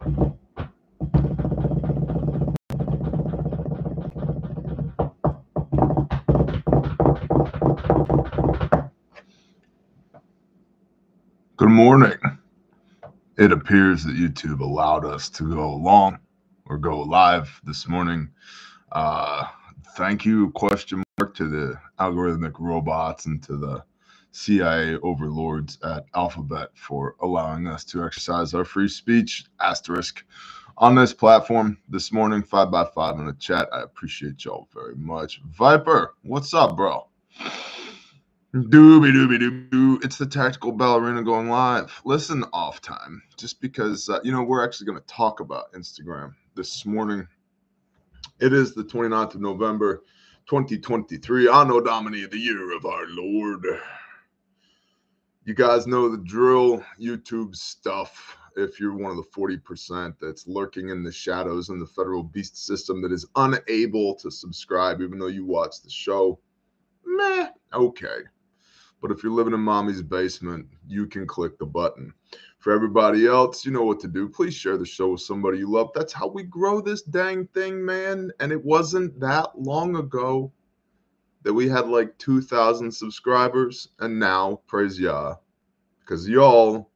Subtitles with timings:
[0.00, 0.14] Good
[11.68, 12.16] morning.
[13.36, 16.18] It appears that YouTube allowed us to go long
[16.64, 18.30] or go live this morning.
[18.92, 19.44] Uh,
[19.96, 23.84] thank you, question mark, to the algorithmic robots and to the
[24.32, 30.24] CIA overlords at Alphabet for allowing us to exercise our free speech asterisk
[30.78, 33.68] on this platform this morning, five by five in the chat.
[33.72, 35.42] I appreciate y'all very much.
[35.44, 37.06] Viper, what's up, bro?
[38.54, 40.00] Dooby dooby doo doo.
[40.02, 42.00] It's the tactical ballerina going live.
[42.04, 46.34] Listen, off time, just because uh, you know we're actually going to talk about Instagram
[46.56, 47.26] this morning.
[48.40, 50.02] It is the 29th of November,
[50.46, 51.48] 2023.
[51.48, 53.64] Anno Domini, the year of our Lord.
[55.44, 56.84] You guys know the drill.
[57.00, 58.36] YouTube stuff.
[58.56, 62.66] If you're one of the 40% that's lurking in the shadows in the federal beast
[62.66, 66.38] system that is unable to subscribe, even though you watch the show,
[67.06, 68.18] meh, okay.
[69.00, 72.12] But if you're living in mommy's basement, you can click the button.
[72.58, 74.28] For everybody else, you know what to do.
[74.28, 75.90] Please share the show with somebody you love.
[75.94, 78.30] That's how we grow this dang thing, man.
[78.40, 80.52] And it wasn't that long ago
[81.42, 83.88] that we had like 2,000 subscribers.
[83.98, 85.36] And now, praise Yah,
[86.00, 86.90] because y'all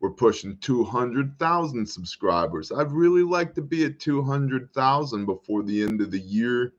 [0.00, 2.70] were pushing 200,000 subscribers.
[2.70, 6.74] I'd really like to be at 200,000 before the end of the year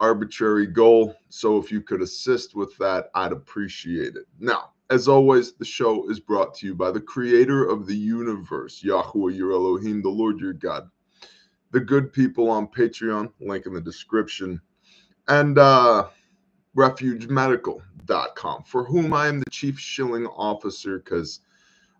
[0.00, 1.14] arbitrary goal.
[1.28, 4.26] So if you could assist with that, I'd appreciate it.
[4.38, 8.82] Now, as always, the show is brought to you by the creator of the universe,
[8.82, 10.90] Yahweh, your Elohim, the Lord your God.
[11.70, 14.60] The good people on Patreon, link in the description,
[15.30, 16.08] and uh,
[16.76, 21.40] refugemedical.com, for whom I am the chief shilling officer because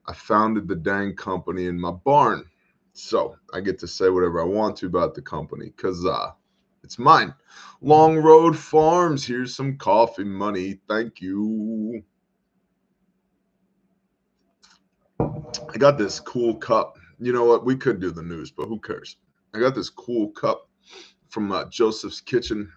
[0.07, 2.45] I founded the dang company in my barn.
[2.93, 6.33] So I get to say whatever I want to about the company because uh,
[6.83, 7.33] it's mine.
[7.81, 9.25] Long Road Farms.
[9.25, 10.81] Here's some coffee money.
[10.89, 12.03] Thank you.
[15.21, 16.99] I got this cool cup.
[17.21, 17.65] You know what?
[17.65, 19.19] We could do the news, but who cares?
[19.55, 20.69] I got this cool cup
[21.29, 22.73] from uh, Joseph's Kitchen.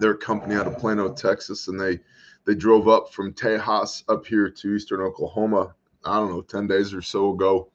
[0.00, 2.00] They're company out of Plano, Texas, and they
[2.44, 5.74] they drove up from Tejas up here to Eastern Oklahoma.
[6.04, 7.70] I don't know, ten days or so ago,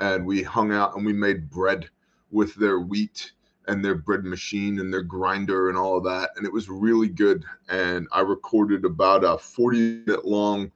[0.00, 1.88] and we hung out and we made bread
[2.30, 3.32] with their wheat
[3.68, 6.30] and their bread machine and their grinder and all of that.
[6.36, 7.44] And it was really good.
[7.68, 10.72] And I recorded about a 40 minute long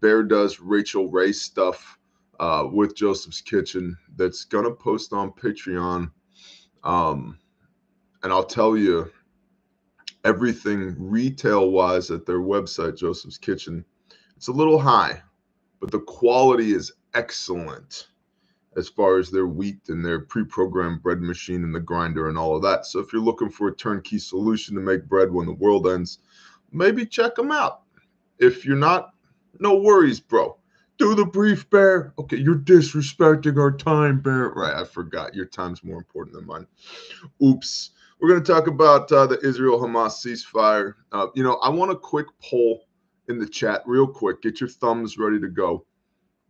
[0.00, 1.98] Bear Does Rachael Ray stuff
[2.38, 6.10] uh, with Joseph's Kitchen that's to post on Patreon.
[6.84, 7.38] Um,
[8.22, 9.10] and I'll tell you
[10.24, 13.84] everything retail wise at their website, Joseph's Kitchen.
[14.36, 15.22] It's a little high,
[15.80, 18.08] but the quality is excellent
[18.76, 22.54] as far as their wheat and their pre-programmed bread machine and the grinder and all
[22.54, 22.86] of that.
[22.86, 26.18] So if you're looking for a turnkey solution to make bread when the world ends,
[26.70, 27.82] maybe check them out.
[28.38, 29.10] If you're not,
[29.58, 30.56] no worries, bro.
[30.98, 32.12] Do the brief, Bear.
[32.18, 34.50] Okay, you're disrespecting our time, Bear.
[34.50, 35.34] Right, I forgot.
[35.34, 36.66] Your time's more important than mine.
[37.42, 37.90] Oops.
[38.20, 40.94] We're going to talk about uh, the Israel Hamas ceasefire.
[41.12, 42.84] Uh, you know, I want a quick poll
[43.28, 44.42] in the chat, real quick.
[44.42, 45.86] Get your thumbs ready to go.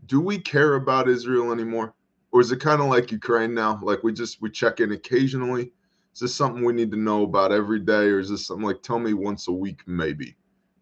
[0.07, 1.95] Do we care about Israel anymore?
[2.33, 3.81] or is it kind of like Ukraine now?
[3.83, 5.73] Like we just we check in occasionally.
[6.15, 8.83] Is this something we need to know about every day, or is this something like
[8.83, 10.37] tell me once a week maybe?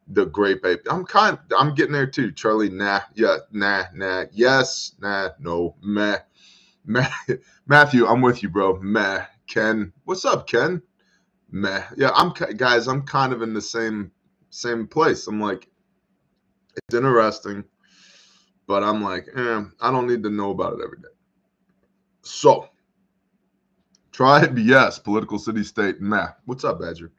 [0.09, 0.81] The great baby.
[0.91, 1.39] I'm kind.
[1.57, 2.71] I'm getting there too, Charlie.
[2.71, 6.19] Nah, yeah, nah, nah, yes, nah, no, meh,
[6.87, 7.09] meh.
[7.67, 8.79] Matthew, I'm with you, bro.
[8.81, 9.25] Meh.
[9.49, 10.83] Ken, what's up, Ken?
[11.51, 11.83] Meh.
[11.97, 12.87] Yeah, I'm guys.
[12.87, 14.13] I'm kind of in the same
[14.51, 15.27] same place.
[15.27, 15.69] I'm like,
[16.77, 17.65] it's interesting,
[18.67, 21.09] but I'm like, eh, I don't need to know about it every day.
[22.23, 22.69] So,
[24.13, 24.99] tribe, yes.
[24.99, 26.29] Political city state, meh.
[26.45, 27.11] What's up, Badger?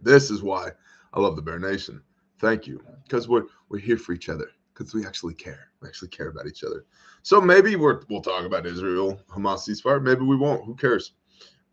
[0.00, 0.70] This is why
[1.12, 2.02] I love the Bear Nation.
[2.38, 4.48] Thank you, because we're we're here for each other.
[4.74, 5.68] Because we actually care.
[5.80, 6.84] We actually care about each other.
[7.22, 10.02] So maybe we're we'll talk about Israel, Hamas ceasefire.
[10.02, 10.64] Maybe we won't.
[10.64, 11.12] Who cares?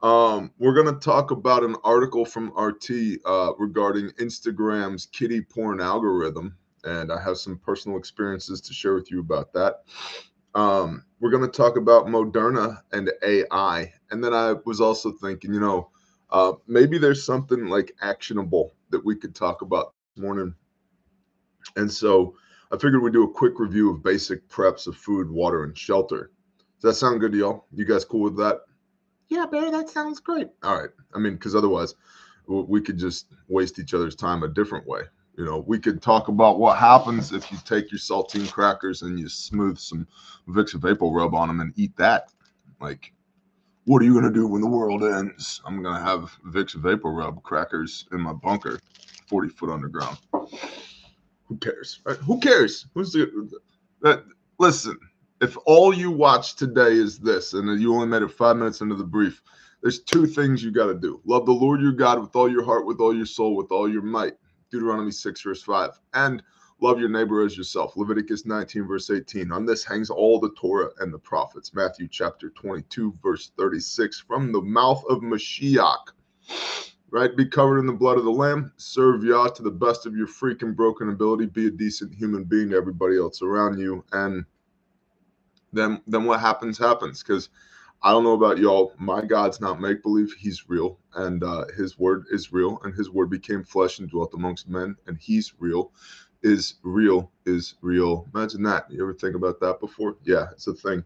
[0.04, 6.56] Um, we're gonna talk about an article from RT uh, regarding Instagram's kitty porn algorithm,
[6.84, 9.84] and I have some personal experiences to share with you about that.
[10.54, 13.94] Um, we're going to talk about Moderna and AI.
[14.10, 15.90] And then I was also thinking, you know,
[16.30, 20.54] uh, maybe there's something like actionable that we could talk about this morning.
[21.76, 22.36] And so
[22.74, 26.32] I figured we'd do a quick review of basic preps of food, water, and shelter.
[26.80, 27.66] Does that sound good to y'all?
[27.74, 28.62] You guys cool with that?
[29.28, 30.48] Yeah, Barry, that sounds great.
[30.64, 30.90] All right.
[31.14, 31.96] I mean, because otherwise
[32.48, 35.02] we could just waste each other's time a different way.
[35.38, 39.20] You know, we could talk about what happens if you take your saltine crackers and
[39.20, 40.08] you smooth some
[40.48, 42.32] Vicks VapoRub on them and eat that.
[42.80, 43.14] Like,
[43.86, 45.62] what are you gonna do when the world ends?
[45.66, 48.80] I'm gonna have Vicks VapoRub crackers in my bunker,
[49.28, 50.18] 40 foot underground.
[51.52, 52.00] Who cares?
[52.06, 52.16] Right?
[52.16, 52.86] Who cares?
[52.94, 54.22] Who's the?
[54.58, 54.98] Listen,
[55.42, 58.96] if all you watch today is this, and you only made it five minutes into
[58.96, 59.42] the brief,
[59.82, 62.64] there's two things you got to do: love the Lord your God with all your
[62.64, 64.36] heart, with all your soul, with all your might.
[64.72, 66.00] Deuteronomy 6, verse 5.
[66.14, 66.42] And
[66.80, 67.98] love your neighbor as yourself.
[67.98, 69.52] Leviticus 19, verse 18.
[69.52, 71.74] On this hangs all the Torah and the prophets.
[71.74, 74.22] Matthew chapter 22, verse 36.
[74.22, 76.14] From the mouth of Mashiach.
[77.12, 77.36] Right?
[77.36, 78.72] Be covered in the blood of the Lamb.
[78.78, 81.48] Serve Yah to the best of your freaking broken ability.
[81.48, 84.04] Be a decent human being to everybody else around you.
[84.14, 84.46] And
[85.74, 87.50] then then what happens happens because
[88.04, 88.94] I don't know about y'all.
[88.98, 90.34] My God's not make believe.
[90.40, 94.34] He's real, and uh, His word is real, and His word became flesh and dwelt
[94.34, 95.92] amongst men, and He's real.
[96.44, 98.28] Is real is real.
[98.34, 98.90] Imagine that.
[98.90, 100.18] You ever think about that before?
[100.24, 101.04] Yeah, it's a thing.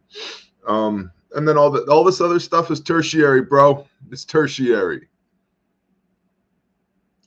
[0.68, 3.86] Um, and then all the all this other stuff is tertiary, bro.
[4.12, 5.10] It's tertiary.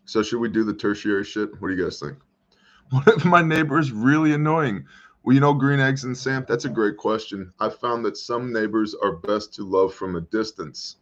[0.08, 1.50] So should we do the tertiary shit?
[1.60, 2.16] What do you guys think?
[2.90, 4.86] What if my neighbor is really annoying?
[5.22, 7.52] Well, you know, green eggs and Sam, that's a great question.
[7.60, 10.96] I found that some neighbors are best to love from a distance.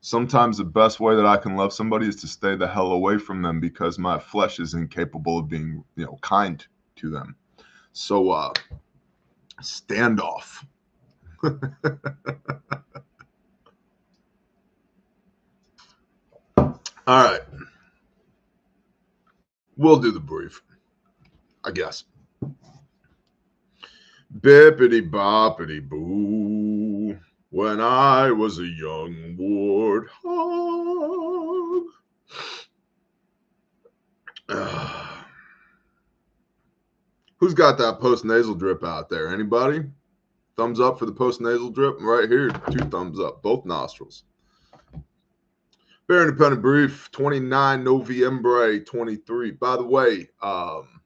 [0.00, 3.18] Sometimes the best way that I can love somebody is to stay the hell away
[3.18, 6.66] from them because my flesh is incapable of being, you know, kind
[6.96, 7.36] to them.
[7.92, 8.54] So, uh,
[9.60, 10.64] standoff.
[16.64, 16.72] All
[17.06, 17.42] right.
[19.82, 20.62] We'll do the brief,
[21.64, 22.04] I guess.
[24.38, 27.18] Bippity boppity boo.
[27.50, 30.12] When I was a young warthog.
[37.38, 39.34] Who's got that post nasal drip out there?
[39.34, 39.82] Anybody?
[40.56, 41.96] Thumbs up for the post nasal drip.
[42.00, 44.22] Right here, two thumbs up, both nostrils.
[46.12, 49.50] Bear Independent Brief, 29 November 23.
[49.52, 51.00] By the way, um,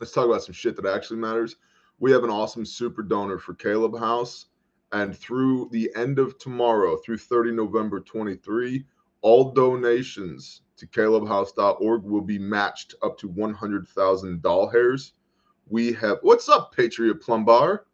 [0.00, 1.54] let's talk about some shit that actually matters
[2.00, 4.46] we have an awesome super donor for Caleb House.
[4.90, 8.84] And through the end of tomorrow, through 30 November 23,
[9.20, 15.12] all donations to calebhouse.org will be matched up to 100,000 doll hairs.
[15.68, 17.86] We have what's up, Patriot Plumber?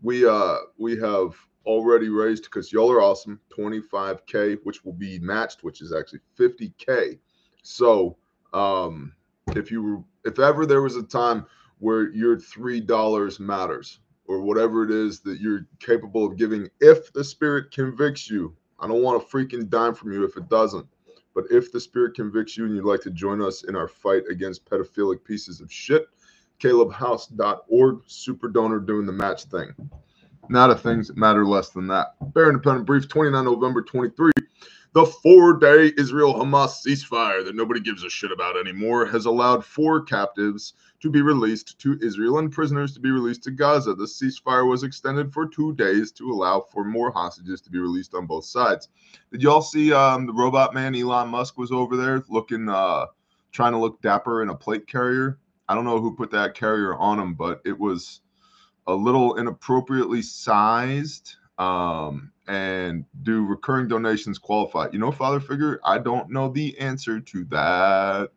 [0.00, 1.34] We uh we have
[1.66, 7.18] already raised because y'all are awesome 25k, which will be matched, which is actually 50k.
[7.62, 8.16] So
[8.52, 9.12] um
[9.56, 11.46] if you were if ever there was a time
[11.78, 17.12] where your three dollars matters or whatever it is that you're capable of giving if
[17.12, 20.86] the spirit convicts you i don't want a freaking dime from you if it doesn't
[21.34, 24.22] but if the spirit convicts you and you'd like to join us in our fight
[24.30, 26.06] against pedophilic pieces of shit
[26.58, 29.74] calebhouse.org super donor doing the match thing
[30.48, 34.30] not a things that matter less than that bear independent brief 29 november 23
[34.94, 39.64] the four day Israel Hamas ceasefire that nobody gives a shit about anymore has allowed
[39.64, 43.94] four captives to be released to Israel and prisoners to be released to Gaza.
[43.94, 48.14] The ceasefire was extended for two days to allow for more hostages to be released
[48.14, 48.88] on both sides.
[49.32, 53.06] Did y'all see um, the robot man Elon Musk was over there looking, uh,
[53.50, 55.38] trying to look dapper in a plate carrier?
[55.68, 58.20] I don't know who put that carrier on him, but it was
[58.86, 61.36] a little inappropriately sized.
[61.58, 64.88] Um, and do recurring donations qualify?
[64.92, 68.30] You know, father figure, I don't know the answer to that.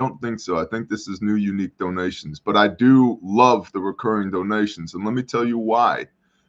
[0.00, 0.58] I don't think so.
[0.58, 4.94] I think this is new unique donations, but I do love the recurring donations.
[4.94, 6.06] And let me tell you why.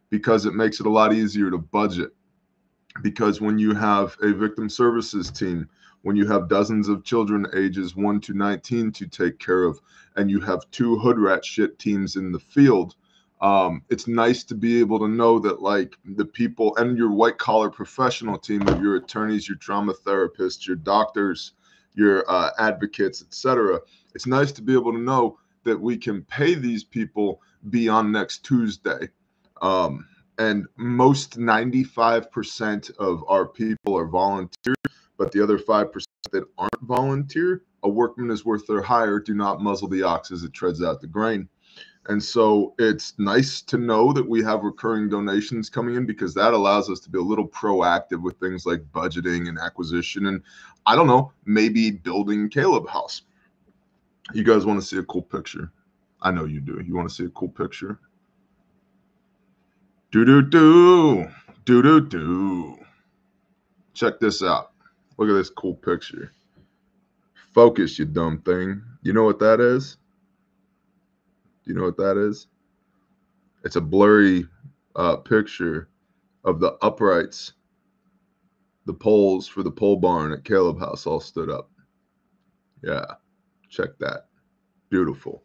[0.10, 2.12] Because it makes it a lot easier to budget.
[3.02, 5.68] Because when you have a victim services team,
[6.06, 9.80] when you have dozens of children ages 1 to 19 to take care of,
[10.16, 12.96] and you have two hood rat shit teams in the field,
[13.42, 17.38] um, it's nice to be able to know that like the people and your white
[17.38, 21.52] collar professional team of your attorneys your trauma therapists your doctors
[21.96, 23.78] your uh, advocates etc
[24.16, 28.46] it's nice to be able to know that we can pay these people beyond next
[28.46, 29.10] tuesday.
[29.62, 30.08] Um,
[30.38, 34.76] and most 95% of our people are volunteer
[35.18, 39.62] but the other 5% that aren't volunteer a workman is worth their hire do not
[39.62, 41.48] muzzle the ox as it treads out the grain
[42.08, 46.54] and so it's nice to know that we have recurring donations coming in because that
[46.54, 50.28] allows us to be a little proactive with things like budgeting and acquisition.
[50.28, 50.44] And
[50.86, 53.24] I don't know, maybe building Caleb House.
[54.34, 55.72] You guys want to see a cool picture?
[56.22, 56.82] I know you do.
[56.86, 58.00] You want to see a cool picture?
[60.12, 61.28] Do do do.
[61.66, 62.78] Do do do.
[63.96, 64.72] Check this out.
[65.18, 66.32] Look at this cool picture.
[67.54, 68.82] Focus, you dumb thing.
[69.02, 69.98] You know what that is?
[71.64, 72.48] Do you know what that is?
[73.64, 74.48] It's a blurry
[74.96, 75.90] uh, picture
[76.44, 77.54] of the uprights,
[78.86, 81.72] the poles for the pole barn at Caleb House all stood up.
[82.84, 83.06] Yeah,
[83.70, 84.28] check that.
[84.90, 85.45] Beautiful.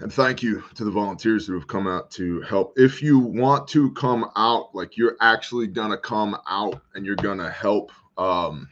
[0.00, 2.74] And thank you to the volunteers who have come out to help.
[2.76, 7.14] If you want to come out, like you're actually going to come out and you're
[7.16, 8.68] going to help, um,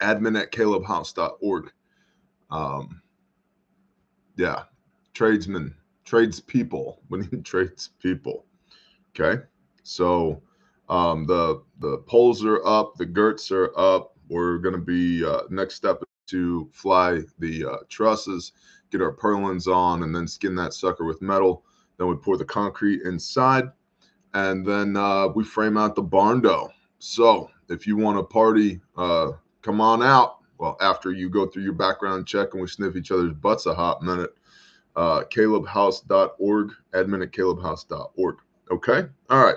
[0.00, 1.72] admin at calebhouse.org.
[2.50, 3.02] Um,
[4.36, 4.64] yeah,
[5.14, 5.74] tradesmen,
[6.04, 7.00] tradespeople.
[7.08, 8.46] We need tradespeople.
[9.14, 9.42] Okay,
[9.82, 10.42] so
[10.88, 14.14] um, the the poles are up, the girts are up.
[14.28, 18.52] We're going to be uh, next step to fly the uh, trusses,
[18.92, 21.64] get our purlins on, and then skin that sucker with metal.
[21.98, 23.70] Then we pour the concrete inside,
[24.34, 26.70] and then uh, we frame out the barn door.
[26.98, 29.32] So if you want to party, uh,
[29.62, 30.38] come on out.
[30.58, 33.74] Well, after you go through your background check and we sniff each other's butts a
[33.74, 34.30] hot minute,
[34.94, 38.36] uh, calebhouse.org, admin at calebhouse.org.
[38.70, 39.04] Okay.
[39.28, 39.56] All right.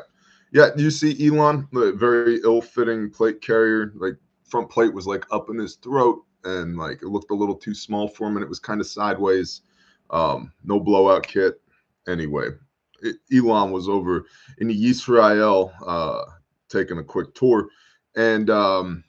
[0.51, 0.69] Yeah.
[0.75, 4.15] You see Elon, the very ill fitting plate carrier, like
[4.45, 7.73] front plate was like up in his throat and like it looked a little too
[7.73, 9.61] small for him and it was kind of sideways.
[10.09, 11.61] Um, no blowout kit.
[12.07, 12.49] Anyway,
[13.01, 14.25] it, Elon was over
[14.59, 16.23] in Israel uh,
[16.69, 17.67] taking a quick tour
[18.15, 19.03] and um,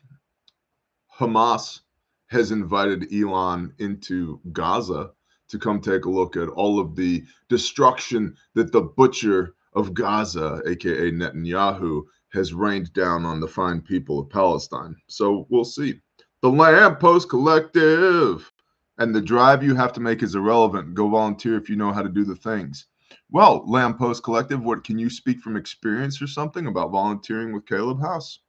[1.19, 1.81] Hamas
[2.29, 5.11] has invited Elon into Gaza
[5.49, 10.61] to come take a look at all of the destruction that the butcher of Gaza,
[10.67, 12.03] aka Netanyahu,
[12.33, 14.97] has rained down on the fine people of Palestine.
[15.07, 16.01] So we'll see.
[16.43, 18.51] The Lamppost Collective.
[18.99, 20.95] And the drive you have to make is irrelevant.
[20.95, 22.87] Go volunteer if you know how to do the things.
[23.31, 28.01] Well, Lamppost Collective, what can you speak from experience or something about volunteering with Caleb
[28.01, 28.41] House?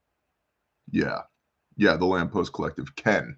[0.89, 1.21] Yeah.
[1.75, 3.35] Yeah, the Lamppost Collective can.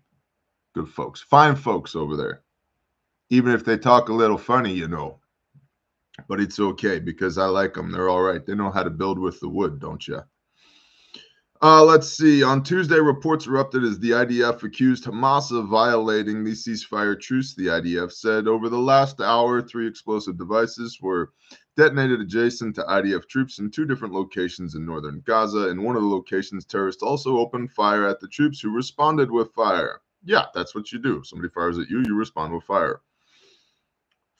[0.76, 1.22] Good folks.
[1.22, 2.44] Fine folks over there
[3.30, 5.20] even if they talk a little funny, you know.
[6.28, 7.92] But it's okay because I like them.
[7.92, 8.46] They're all right.
[8.46, 10.22] They know how to build with the wood, don't you?
[11.62, 12.42] Uh, let's see.
[12.42, 17.54] On Tuesday, reports erupted as the IDF accused Hamas of violating the ceasefire truce.
[17.54, 21.34] The IDF said over the last hour, three explosive devices were
[21.76, 25.68] detonated adjacent to IDF troops in two different locations in northern Gaza.
[25.68, 29.54] In one of the locations, terrorists also opened fire at the troops who responded with
[29.54, 30.00] fire.
[30.24, 31.24] Yeah, that's what you do.
[31.26, 33.02] Somebody fires at you, you respond with fire.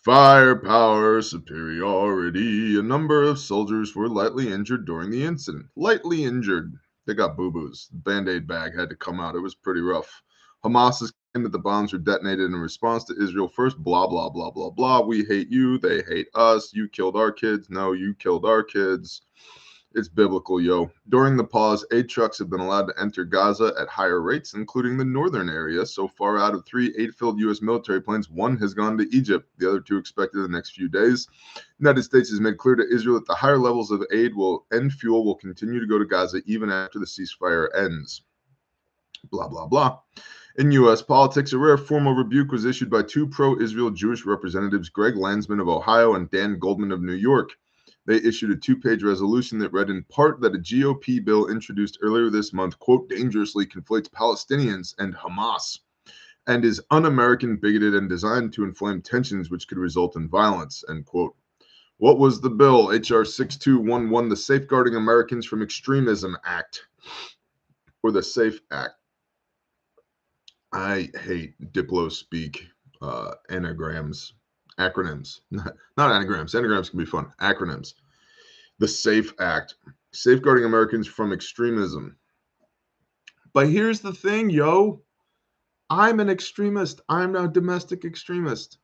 [0.06, 2.80] Firepower superiority.
[2.80, 5.66] A number of soldiers were lightly injured during the incident.
[5.76, 6.80] Lightly injured.
[7.10, 7.90] They got boo boos.
[7.92, 9.34] Band aid bag had to come out.
[9.34, 10.22] It was pretty rough.
[10.64, 13.80] Hamas has claimed that the bombs were detonated in response to Israel first.
[13.80, 15.02] Blah, blah, blah, blah, blah.
[15.02, 15.80] We hate you.
[15.80, 16.72] They hate us.
[16.72, 17.68] You killed our kids.
[17.72, 19.24] No, you killed our kids.
[19.96, 20.92] It's biblical, yo.
[21.10, 24.98] During the pause, aid trucks have been allowed to enter Gaza at higher rates, including
[24.98, 25.84] the northern area.
[25.84, 27.64] So far, out of three aid filled U.S.
[27.64, 29.50] military planes, one has gone to Egypt.
[29.58, 31.28] The other two expected in the next few days.
[31.80, 34.94] United States has made clear to Israel that the higher levels of aid will and
[34.94, 38.22] fuel will continue to go to Gaza even after the ceasefire ends.
[39.32, 40.00] Blah, blah, blah.
[40.58, 41.02] In U.S.
[41.02, 45.60] politics, a rare formal rebuke was issued by two pro Israel Jewish representatives, Greg Landsman
[45.60, 47.54] of Ohio and Dan Goldman of New York.
[48.10, 52.00] They issued a two page resolution that read in part that a GOP bill introduced
[52.02, 55.78] earlier this month, quote, dangerously conflates Palestinians and Hamas
[56.48, 60.84] and is un American, bigoted, and designed to inflame tensions which could result in violence,
[60.90, 61.36] end quote.
[61.98, 62.92] What was the bill?
[62.92, 63.24] H.R.
[63.24, 66.88] 6211, the Safeguarding Americans from Extremism Act,
[68.02, 68.96] or the SAFE Act.
[70.74, 72.70] I hate Diplo speak
[73.04, 74.34] uh, anagrams
[74.80, 76.56] acronyms, not, not anagrams.
[76.56, 77.32] Anagrams can be fun.
[77.40, 77.94] Acronyms.
[78.80, 79.76] The SAFE Act,
[80.14, 82.16] safeguarding Americans from extremism.
[83.54, 85.02] But here's the thing, yo.
[85.90, 87.02] I'm an extremist.
[87.10, 88.78] I'm a domestic extremist.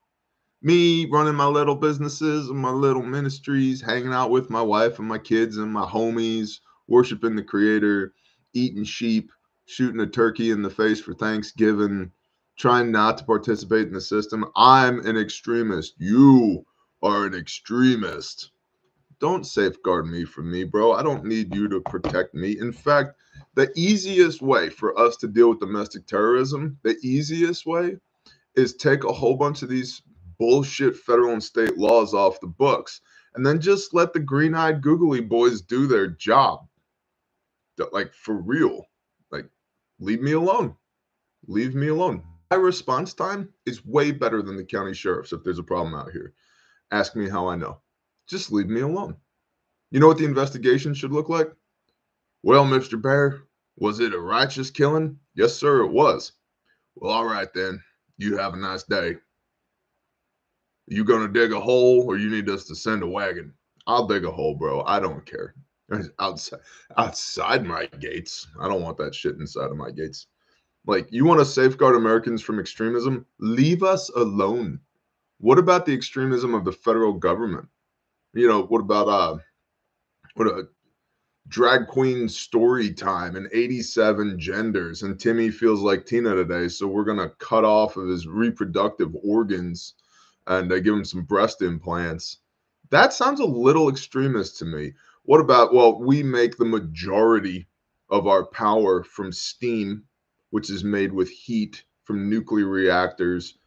[0.62, 5.08] Me running my little businesses and my little ministries, hanging out with my wife and
[5.08, 8.14] my kids and my homies, worshiping the Creator,
[8.54, 9.32] eating sheep,
[9.66, 12.12] shooting a turkey in the face for Thanksgiving,
[12.58, 14.46] trying not to participate in the system.
[14.56, 15.96] I'm an extremist.
[15.98, 16.66] You
[17.04, 18.52] are an extremist.
[19.20, 20.94] Don't safeguard me from me, bro.
[20.94, 22.58] I don't need you to protect me.
[22.60, 23.14] In fact,
[23.56, 27.98] the easiest way for us to deal with domestic terrorism, the easiest way
[28.56, 30.02] is take a whole bunch of these
[30.38, 33.02] bullshit federal and state laws off the books
[33.36, 36.66] and then just let the green eyed googly boys do their job.
[37.92, 38.86] Like for real.
[39.32, 39.50] Like,
[40.00, 40.76] leave me alone.
[41.48, 45.60] Leave me alone my response time is way better than the county sheriff's if there's
[45.60, 46.34] a problem out here.
[46.92, 47.80] Ask me how I know.
[48.28, 49.16] Just leave me alone.
[49.92, 51.52] You know what the investigation should look like?
[52.44, 53.02] Well, Mr.
[53.02, 53.44] Bear,
[53.78, 55.18] was it a righteous killing?
[55.34, 56.34] Yes, sir, it was.
[56.96, 57.82] Well, all right then.
[58.18, 59.18] You have a nice day.
[60.88, 63.54] You gonna dig a hole or you need us to send a wagon?
[63.88, 64.84] I'll dig a hole, bro.
[64.84, 65.56] I don't care.
[66.20, 66.60] Outside
[66.98, 68.48] outside my gates.
[68.60, 70.28] I don't want that shit inside of my gates.
[70.88, 73.26] Like you want to safeguard Americans from extremism?
[73.40, 74.80] Leave us alone.
[75.40, 77.68] What about the extremism of the federal government?
[78.34, 79.38] You know, what about uh
[80.36, 80.68] what a
[81.48, 87.06] drag queen story time and 87 genders and Timmy feels like Tina today, so we're
[87.06, 89.94] to cut off of his reproductive organs
[90.48, 92.40] and uh, give him some breast implants.
[92.90, 94.94] That sounds a little extremist to me.
[95.24, 97.68] What about well, we make the majority
[98.10, 100.04] of our power from steam,
[100.50, 103.58] which is made with heat from nuclear reactors,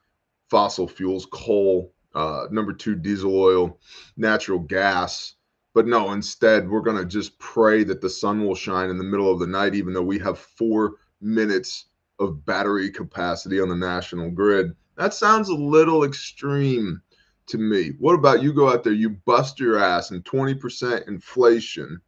[0.49, 3.79] fossil fuels, coal, uh, number two, diesel oil,
[4.17, 5.35] natural gas.
[5.75, 9.05] But no, instead, we're going to just pray that the sun will shine in the
[9.05, 11.87] middle of the night, even though we have four minutes
[12.19, 14.75] of battery capacity on the national grid.
[14.97, 17.01] That sounds a little extreme
[17.47, 17.93] to me.
[17.99, 22.01] What about you go out there, you bust your ass and 20% inflation,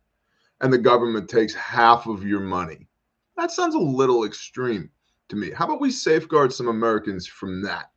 [0.60, 2.88] and the government takes half of your money?
[3.40, 4.90] That sounds a little extreme
[5.30, 5.50] to me.
[5.50, 7.90] How about we safeguard some Americans from that?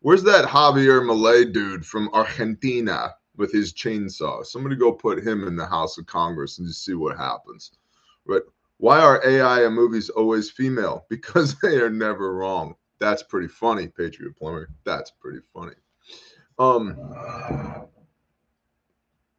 [0.00, 4.44] Where's that Javier Milei dude from Argentina with his chainsaw?
[4.44, 7.70] Somebody go put him in the House of Congress and just see what happens.
[8.26, 8.42] But
[8.76, 11.06] why are AI in movies always female?
[11.08, 12.74] Because they are never wrong.
[12.98, 14.68] That's pretty funny, Patriot Plumber.
[14.84, 15.76] That's pretty funny.
[16.58, 16.98] Um,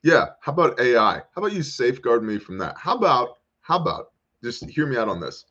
[0.01, 0.29] yeah.
[0.41, 1.17] How about AI?
[1.17, 2.75] How about you safeguard me from that?
[2.75, 4.12] How about how about
[4.43, 5.45] just hear me out on this?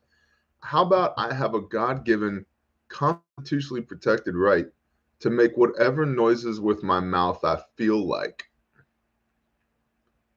[0.60, 2.44] How about I have a God-given,
[2.88, 4.66] constitutionally protected right
[5.20, 8.44] to make whatever noises with my mouth I feel like.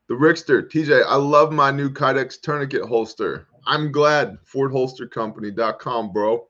[0.08, 3.48] The Rickster, TJ, I love my new Kydex tourniquet holster.
[3.66, 4.38] I'm glad.
[4.46, 6.48] FordHolsterCompany.com, bro.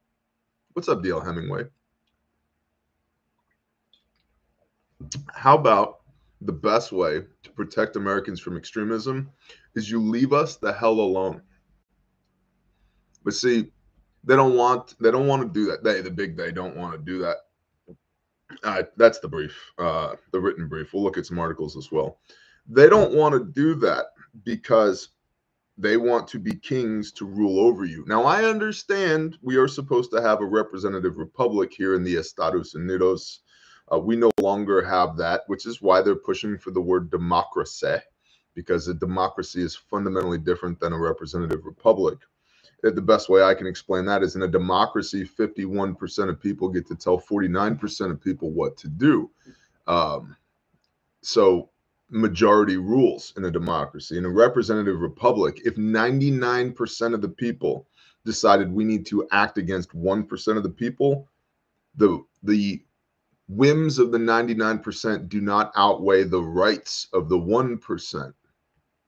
[0.73, 1.63] What's up, DL Hemingway?
[5.33, 6.01] How about
[6.41, 9.29] the best way to protect Americans from extremism
[9.75, 11.41] is you leave us the hell alone.
[13.25, 13.71] But see,
[14.23, 15.83] they don't want they don't want to do that.
[15.83, 17.37] They, the big they, don't want to do that.
[18.63, 20.93] Uh, that's the brief, uh, the written brief.
[20.93, 22.19] We'll look at some articles as well.
[22.69, 24.05] They don't want to do that
[24.43, 25.09] because
[25.77, 28.05] they want to be kings to rule over you.
[28.07, 32.73] Now, I understand we are supposed to have a representative republic here in the Estados
[32.73, 33.39] Unidos.
[33.91, 37.97] Uh, we no longer have that, which is why they're pushing for the word democracy,
[38.53, 42.19] because a democracy is fundamentally different than a representative republic
[42.93, 46.85] the best way I can explain that is in a democracy, 51% of people get
[46.87, 49.31] to tell 49% of people what to do.
[49.87, 50.35] Um,
[51.23, 51.71] so
[52.11, 54.17] majority rules in a democracy.
[54.17, 57.87] In a representative republic, if 99% of the people
[58.23, 61.27] decided we need to act against 1% of the people,
[61.95, 62.83] the the
[63.47, 68.33] whims of the 99% do not outweigh the rights of the 1%.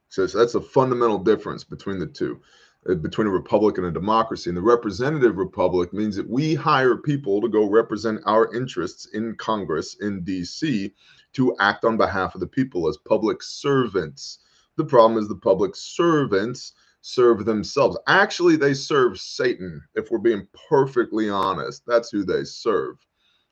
[0.10, 2.40] So that's a fundamental difference between the two.
[2.88, 4.50] Uh, between a republic and a democracy.
[4.50, 9.36] And the representative republic means that we hire people to go represent our interests in
[9.36, 10.94] Congress in DC
[11.34, 14.40] to act on behalf of the people as public servants.
[14.78, 17.98] The problem is the public servants serve themselves.
[18.08, 21.84] Actually, they serve Satan, if we're being perfectly honest.
[21.86, 22.96] That's who they serve.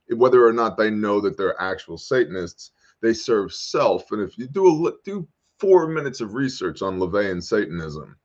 [0.10, 2.72] Whether or not they know that they're actual Satanists,
[3.02, 4.12] they serve self.
[4.12, 5.28] And if you do a do
[5.60, 8.16] four minutes of research on LaVey LaVeyan Satanism,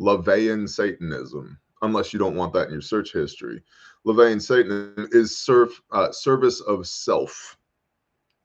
[0.00, 3.62] LaVeyan Satanism, unless you don't want that in your search history.
[4.06, 7.58] LaVeyan Satanism is serve, uh, service of self,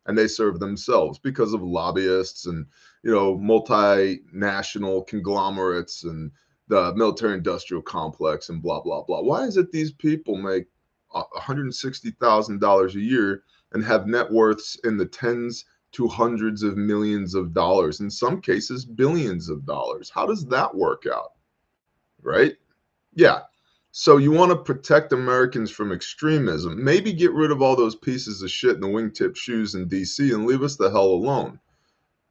[0.06, 2.66] and they serve themselves because of lobbyists and
[3.04, 6.30] you know multinational conglomerates and
[6.68, 9.22] the military-industrial complex and blah blah blah.
[9.22, 10.66] Why is it these people make
[11.14, 15.64] $160,000 a year and have net worths in the tens
[15.94, 20.12] to hundreds of millions of dollars, in some cases billions of dollars?
[20.14, 21.35] How does that work out?
[22.26, 22.56] Right?
[23.14, 23.42] Yeah.
[23.92, 26.84] So you want to protect Americans from extremism.
[26.84, 30.34] Maybe get rid of all those pieces of shit in the wingtip shoes in DC
[30.34, 31.60] and leave us the hell alone.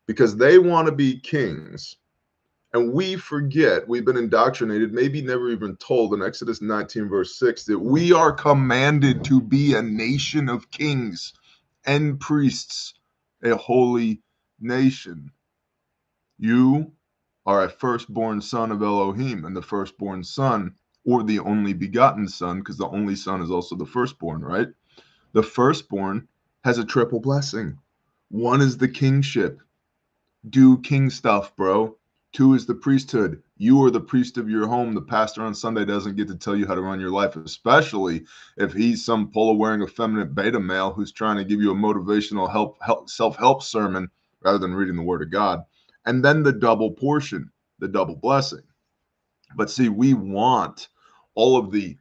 [0.07, 1.97] Because they want to be kings.
[2.75, 7.65] And we forget, we've been indoctrinated, maybe never even told in Exodus 19, verse 6,
[7.65, 11.33] that we are commanded to be a nation of kings
[11.87, 12.95] and priests,
[13.43, 14.21] a holy
[14.61, 15.31] nation.
[16.39, 16.93] You
[17.47, 22.61] are a firstborn son of Elohim, and the firstborn son, or the only begotten son,
[22.61, 24.69] because the only son is also the firstborn, right?
[25.33, 26.29] The firstborn
[26.65, 27.79] has a triple blessing.
[28.31, 29.61] One is the kingship.
[30.49, 31.97] Do king stuff, bro.
[32.33, 33.43] Two is the priesthood.
[33.59, 34.95] You are the priest of your home.
[34.95, 38.25] The pastor on Sunday doesn't get to tell you how to run your life, especially
[38.57, 42.51] if he's some polo wearing effeminate beta male who's trying to give you a motivational
[42.51, 44.11] help, help self help sermon
[44.43, 45.65] rather than reading the word of God.
[46.07, 48.62] And then the double portion, the double blessing.
[49.57, 50.88] But see, we want
[51.35, 51.97] all of the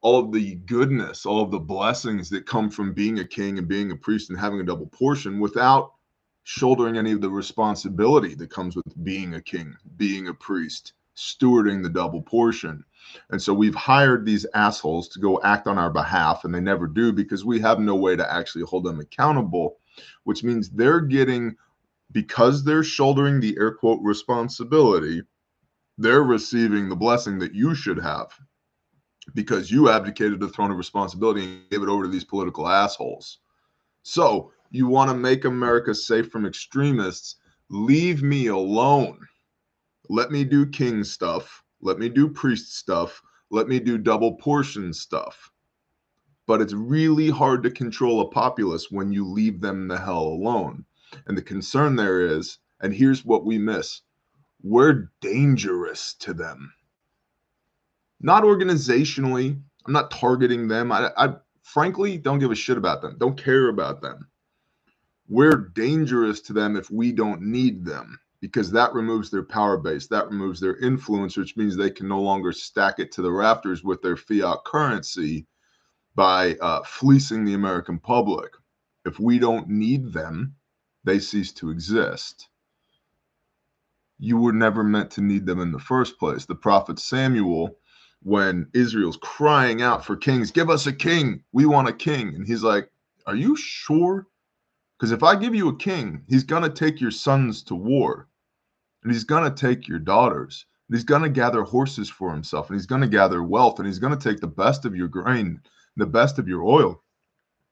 [0.00, 3.66] all of the goodness, all of the blessings that come from being a king and
[3.66, 5.94] being a priest and having a double portion without
[6.42, 11.82] shouldering any of the responsibility that comes with being a king, being a priest, stewarding
[11.82, 12.84] the double portion.
[13.30, 16.86] And so we've hired these assholes to go act on our behalf, and they never
[16.86, 19.78] do because we have no way to actually hold them accountable,
[20.24, 21.56] which means they're getting,
[22.14, 25.22] because they're shouldering the air quote responsibility,
[25.98, 28.28] they're receiving the blessing that you should have
[29.34, 33.40] because you abdicated the throne of responsibility and gave it over to these political assholes.
[34.02, 37.36] So you want to make America safe from extremists,
[37.68, 39.18] leave me alone.
[40.08, 41.62] Let me do king stuff.
[41.80, 43.20] Let me do priest stuff.
[43.50, 45.50] Let me do double portion stuff.
[46.46, 50.84] But it's really hard to control a populace when you leave them the hell alone.
[51.26, 54.02] And the concern there is, and here's what we miss
[54.62, 56.72] we're dangerous to them.
[58.20, 59.60] Not organizationally.
[59.86, 60.90] I'm not targeting them.
[60.90, 64.28] I, I frankly don't give a shit about them, don't care about them
[65.28, 70.06] we're dangerous to them if we don't need them because that removes their power base
[70.06, 73.82] that removes their influence which means they can no longer stack it to the rafters
[73.82, 75.46] with their fiat currency
[76.14, 78.52] by uh, fleecing the american public
[79.06, 80.54] if we don't need them
[81.04, 82.48] they cease to exist.
[84.18, 86.46] You were never meant to need them in the first place.
[86.46, 87.76] The prophet samuel
[88.22, 91.42] when israel's crying out for kings give us a king.
[91.52, 92.34] We want a king.
[92.34, 92.90] And he's like
[93.26, 94.26] are you sure?
[94.98, 98.28] Because if I give you a king, he's going to take your sons to war,
[99.02, 102.68] and he's going to take your daughters, and he's going to gather horses for himself,
[102.68, 105.08] and he's going to gather wealth, and he's going to take the best of your
[105.08, 105.60] grain,
[105.96, 107.02] the best of your oil,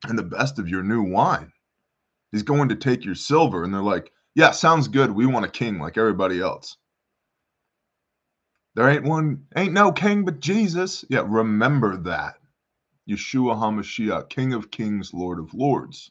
[0.08, 1.52] and the best of your new wine.
[2.32, 3.62] He's going to take your silver.
[3.62, 5.10] And they're like, yeah, sounds good.
[5.10, 6.76] We want a king like everybody else.
[8.74, 11.04] There ain't one, ain't no king but Jesus.
[11.10, 12.36] Yeah, remember that.
[13.08, 16.10] Yeshua HaMashiach, King of Kings, Lord of Lords.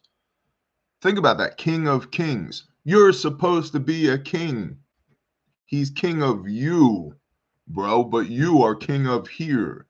[1.02, 1.58] Think about that.
[1.58, 2.68] King of kings.
[2.84, 4.78] You're supposed to be a king.
[5.66, 7.16] He's king of you,
[7.68, 9.88] bro, but you are king of here.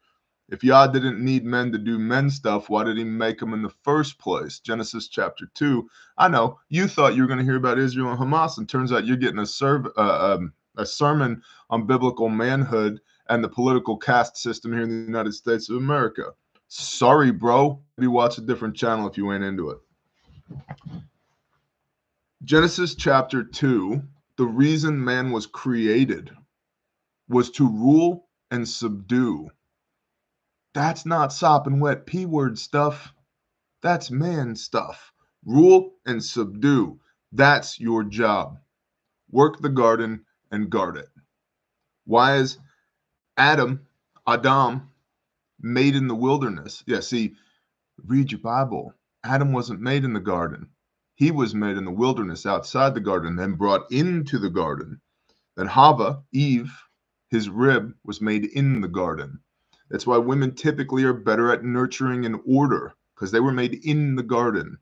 [0.51, 3.61] If Yah didn't need men to do men stuff, why did he make them in
[3.61, 4.59] the first place?
[4.59, 5.89] Genesis chapter 2.
[6.17, 8.91] I know you thought you were going to hear about Israel and Hamas, and turns
[8.91, 13.95] out you're getting a, serv- uh, um, a sermon on biblical manhood and the political
[13.95, 16.33] caste system here in the United States of America.
[16.67, 17.81] Sorry, bro.
[17.97, 19.77] Maybe watch a different channel if you ain't into it.
[22.43, 24.01] Genesis chapter 2,
[24.35, 26.29] the reason man was created
[27.29, 29.49] was to rule and subdue.
[30.73, 33.13] That's not sop and wet P word stuff.
[33.81, 35.11] That's man stuff.
[35.45, 36.99] Rule and subdue.
[37.31, 38.59] That's your job.
[39.31, 41.09] Work the garden and guard it.
[42.05, 42.57] Why is
[43.37, 43.87] Adam,
[44.27, 44.89] Adam,
[45.59, 46.83] made in the wilderness?
[46.85, 47.35] Yeah, see,
[48.05, 48.93] read your Bible.
[49.23, 50.69] Adam wasn't made in the garden.
[51.15, 55.01] He was made in the wilderness outside the garden, then brought into the garden.
[55.55, 56.71] Then Hava, Eve,
[57.29, 59.39] his rib, was made in the garden.
[59.91, 64.15] That's why women typically are better at nurturing and order because they were made in
[64.15, 64.77] the garden.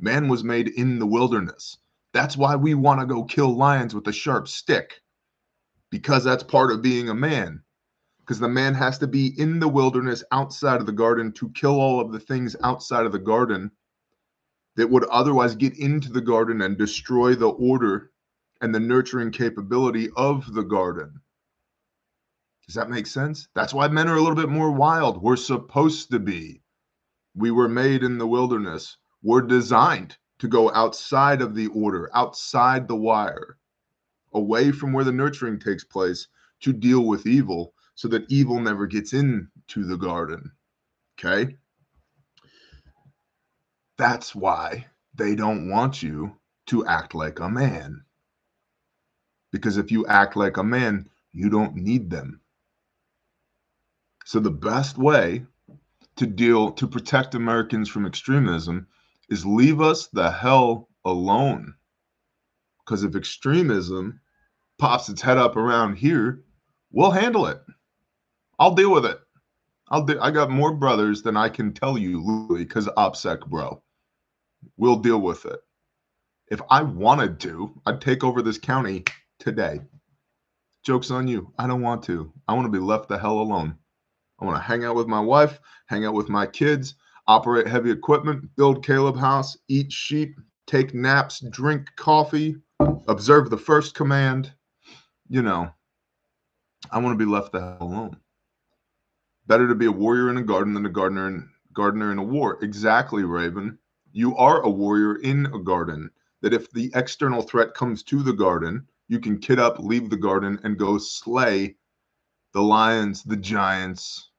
[0.00, 1.78] Man was made in the wilderness.
[2.12, 5.00] That's why we want to go kill lions with a sharp stick
[5.90, 7.62] because that's part of being a man.
[8.18, 11.80] Because the man has to be in the wilderness outside of the garden to kill
[11.80, 13.70] all of the things outside of the garden
[14.74, 18.10] that would otherwise get into the garden and destroy the order
[18.60, 21.20] and the nurturing capability of the garden.
[22.66, 23.48] Does that make sense?
[23.54, 25.22] That's why men are a little bit more wild.
[25.22, 26.62] We're supposed to be.
[27.34, 28.96] We were made in the wilderness.
[29.22, 33.56] We're designed to go outside of the order, outside the wire,
[34.32, 36.28] away from where the nurturing takes place
[36.60, 40.52] to deal with evil so that evil never gets into the garden.
[41.18, 41.56] Okay?
[43.96, 48.04] That's why they don't want you to act like a man.
[49.52, 52.40] Because if you act like a man, you don't need them.
[54.32, 55.44] So the best way
[56.16, 58.86] to deal to protect Americans from extremism
[59.28, 61.74] is leave us the hell alone.
[62.78, 64.22] Because if extremism
[64.78, 66.44] pops its head up around here,
[66.92, 67.60] we'll handle it.
[68.58, 69.20] I'll deal with it.
[69.90, 73.82] I'll do, I got more brothers than I can tell you, Louis, because OPSEC, bro.
[74.78, 75.60] We'll deal with it.
[76.50, 79.04] If I wanted to, I'd take over this county
[79.38, 79.82] today.
[80.84, 81.52] Joke's on you.
[81.58, 82.32] I don't want to.
[82.48, 83.76] I want to be left the hell alone.
[84.42, 86.96] I want to hang out with my wife, hang out with my kids,
[87.28, 92.56] operate heavy equipment, build Caleb House, eat sheep, take naps, drink coffee,
[93.06, 94.52] observe the first command.
[95.28, 95.70] You know,
[96.90, 98.16] I want to be left the hell alone.
[99.46, 102.24] Better to be a warrior in a garden than a gardener in gardener in a
[102.24, 102.58] war.
[102.62, 103.78] Exactly, Raven.
[104.10, 106.10] You are a warrior in a garden.
[106.40, 110.16] That if the external threat comes to the garden, you can kit up, leave the
[110.16, 111.76] garden, and go slay
[112.52, 114.30] the lions, the giants,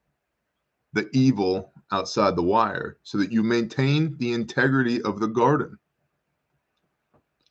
[0.93, 5.77] the evil outside the wire so that you maintain the integrity of the garden.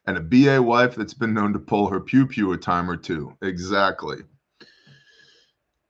[0.07, 2.96] And a BA wife that's been known to pull her pew pew a time or
[2.96, 3.37] two.
[3.42, 4.18] Exactly.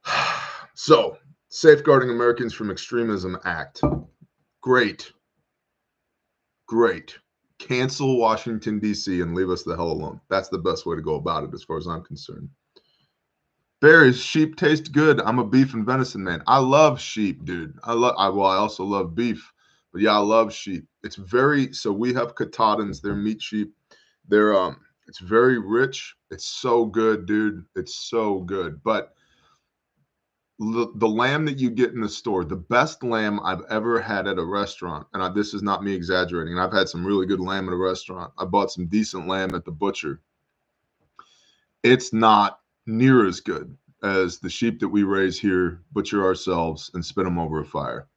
[0.74, 3.82] So, Safeguarding Americans from Extremism Act.
[4.62, 5.12] Great.
[6.66, 7.18] Great.
[7.58, 10.18] Cancel Washington, D.C., and leave us the hell alone.
[10.30, 12.48] That's the best way to go about it, as far as I'm concerned.
[13.82, 15.20] Berries, sheep taste good.
[15.22, 16.40] I'm a beef and venison man.
[16.46, 17.76] I love sheep, dude.
[17.82, 18.14] I love.
[18.16, 19.52] I well, I also love beef,
[19.92, 20.86] but yeah, I love sheep.
[21.02, 21.72] It's very.
[21.72, 23.00] So we have Katahdins.
[23.00, 23.74] They're meat sheep.
[24.28, 24.76] They're um.
[25.08, 26.14] It's very rich.
[26.30, 27.64] It's so good, dude.
[27.74, 28.80] It's so good.
[28.84, 29.14] But
[30.60, 34.28] the, the lamb that you get in the store, the best lamb I've ever had
[34.28, 36.56] at a restaurant, and I, this is not me exaggerating.
[36.56, 38.32] I've had some really good lamb at a restaurant.
[38.38, 40.20] I bought some decent lamb at the butcher.
[41.82, 47.04] It's not near as good as the sheep that we raise here, butcher ourselves, and
[47.04, 48.08] spit them over a fire.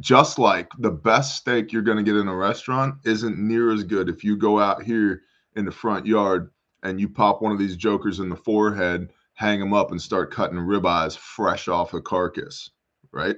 [0.00, 3.84] Just like the best steak you're going to get in a restaurant isn't near as
[3.84, 5.22] good if you go out here
[5.56, 6.50] in the front yard
[6.82, 10.32] and you pop one of these jokers in the forehead, hang them up, and start
[10.32, 12.70] cutting ribeyes fresh off a carcass,
[13.12, 13.36] right?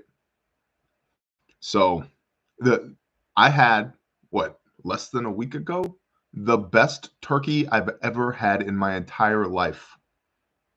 [1.61, 2.05] So,
[2.59, 2.95] the
[3.37, 3.93] I had
[4.31, 5.97] what less than a week ago
[6.35, 9.97] the best turkey I've ever had in my entire life.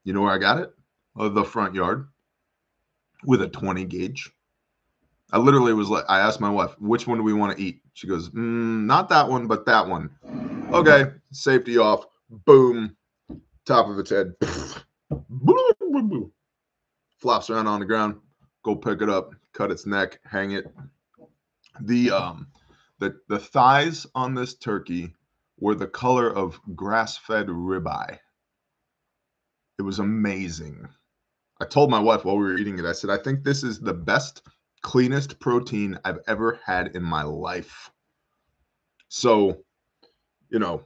[0.04, 0.72] You know where I got it?
[1.18, 2.08] Uh, the front yard
[3.26, 4.32] with a 20 gauge.
[5.32, 7.82] I literally was like, I asked my wife, which one do we want to eat?
[7.94, 10.10] She goes, mm, not that one, but that one.
[10.72, 12.06] Okay, safety off.
[12.30, 12.96] Boom,
[13.66, 14.34] top of its head.
[17.18, 18.16] Flops around on the ground.
[18.64, 20.66] Go pick it up, cut its neck, hang it.
[21.82, 22.48] The um,
[23.00, 25.14] the the thighs on this turkey
[25.60, 28.20] were the color of grass fed ribeye.
[29.78, 30.88] It was amazing.
[31.62, 33.80] I told my wife while we were eating it, I said, I think this is
[33.80, 34.42] the best,
[34.82, 37.90] cleanest protein I've ever had in my life.
[39.08, 39.64] So,
[40.50, 40.86] you know,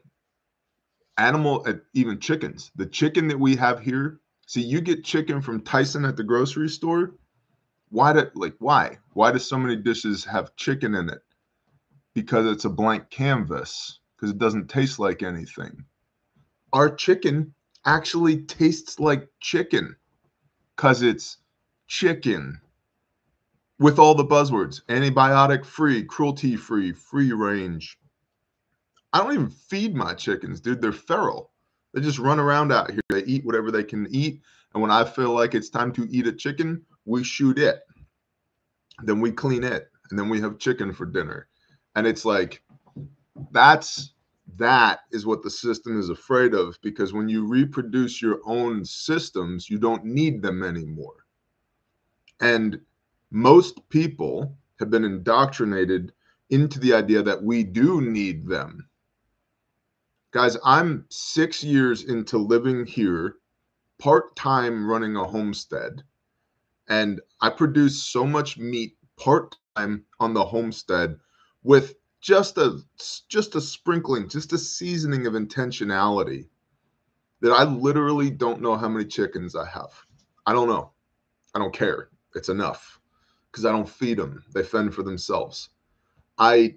[1.18, 4.20] animal, uh, even chickens, the chicken that we have here.
[4.48, 7.16] See, you get chicken from Tyson at the grocery store.
[7.90, 8.98] Why do like why?
[9.14, 11.22] Why do so many dishes have chicken in it?
[12.14, 15.86] Because it's a blank canvas because it doesn't taste like anything.
[16.74, 17.54] Our chicken
[17.86, 19.96] actually tastes like chicken
[20.76, 21.38] because it's
[21.88, 22.60] chicken
[23.80, 27.98] with all the buzzwords antibiotic free, cruelty free, free range.
[29.14, 30.82] I don't even feed my chickens, dude.
[30.82, 31.52] They're feral.
[31.94, 33.02] They just run around out here.
[33.10, 34.42] They eat whatever they can eat.
[34.74, 37.80] And when I feel like it's time to eat a chicken, we shoot it.
[39.04, 39.90] Then we clean it.
[40.10, 41.48] And then we have chicken for dinner.
[41.96, 42.62] And it's like,
[43.52, 44.14] that's
[44.58, 49.70] that is what the system is afraid of because when you reproduce your own systems,
[49.70, 51.26] you don't need them anymore.
[52.42, 52.80] And
[53.32, 56.14] most people have been indoctrinated
[56.50, 58.88] into the idea that we do need them.
[60.32, 63.36] Guys, I'm six years into living here,
[63.98, 66.04] part time running a homestead,
[66.88, 71.20] and I produce so much meat part time on the homestead
[71.64, 72.80] with just a
[73.28, 76.48] just a sprinkling, just a seasoning of intentionality
[77.42, 79.92] that I literally don't know how many chickens I have.
[80.46, 80.92] I don't know.
[81.56, 82.10] I don't care.
[82.36, 83.00] It's enough
[83.52, 84.44] because I don't feed them.
[84.54, 85.70] They fend for themselves.
[86.38, 86.76] I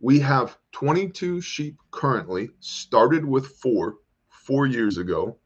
[0.00, 3.96] we have 22 sheep currently, started with 4
[4.28, 5.38] 4 years ago.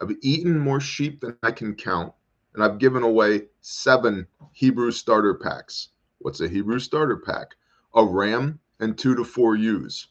[0.00, 2.12] I've eaten more sheep than I can count
[2.54, 5.88] and I've given away 7 Hebrew starter packs.
[6.18, 7.48] What's a Hebrew starter pack?
[7.96, 10.08] A ram, and two to four ewes.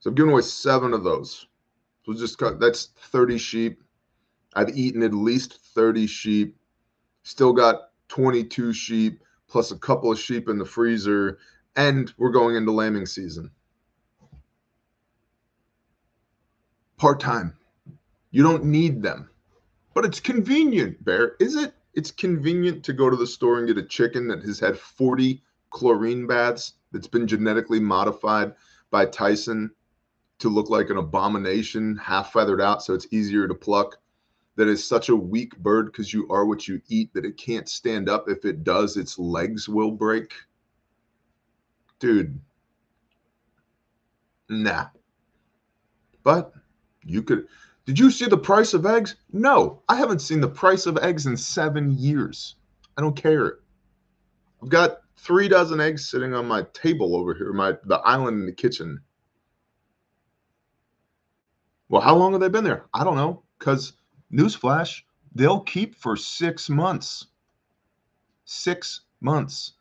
[0.00, 1.46] So I've given away seven of those.
[2.04, 3.82] So just cut, that's 30 sheep.
[4.54, 6.56] I've eaten at least 30 sheep.
[7.22, 11.38] Still got 22 sheep plus a couple of sheep in the freezer.
[11.76, 13.50] And we're going into lambing season.
[16.96, 17.56] Part time.
[18.30, 19.28] You don't need them,
[19.92, 21.34] but it's convenient, Bear.
[21.40, 21.74] Is it?
[21.94, 25.42] It's convenient to go to the store and get a chicken that has had 40
[25.70, 28.54] chlorine baths that's been genetically modified
[28.90, 29.70] by Tyson
[30.40, 33.98] to look like an abomination, half feathered out, so it's easier to pluck.
[34.56, 37.68] That is such a weak bird because you are what you eat that it can't
[37.68, 38.28] stand up.
[38.28, 40.32] If it does, its legs will break.
[41.98, 42.38] Dude,
[44.48, 44.86] nah.
[46.22, 46.52] But
[47.04, 47.46] you could.
[47.86, 49.16] Did you see the price of eggs?
[49.32, 52.56] No, I haven't seen the price of eggs in seven years.
[52.96, 53.60] I don't care.
[54.62, 58.46] I've got three dozen eggs sitting on my table over here, my the island in
[58.46, 59.00] the kitchen.
[61.88, 62.86] Well, how long have they been there?
[62.94, 63.42] I don't know.
[63.58, 63.94] Because
[64.32, 65.02] newsflash,
[65.34, 67.26] they'll keep for six months.
[68.44, 69.74] Six months.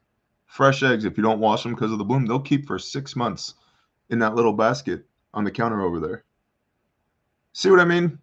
[0.47, 3.15] Fresh eggs, if you don't wash them because of the bloom, they'll keep for six
[3.15, 3.53] months
[4.09, 6.25] in that little basket on the counter over there.
[7.53, 8.17] See what I mean?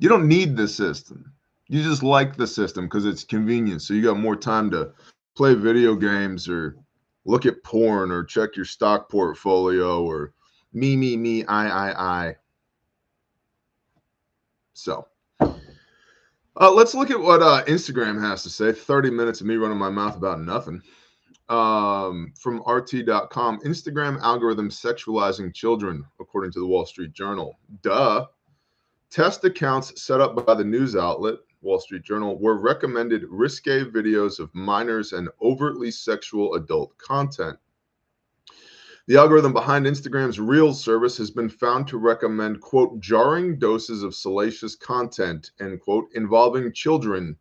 [0.00, 1.32] You don't need the system.
[1.68, 3.82] You just like the system because it's convenient.
[3.82, 4.92] So you got more time to
[5.38, 6.76] play video games or
[7.24, 10.32] look at porn or check your stock portfolio or
[10.72, 12.36] me, me, me, I, I, I.
[14.74, 15.06] So
[15.40, 18.72] uh, let's look at what uh, Instagram has to say.
[18.72, 20.82] 30 minutes of me running my mouth about nothing.
[21.48, 27.60] Um, from RT.com Instagram algorithm sexualizing children, according to the Wall Street Journal.
[27.82, 28.26] Duh.
[29.10, 34.38] Test accounts set up by the news outlet Wall Street Journal, were recommended risque videos
[34.38, 37.58] of minors and overtly sexual adult content.
[39.06, 44.14] The algorithm behind Instagram's Reels service has been found to recommend, quote, jarring doses of
[44.14, 47.36] salacious content, end quote, involving children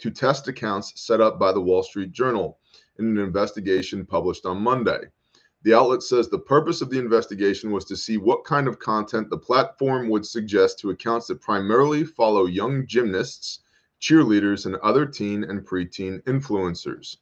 [0.00, 2.58] to test accounts set up by the Wall Street Journal
[2.98, 4.98] in an investigation published on Monday.
[5.62, 9.30] The outlet says the purpose of the investigation was to see what kind of content
[9.30, 13.60] the platform would suggest to accounts that primarily follow young gymnasts
[14.02, 17.18] cheerleaders, and other teen and preteen influencers.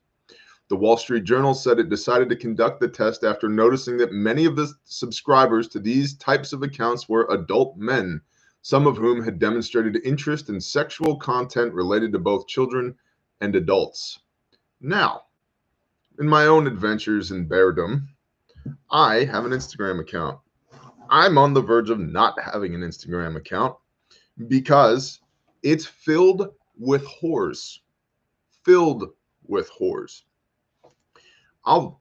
[0.69, 4.47] The Wall Street Journal said it decided to conduct the test after noticing that many
[4.47, 8.21] of the subscribers to these types of accounts were adult men,
[8.62, 12.95] some of whom had demonstrated interest in sexual content related to both children
[13.40, 14.21] and adults.
[14.81, 15.23] Now,
[16.19, 18.09] in my own adventures in beardom,
[18.90, 20.38] I have an Instagram account.
[21.11, 23.77] I'm on the verge of not having an Instagram account
[24.47, 25.21] because
[25.62, 26.49] it's filled
[26.81, 27.79] with whores,
[28.64, 29.05] filled
[29.47, 30.23] with whores.
[31.64, 32.01] I'll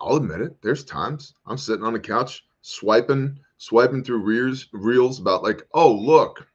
[0.00, 0.56] I'll admit it.
[0.62, 5.92] There's times I'm sitting on the couch swiping swiping through reels reels about like, oh
[5.92, 6.46] look,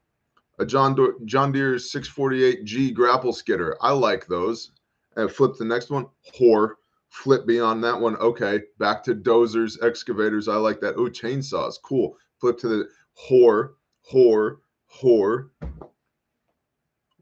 [0.58, 3.78] a John Do- John Deere 648G grapple skidder.
[3.82, 4.72] I like those.
[5.18, 6.08] And flip the next one,
[6.38, 6.76] whore.
[7.10, 8.18] Flip beyond that one.
[8.18, 10.48] Okay, back to dozers, excavators.
[10.48, 10.96] I like that.
[10.96, 12.18] Oh, chainsaws, cool.
[12.40, 13.74] Flip to the whore,
[14.12, 14.58] whore,
[14.94, 15.50] whore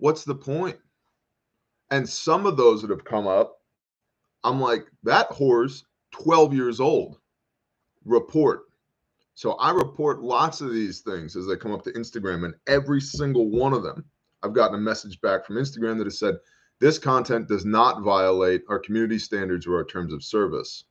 [0.03, 0.75] what's the point?
[1.89, 3.61] And some of those that have come up,
[4.43, 7.19] I'm like, that whore's 12 years old.
[8.03, 8.63] Report.
[9.33, 12.99] So I report lots of these things as they come up to Instagram, and every
[12.99, 14.03] single one of them,
[14.43, 16.35] I've gotten a message back from Instagram that has said,
[16.79, 20.83] this content does not violate our community standards or our terms of service.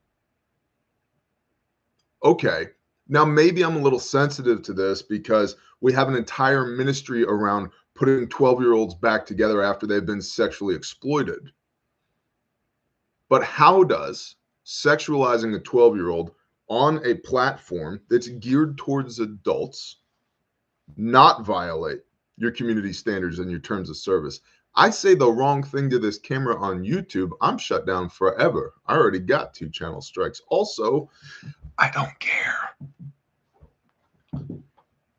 [2.25, 2.69] Okay,
[3.09, 7.69] now maybe I'm a little sensitive to this because we have an entire ministry around
[7.95, 11.51] putting 12 year olds back together after they've been sexually exploited.
[13.29, 16.33] But how does sexualizing a 12 year old
[16.69, 19.97] on a platform that's geared towards adults
[20.97, 22.01] not violate
[22.37, 24.41] your community standards and your terms of service?
[24.75, 28.73] I say the wrong thing to this camera on YouTube, I'm shut down forever.
[28.87, 30.41] I already got two channel strikes.
[30.49, 31.11] Also,
[31.79, 32.71] I don't care.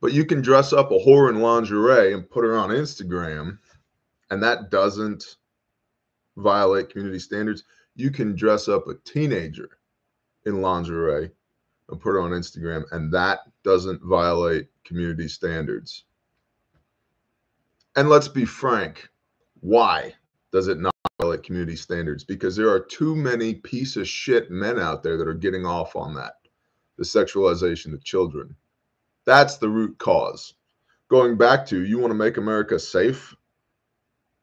[0.04, 3.58] But you can dress up a whore in lingerie and put her on Instagram,
[4.30, 5.38] and that doesn't
[6.36, 7.64] violate community standards.
[7.96, 9.78] You can dress up a teenager
[10.46, 11.32] in lingerie
[11.88, 16.04] and put her on Instagram, and that doesn't violate community standards.
[17.96, 19.08] And let's be frank,
[19.62, 20.14] why
[20.52, 22.26] does it not violate community standards?
[22.26, 25.96] Because there are too many piece of shit men out there that are getting off
[25.96, 26.40] on that,
[26.98, 28.54] the sexualization of children.
[29.26, 30.54] That's the root cause.
[31.10, 33.36] Going back to you want to make America safe,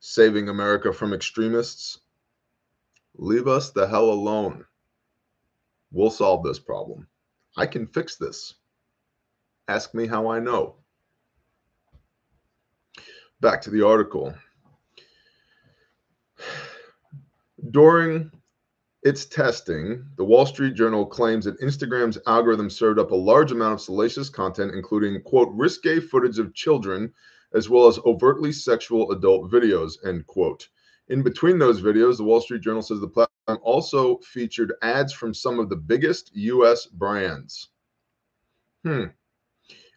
[0.00, 1.98] saving America from extremists,
[3.16, 4.64] leave us the hell alone.
[5.92, 7.08] We'll solve this problem.
[7.56, 8.54] I can fix this.
[9.68, 10.76] Ask me how I know.
[13.40, 14.34] Back to the article.
[17.70, 18.30] During
[19.02, 23.72] its testing, the Wall Street Journal claims that Instagram's algorithm served up a large amount
[23.74, 27.12] of salacious content, including, quote, risque footage of children,
[27.54, 30.68] as well as overtly sexual adult videos, end quote.
[31.08, 35.32] In between those videos, the Wall Street Journal says the platform also featured ads from
[35.32, 36.86] some of the biggest U.S.
[36.86, 37.70] brands.
[38.84, 39.06] Hmm.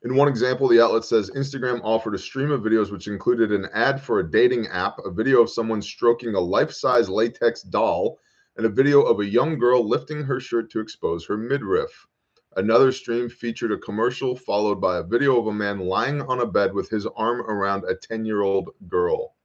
[0.04, 3.68] In one example, the outlet says Instagram offered a stream of videos which included an
[3.74, 8.18] ad for a dating app, a video of someone stroking a life size latex doll,
[8.58, 12.08] and a video of a young girl lifting her shirt to expose her midriff.
[12.56, 16.46] Another stream featured a commercial followed by a video of a man lying on a
[16.46, 19.36] bed with his arm around a 10 year old girl.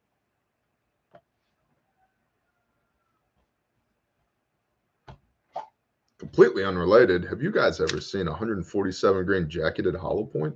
[6.19, 7.25] Completely unrelated.
[7.25, 10.55] Have you guys ever seen a 147 grain jacketed hollow point?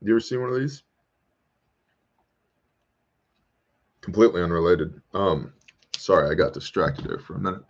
[0.00, 0.82] You ever seen one of these?
[4.00, 5.00] Completely unrelated.
[5.12, 5.52] Um,
[5.98, 7.62] sorry, I got distracted there for a minute.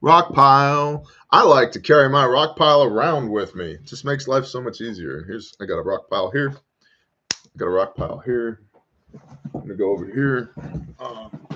[0.00, 1.06] Rock pile.
[1.30, 3.72] I like to carry my rock pile around with me.
[3.72, 5.24] It just makes life so much easier.
[5.26, 6.54] Here's I got a rock pile here.
[7.32, 8.60] I got a rock pile here.
[9.54, 10.52] I'm gonna go over here
[10.98, 11.46] um,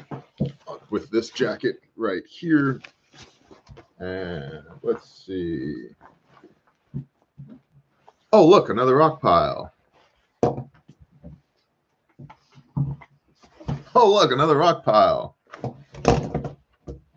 [0.91, 2.81] with this jacket right here.
[3.99, 5.89] And let's see.
[8.33, 9.73] Oh, look, another rock pile.
[14.01, 15.37] Oh, look, another rock pile.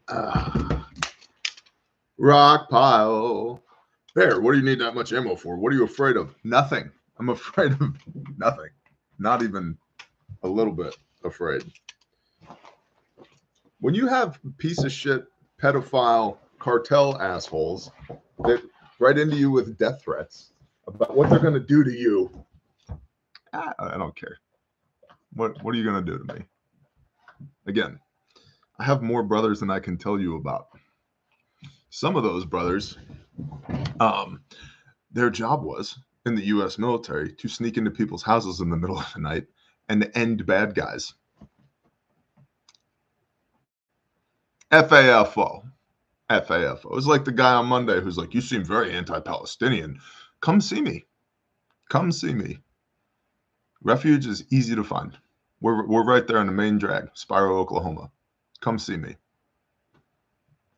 [0.09, 0.88] Ah.
[2.17, 3.61] rock pile.
[4.15, 5.57] Bear, what do you need that much ammo for?
[5.57, 6.34] What are you afraid of?
[6.43, 6.91] Nothing.
[7.19, 7.95] I'm afraid of
[8.36, 8.69] nothing.
[9.19, 9.77] Not even
[10.41, 11.71] a little bit afraid.
[13.79, 15.25] When you have piece of shit
[15.61, 17.91] pedophile cartel assholes
[18.39, 18.63] that
[18.97, 20.51] write into you with death threats
[20.88, 22.43] about what they're going to do to you.
[23.53, 24.39] I, I don't care.
[25.34, 26.43] What what are you going to do to me?
[27.67, 27.99] Again,
[28.79, 30.67] I have more brothers than I can tell you about.
[31.89, 32.97] Some of those brothers,
[33.99, 34.41] um,
[35.11, 36.77] their job was in the U.S.
[36.77, 39.47] military to sneak into people's houses in the middle of the night
[39.89, 41.13] and end bad guys.
[44.71, 45.63] FAFO.
[46.29, 46.85] FAFO.
[46.85, 49.99] It was like the guy on Monday who's like, You seem very anti Palestinian.
[50.39, 51.05] Come see me.
[51.89, 52.59] Come see me.
[53.83, 55.17] Refuge is easy to find.
[55.62, 58.12] We're, we're right there in the main drag, Spiro, Oklahoma.
[58.62, 59.16] Come see me.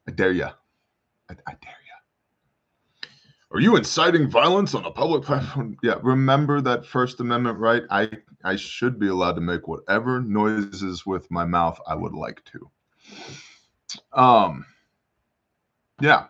[0.07, 0.45] I dare you.
[0.45, 3.07] I, I dare you.
[3.53, 5.77] Are you inciting violence on a public platform?
[5.83, 7.83] Yeah, remember that First Amendment right?
[7.89, 8.09] I,
[8.43, 12.71] I should be allowed to make whatever noises with my mouth I would like to.
[14.11, 14.65] Um,
[16.01, 16.25] yeah.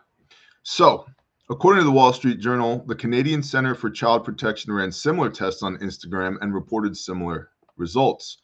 [0.62, 1.06] So,
[1.50, 5.62] according to the Wall Street Journal, the Canadian Center for Child Protection ran similar tests
[5.62, 8.38] on Instagram and reported similar results.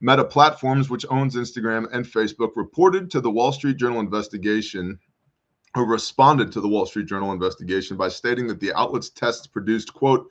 [0.00, 4.98] Meta Platforms, which owns Instagram and Facebook, reported to the Wall Street Journal investigation
[5.74, 9.92] or responded to the Wall Street Journal investigation by stating that the outlet's tests produced,
[9.92, 10.28] quote,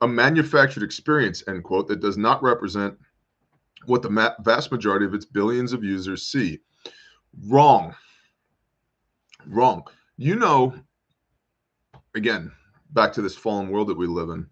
[0.00, 2.96] a manufactured experience, end quote, that does not represent
[3.86, 6.58] what the ma- vast majority of its billions of users see.
[7.46, 7.94] Wrong.
[9.46, 9.84] Wrong.
[10.16, 10.74] You know,
[12.14, 12.50] again,
[12.90, 14.46] back to this fallen world that we live in.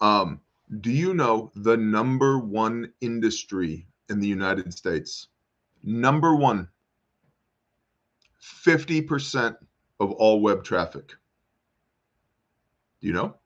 [0.00, 0.40] Um,
[0.80, 5.28] do you know the number one industry in the United States?
[5.82, 6.68] Number one,
[8.42, 9.56] 50%
[10.00, 11.08] of all web traffic.
[13.00, 13.36] Do you know?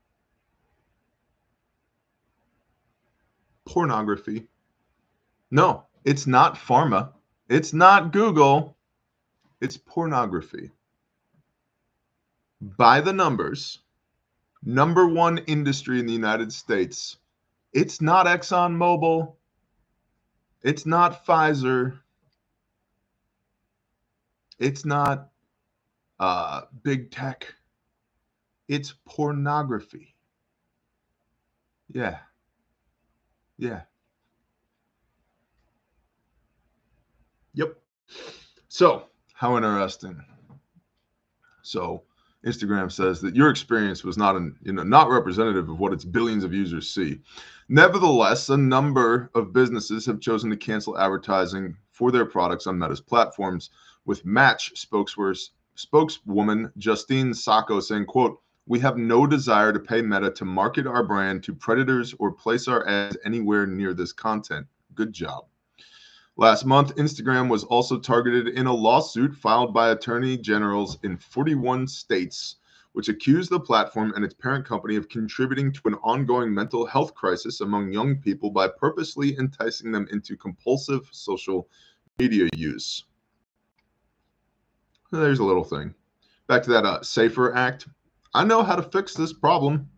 [3.66, 4.48] Pornography.
[5.50, 7.12] No, it's not pharma.
[7.48, 8.76] It's not Google.
[9.60, 10.70] It's pornography.
[12.60, 13.80] By the numbers,
[14.64, 17.16] number one industry in the United States.
[17.72, 19.34] It's not ExxonMobil.
[20.62, 21.98] It's not Pfizer.
[24.58, 25.30] It's not
[26.18, 27.54] uh, big tech.
[28.68, 30.14] It's pornography.
[31.92, 32.18] Yeah.
[33.58, 33.82] Yeah.
[37.54, 37.76] Yep.
[38.68, 40.22] So, how interesting.
[41.62, 42.04] So,
[42.44, 46.04] Instagram says that your experience was not an, you know not representative of what its
[46.04, 47.20] billions of users see.
[47.68, 53.00] Nevertheless, a number of businesses have chosen to cancel advertising for their products on Meta's
[53.00, 53.70] platforms,
[54.06, 54.72] with Match
[55.74, 61.02] spokeswoman Justine Sacco saying, quote, we have no desire to pay Meta to market our
[61.02, 64.66] brand to predators or place our ads anywhere near this content.
[64.94, 65.44] Good job.
[66.36, 71.86] Last month, Instagram was also targeted in a lawsuit filed by attorney generals in 41
[71.86, 72.56] states,
[72.92, 77.14] which accused the platform and its parent company of contributing to an ongoing mental health
[77.14, 81.68] crisis among young people by purposely enticing them into compulsive social
[82.18, 83.04] media use.
[85.10, 85.94] There's a little thing.
[86.46, 87.88] Back to that uh, Safer Act.
[88.34, 89.88] I know how to fix this problem.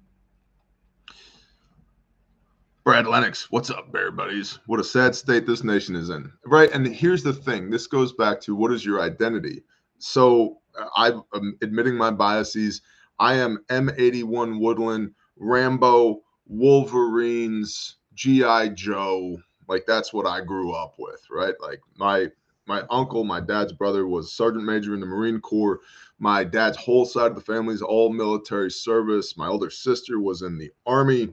[2.85, 4.59] Brad Lennox, what's up, Bear Buddies?
[4.67, 6.33] What a sad state this nation is in.
[6.45, 6.69] Right.
[6.73, 9.63] And here's the thing this goes back to what is your identity?
[9.99, 10.59] So
[10.97, 11.23] I'm
[11.63, 12.83] admitting my biases.
[13.21, 19.37] I am M81 Woodland, Rambo, Wolverines, GI Joe.
[19.69, 21.55] Like that's what I grew up with, right?
[21.61, 22.31] Like my
[22.67, 25.79] my uncle, my dad's brother was sergeant major in the Marine Corps.
[26.19, 29.37] My dad's whole side of the family is all military service.
[29.37, 31.33] My older sister was in the army.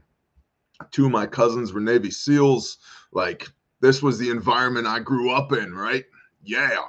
[0.92, 2.78] Two of my cousins were Navy SEALs.
[3.12, 3.48] Like
[3.82, 6.06] this was the environment I grew up in, right?
[6.44, 6.86] Yeah.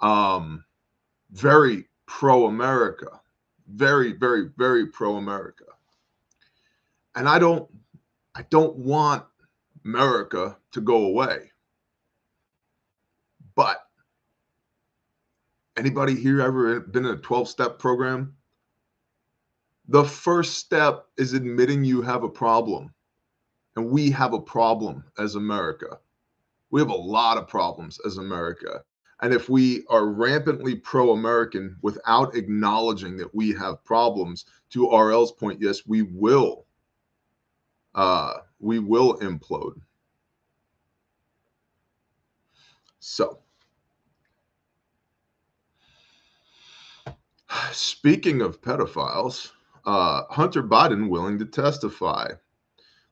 [0.00, 0.64] Um,
[1.32, 3.20] very pro America,
[3.68, 5.64] very, very, very pro America.
[7.14, 7.68] And I don't,
[8.34, 9.24] I don't want
[9.84, 11.50] America to go away.
[13.54, 13.78] But
[15.76, 18.34] anybody here ever been in a 12 step program?
[19.88, 22.92] The first step is admitting you have a problem.
[23.76, 25.98] And we have a problem as America.
[26.70, 28.82] We have a lot of problems as America.
[29.22, 35.32] And if we are rampantly pro American without acknowledging that we have problems, to RL's
[35.32, 36.66] point, yes, we will.
[37.94, 39.80] Uh, we will implode.
[42.98, 43.38] So,
[47.72, 49.52] speaking of pedophiles,
[49.86, 52.32] uh, Hunter Biden willing to testify.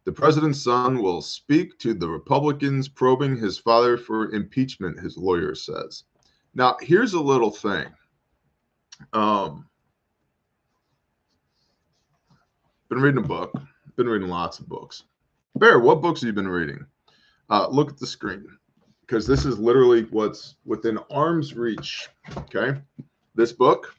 [0.05, 5.55] The president's son will speak to the Republicans probing his father for impeachment, his lawyer
[5.55, 6.05] says.
[6.55, 7.87] Now, here's a little thing.
[9.15, 9.67] Um,
[12.91, 13.55] been reading a book,
[13.97, 15.05] been reading lots of books.
[15.57, 16.85] Bear, what books have you been reading?
[17.49, 18.47] Uh, look at the screen
[19.01, 22.09] because this is literally what's within arm's reach.
[22.37, 22.79] Okay.
[23.35, 23.95] This book,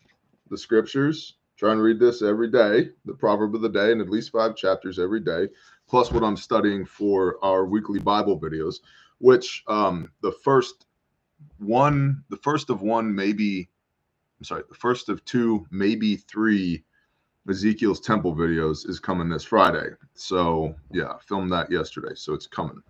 [0.50, 4.10] the scriptures, try and read this every day, the proverb of the day, and at
[4.10, 5.48] least five chapters every day
[5.88, 8.80] plus what I'm studying for our weekly Bible videos,
[9.20, 10.86] which um, the first
[11.60, 13.70] one, the first of one, maybe,
[14.40, 16.84] I'm sorry, the first of two, maybe three
[17.50, 19.90] Ezekiel's temple videos is coming this Friday.
[20.16, 22.16] So yeah, filmed that yesterday.
[22.16, 22.82] So it's coming.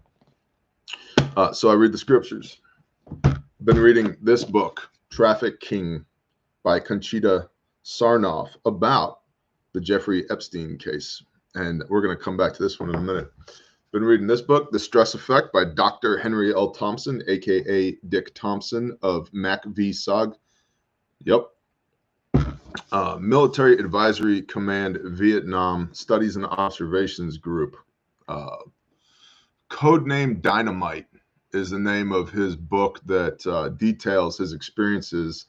[1.35, 2.61] Uh, so I read the scriptures.
[3.63, 6.05] Been reading this book, Traffic King
[6.63, 7.49] by Conchita
[7.83, 9.19] Sarnoff about
[9.73, 11.21] the Jeffrey Epstein case
[11.55, 13.31] and we're going to come back to this one in a minute.
[13.91, 16.17] Been reading this book, The Stress Effect by Dr.
[16.17, 16.71] Henry L.
[16.71, 20.35] Thompson, aka Dick Thompson of MACV-SOG.
[21.23, 21.47] Yep.
[22.91, 27.77] Uh, Military Advisory Command Vietnam Studies and Observations Group.
[28.27, 28.57] Uh,
[29.69, 31.07] Codename Dynamite
[31.53, 35.45] is the name of his book that uh, details his experiences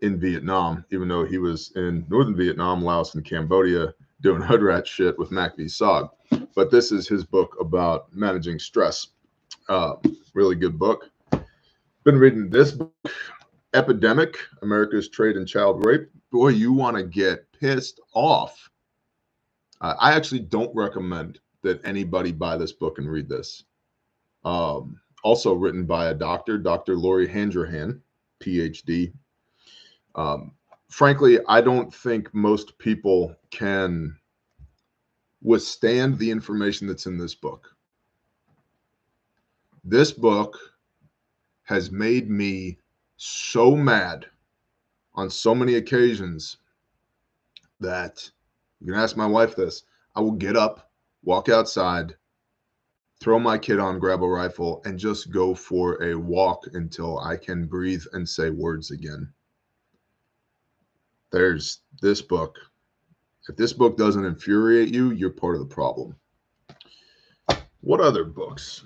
[0.00, 5.18] in Vietnam, even though he was in northern Vietnam, Laos, and Cambodia doing hoodrat shit
[5.18, 6.10] with MACV-SOG.
[6.54, 9.08] But this is his book about managing stress.
[9.68, 9.94] Uh,
[10.34, 11.10] really good book.
[12.04, 12.92] Been reading this book,
[13.74, 16.08] Epidemic America's Trade in Child Rape.
[16.30, 18.70] Boy, you want to get pissed off.
[19.80, 23.64] Uh, I actually don't recommend that anybody buy this book and read this.
[24.44, 26.96] Um, also written by a doctor, Dr.
[26.96, 28.00] Lori Handrahan,
[28.40, 29.12] PhD.
[30.14, 30.52] Um,
[30.96, 34.16] frankly, I don't think most people can
[35.42, 37.68] withstand the information that's in this book.
[39.84, 40.56] This book
[41.64, 42.78] has made me
[43.18, 44.24] so mad
[45.14, 46.56] on so many occasions
[47.78, 48.30] that
[48.80, 49.82] you can ask my wife this.
[50.14, 50.90] I will get up,
[51.22, 52.16] walk outside,
[53.20, 57.36] throw my kid on, grab a rifle, and just go for a walk until I
[57.36, 59.30] can breathe and say words again
[61.32, 62.56] there's this book.
[63.48, 66.16] If this book doesn't infuriate you, you're part of the problem.
[67.80, 68.84] What other books?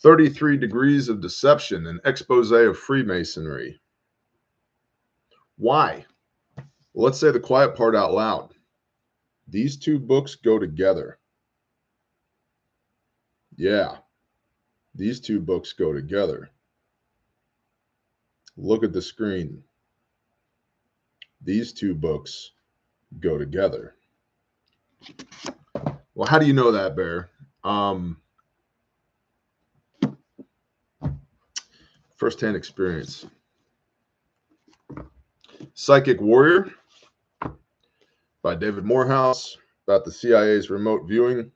[0.00, 3.80] 33 Degrees of Deception, an expose of Freemasonry.
[5.56, 6.04] Why?
[6.56, 8.54] Well, let's say the quiet part out loud.
[9.48, 11.18] These two books go together.
[13.56, 13.96] Yeah,
[14.94, 16.50] these two books go together.
[18.60, 19.62] Look at the screen.
[21.42, 22.50] These two books
[23.20, 23.94] go together.
[26.14, 27.30] Well, how do you know that, Bear?
[27.62, 28.16] Um,
[32.16, 33.26] firsthand experience.
[35.74, 36.72] Psychic Warrior
[38.42, 39.56] by David Morehouse
[39.86, 41.52] about the CIA's remote viewing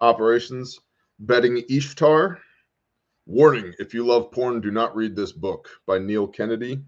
[0.00, 0.80] operations.
[1.22, 2.40] Defeating Ishtar
[3.28, 6.80] Warning if you love porn, do not read this book by Neil Kennedy.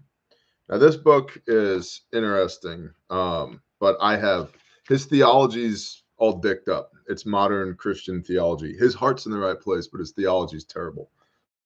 [0.69, 4.53] Now, this book is interesting, um, but I have
[4.87, 6.91] his theology's all dicked up.
[7.07, 8.77] It's modern Christian theology.
[8.77, 11.11] His heart's in the right place, but his theology is terrible.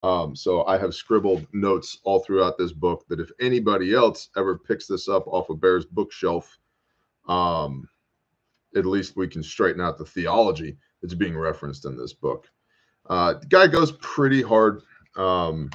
[0.01, 4.57] Um, so I have scribbled notes all throughout this book that if anybody else ever
[4.57, 6.57] picks this up off of Bear's bookshelf,
[7.27, 7.87] um,
[8.75, 12.49] at least we can straighten out the theology that's being referenced in this book.
[13.09, 14.81] Uh, the guy goes pretty hard.
[15.15, 15.69] Um,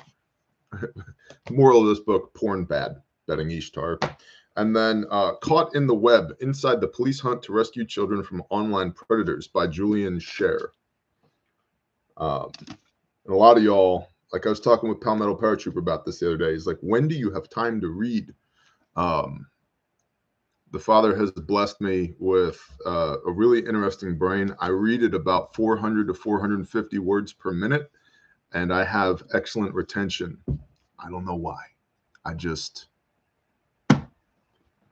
[1.50, 3.98] moral of this book: porn bad, Defeating Ishtar.
[4.56, 8.42] And then uh, Caught in the Web Inside the Police Hunt to Rescue Children from
[8.50, 10.72] Online Predators by Julian Sher.
[12.16, 16.18] Um, and a lot of y'all, like I was talking with Palmetto Paratrooper about this
[16.18, 18.34] the other day, he's like, when do you have time to read?
[18.96, 19.46] Um,
[20.72, 24.54] the Father has blessed me with uh, a really interesting brain.
[24.60, 27.90] I read at about 400 to 450 words per minute,
[28.52, 30.38] and I have excellent retention.
[30.98, 31.60] I don't know why.
[32.24, 32.88] I just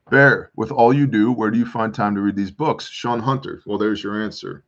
[0.09, 2.89] Bear, with all you do, where do you find time to read these books?
[2.89, 3.61] Sean Hunter.
[3.67, 4.65] Well, there's your answer.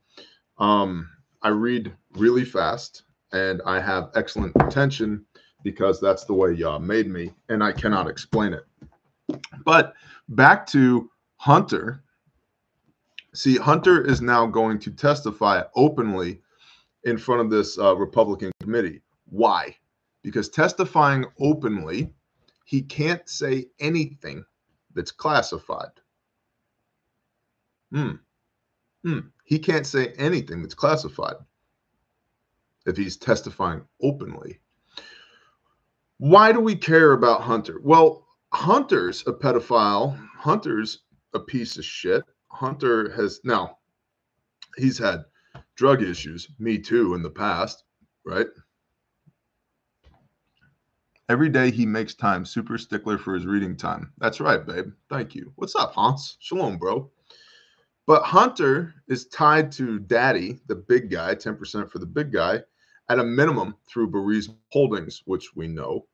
[0.59, 1.09] Um,
[1.42, 5.24] I read really fast and I have excellent retention
[5.62, 8.64] because that's the way Yah made me, and I cannot explain it.
[9.64, 9.95] But
[10.29, 12.03] back to Hunter.
[13.35, 16.41] See, Hunter is now going to testify openly
[17.05, 19.03] in front of this uh, Republican committee.
[19.26, 19.76] Why?
[20.22, 22.12] Because testifying openly,
[22.64, 24.45] he can't say anything
[24.95, 25.93] that's classified.
[27.93, 28.16] Hmm.
[29.05, 29.20] Hmm.
[29.45, 31.37] He can't say anything that's classified
[32.87, 34.61] if he's testifying openly.
[36.18, 37.81] Why do we care about Hunter?
[37.83, 40.18] Well, Hunter's a pedophile.
[40.36, 41.01] Hunter's
[41.34, 42.24] a piece of shit.
[42.49, 43.78] Hunter has now,
[44.76, 45.24] he's had
[45.76, 47.84] drug issues, me too, in the past,
[48.24, 48.46] right?
[51.28, 54.12] Every day he makes time, super stickler for his reading time.
[54.16, 54.92] That's right, babe.
[55.11, 55.53] Thank you.
[55.57, 56.38] What's up, Hans?
[56.40, 57.11] Shalom, bro.
[58.07, 62.62] But Hunter is tied to Daddy, the big guy, 10% for the big guy,
[63.11, 66.07] at a minimum through Burisma Holdings, which we know.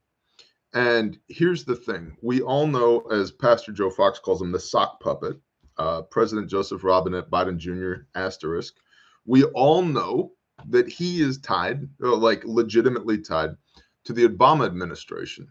[0.74, 5.00] And here's the thing we all know, as Pastor Joe Fox calls him, the sock
[5.00, 5.38] puppet,
[5.78, 8.74] uh, President Joseph Robinette Biden Jr., asterisk.
[9.24, 10.32] We all know
[10.68, 13.50] that he is tied, uh, like legitimately tied
[14.04, 15.48] to the Obama administration.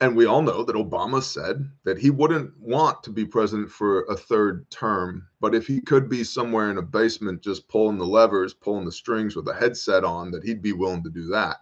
[0.00, 4.02] And we all know that Obama said that he wouldn't want to be president for
[4.04, 8.06] a third term, but if he could be somewhere in a basement just pulling the
[8.06, 11.56] levers, pulling the strings with a headset on, that he'd be willing to do that.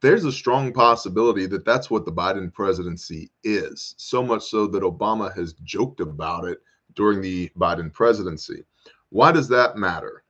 [0.00, 4.84] There's a strong possibility that that's what the Biden presidency is, so much so that
[4.84, 6.62] Obama has joked about it
[6.94, 8.64] during the Biden presidency.
[9.08, 10.22] Why does that matter?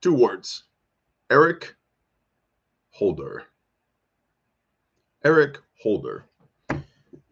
[0.00, 0.64] Two words
[1.30, 1.76] Eric
[2.90, 3.44] Holder.
[5.24, 6.24] Eric Holder.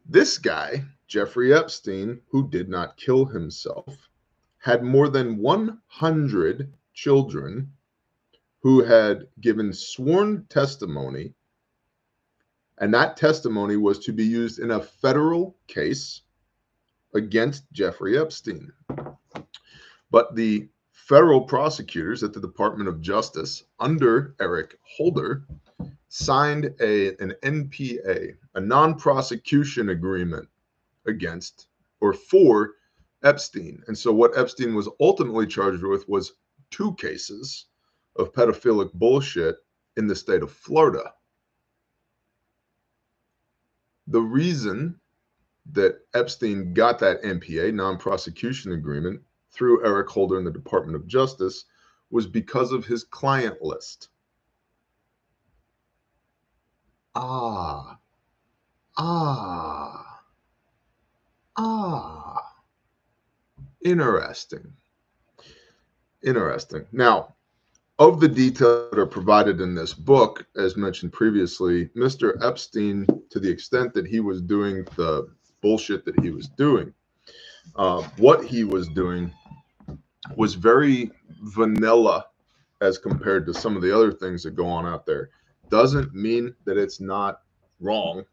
[0.07, 4.09] This guy, Jeffrey Epstein, who did not kill himself,
[4.59, 7.73] had more than 100 children
[8.63, 11.35] who had given sworn testimony,
[12.79, 16.23] and that testimony was to be used in a federal case
[17.15, 18.73] against Jeffrey Epstein.
[20.11, 25.45] But the federal prosecutors at the Department of Justice under Eric Holder
[26.09, 30.49] signed a, an NPA, a non prosecution agreement
[31.07, 31.67] against
[32.01, 32.75] or for
[33.25, 33.83] Epstein.
[33.89, 36.35] And so, what Epstein was ultimately charged with was
[36.71, 37.67] two cases
[38.17, 39.57] of pedophilic bullshit
[39.97, 41.13] in the state of Florida.
[44.07, 44.99] The reason
[45.73, 49.21] that Epstein got that NPA, non prosecution agreement,
[49.53, 51.65] through Eric Holder in the Department of Justice
[52.11, 54.09] was because of his client list.
[57.15, 57.99] Ah,
[58.97, 60.21] ah,
[61.57, 62.43] ah.
[63.85, 64.73] Interesting.
[66.23, 66.87] Interesting.
[66.93, 67.35] Now,
[68.09, 72.35] of the details that are provided in this book, as mentioned previously, Mr.
[72.45, 75.29] Epstein, to the extent that he was doing the
[75.61, 76.93] bullshit that he was doing,
[77.77, 79.33] uh, what he was doing
[80.37, 82.27] was very vanilla
[82.81, 85.31] as compared to some of the other things that go on out there.
[85.69, 87.43] Doesn't mean that it's not
[87.79, 88.25] wrong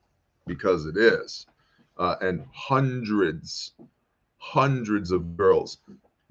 [0.48, 1.46] because it is.
[1.98, 3.74] Uh, and hundreds,
[4.38, 5.78] hundreds of girls,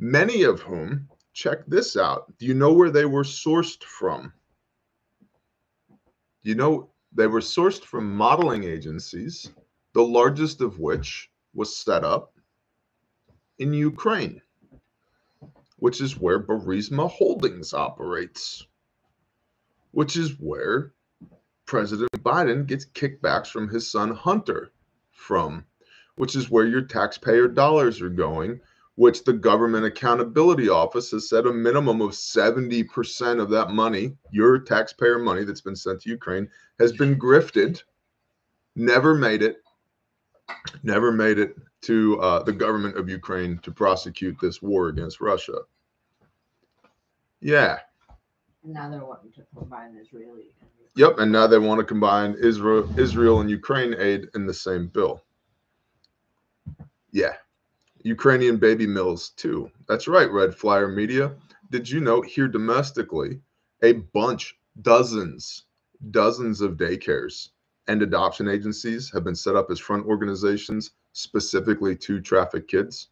[0.01, 1.09] many of whom,
[1.39, 2.37] check this out.
[2.39, 4.33] Do you know where they were sourced from?
[6.43, 9.51] You know, they were sourced from modeling agencies,
[9.93, 12.35] the largest of which was set up
[13.59, 14.41] in Ukraine
[15.79, 18.67] which is where Burisma Holdings operates,
[19.93, 20.93] which is where
[21.67, 24.73] President Biden gets kickbacks from his son Hunter
[25.13, 25.65] from,
[26.17, 28.61] which is where your taxpayer dollars are going
[28.99, 34.59] which the Government Accountability Office has said a minimum of 70% of that money, your
[34.59, 36.49] taxpayer money that's been sent to Ukraine,
[36.81, 37.81] has been grifted,
[38.75, 39.59] never made it,
[40.83, 45.59] never made it to uh, the government of Ukraine to prosecute this war against Russia.
[47.41, 47.79] Yeah.
[48.65, 50.51] And now they're wanting to combine Israeli.
[50.61, 54.55] And Yep, and now they want to combine Israel, Israel and Ukraine aid in the
[54.55, 55.23] same bill.
[57.13, 57.35] Yeah,
[58.03, 59.71] Ukrainian baby mills too.
[59.89, 61.35] That's right, Red Flyer Media.
[61.71, 63.41] Did you know here domestically,
[63.83, 65.65] a bunch, dozens,
[66.11, 67.51] dozens of daycares
[67.89, 73.09] and adoption agencies have been set up as front organizations specifically to traffic kids?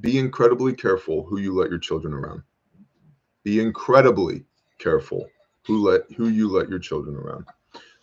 [0.00, 2.42] Be incredibly careful who you let your children around.
[3.44, 4.44] Be incredibly
[4.78, 5.28] careful
[5.66, 7.46] who let who you let your children around.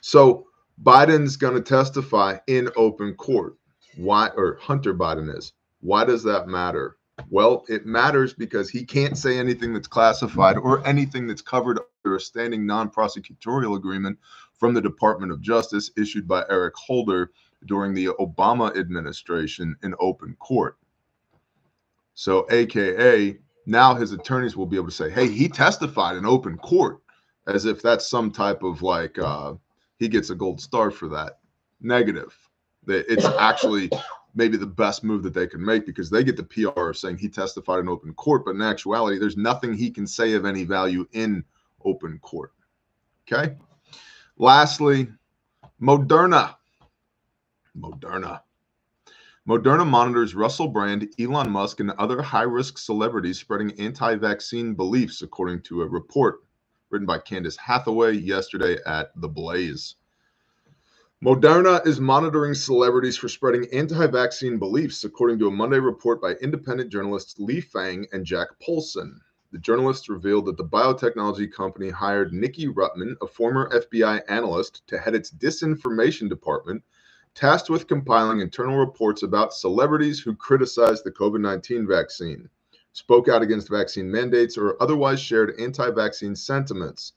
[0.02, 0.48] So
[0.84, 3.58] Biden's going to testify in open court.
[3.98, 5.54] Why or Hunter Biden is.
[5.86, 6.98] Why does that matter?
[7.30, 12.16] Well, it matters because he can't say anything that's classified or anything that's covered under
[12.16, 14.18] a standing non-prosecutorial agreement
[14.58, 17.34] from the Department of Justice issued by Eric Holder
[17.68, 20.80] during the Obama administration in open court.
[22.16, 26.58] So, AKA, now his attorneys will be able to say, hey, he testified in open
[26.58, 27.02] court
[27.46, 29.54] as if that's some type of like, uh,
[30.00, 31.38] he gets a gold star for that.
[31.80, 32.36] Negative.
[32.88, 33.92] It's actually
[34.36, 37.18] maybe the best move that they can make because they get the PR of saying
[37.18, 40.64] he testified in open court, but in actuality, there's nothing he can say of any
[40.64, 41.44] value in
[41.84, 42.52] open court.
[43.32, 43.56] Okay.
[44.38, 45.08] Lastly,
[45.82, 46.56] Moderna.
[47.78, 48.42] Moderna.
[49.48, 55.22] Moderna monitors Russell Brand, Elon Musk, and other high risk celebrities spreading anti vaccine beliefs,
[55.22, 56.40] according to a report
[56.90, 59.96] written by Candace Hathaway yesterday at The Blaze.
[61.24, 66.34] Moderna is monitoring celebrities for spreading anti vaccine beliefs, according to a Monday report by
[66.34, 69.22] independent journalists Lee Fang and Jack Poulson.
[69.54, 74.98] The journalists revealed that the biotechnology company hired Nikki Rutman, a former FBI analyst, to
[74.98, 76.84] head its disinformation department
[77.34, 82.50] tasked with compiling internal reports about celebrities who criticized the COVID 19 vaccine,
[82.92, 87.14] spoke out against vaccine mandates, or otherwise shared anti vaccine sentiments.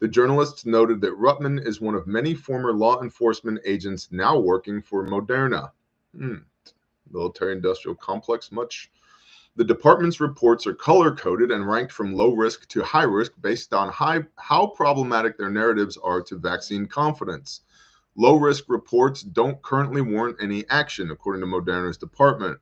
[0.00, 4.80] The journalists noted that Rutman is one of many former law enforcement agents now working
[4.80, 5.72] for Moderna.
[6.16, 6.36] Hmm.
[7.10, 8.90] Military industrial complex, much.
[9.56, 13.74] The department's reports are color coded and ranked from low risk to high risk based
[13.74, 17.62] on high, how problematic their narratives are to vaccine confidence.
[18.14, 22.60] Low risk reports don't currently warrant any action, according to Moderna's department.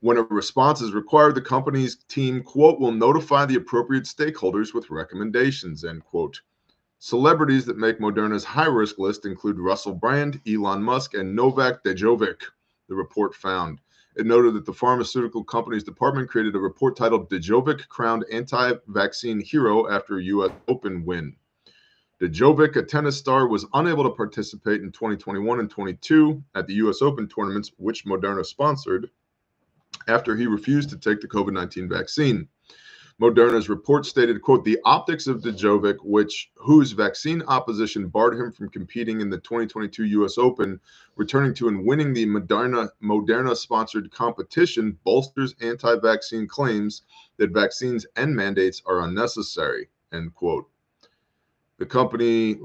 [0.00, 4.90] When a response is required, the company's team, quote, will notify the appropriate stakeholders with
[4.90, 6.40] recommendations, end quote.
[7.00, 12.42] Celebrities that make Moderna's high risk list include Russell Brand, Elon Musk, and Novak Djokovic,
[12.88, 13.80] the report found.
[14.14, 19.40] It noted that the pharmaceutical company's department created a report titled Djokovic Crowned Anti Vaccine
[19.40, 20.52] Hero after U.S.
[20.68, 21.34] Open win.
[22.20, 27.02] Djokovic, a tennis star, was unable to participate in 2021 and 22 at the U.S.
[27.02, 29.10] Open tournaments, which Moderna sponsored,
[30.08, 32.48] after he refused to take the COVID 19 vaccine.
[33.20, 38.68] Moderna's report stated, quote, the optics of Djokovic, which whose vaccine opposition barred him from
[38.68, 40.78] competing in the 2022 US Open,
[41.16, 47.02] returning to and winning the Moderna Moderna sponsored competition bolsters anti-vaccine claims
[47.38, 50.68] that vaccines and mandates are unnecessary, end quote.
[51.78, 52.60] The company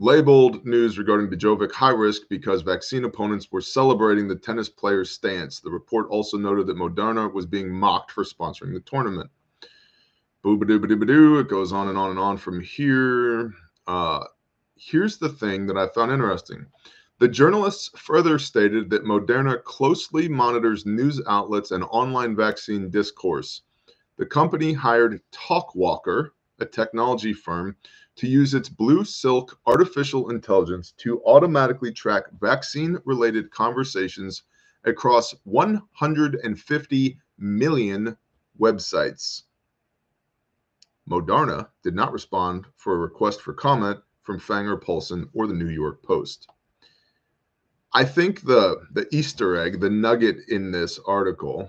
[0.00, 5.60] labeled news regarding Djokovic high risk because vaccine opponents were celebrating the tennis player's stance.
[5.60, 9.30] The report also noted that Moderna was being mocked for sponsoring the tournament.
[10.42, 11.38] Boo-ba-doo-ba-doo-ba-doo.
[11.38, 13.52] It goes on and on and on from here.
[13.86, 14.24] Uh,
[14.74, 16.64] here's the thing that I found interesting.
[17.18, 23.62] The journalists further stated that Moderna closely monitors news outlets and online vaccine discourse.
[24.16, 26.30] The company hired Talkwalker,
[26.60, 27.76] a technology firm,
[28.16, 34.42] to use its Blue Silk artificial intelligence to automatically track vaccine related conversations
[34.84, 38.16] across 150 million
[38.58, 39.42] websites.
[41.08, 45.68] Moderna did not respond for a request for comment from Fanger Poulson or the New
[45.68, 46.48] York Post.
[47.92, 51.68] I think the the Easter egg, the nugget in this article,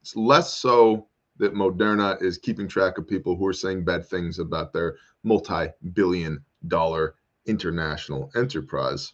[0.00, 4.38] it's less so that Moderna is keeping track of people who are saying bad things
[4.38, 7.14] about their multi-billion dollar
[7.46, 9.12] international enterprise.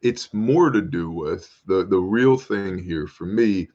[0.00, 3.68] It's more to do with the, the real thing here for me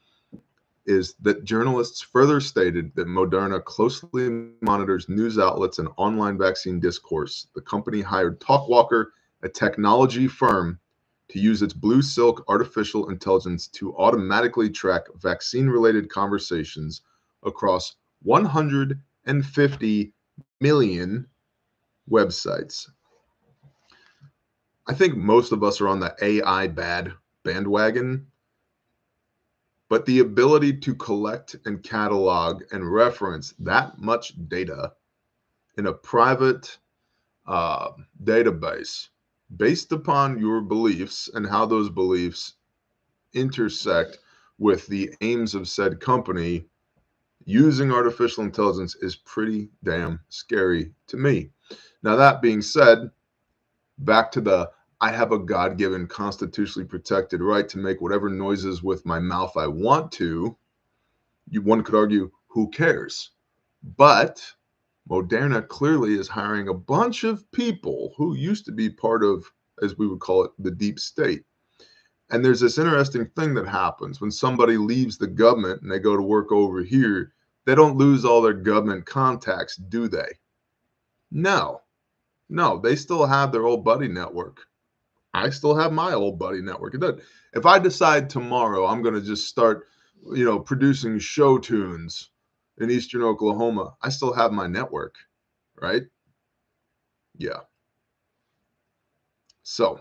[0.86, 7.48] is that journalists further stated that Moderna closely monitors news outlets and online vaccine discourse.
[7.56, 9.08] The company hired Talkwalker,
[9.44, 10.80] a technology firm,
[11.30, 17.02] to use its Blue Silk artificial intelligence to automatically track vaccine related conversations
[17.48, 20.14] across 150
[20.60, 21.28] million
[22.10, 22.90] websites.
[24.88, 28.28] I think most of us are on the AI bad bandwagon,
[29.90, 34.94] but the ability to collect and catalog and reference that much data
[35.78, 36.78] in a private
[37.48, 37.92] uh,
[38.24, 39.10] database
[39.56, 42.54] based upon your beliefs and how those beliefs
[43.34, 44.20] intersect
[44.58, 46.66] with the aims of said company
[47.48, 51.50] using artificial intelligence is pretty damn scary to me.
[52.04, 53.10] Now, that being said,
[54.00, 54.70] back to the
[55.00, 59.56] I have a God given, constitutionally protected right to make whatever noises with my mouth
[59.56, 60.58] I want to.
[61.50, 63.32] You, one could argue, who cares?
[63.96, 64.44] But
[65.10, 69.50] Moderna clearly is hiring a bunch of people who used to be part of,
[69.82, 71.46] as we would call it, the deep state.
[72.30, 76.18] And there's this interesting thing that happens when somebody leaves the government and they go
[76.18, 77.32] to work over here,
[77.68, 80.40] they don't lose all their government contacts, do they?
[81.32, 81.82] No,
[82.48, 84.62] no, they still have their old buddy network.
[85.34, 86.96] I still have my old buddy network.
[87.54, 89.88] If I decide tomorrow I'm going to just start,
[90.34, 92.30] you know, producing show tunes
[92.78, 95.16] in Eastern Oklahoma, I still have my network,
[95.76, 96.04] right?
[97.38, 97.60] Yeah.
[99.64, 100.00] So,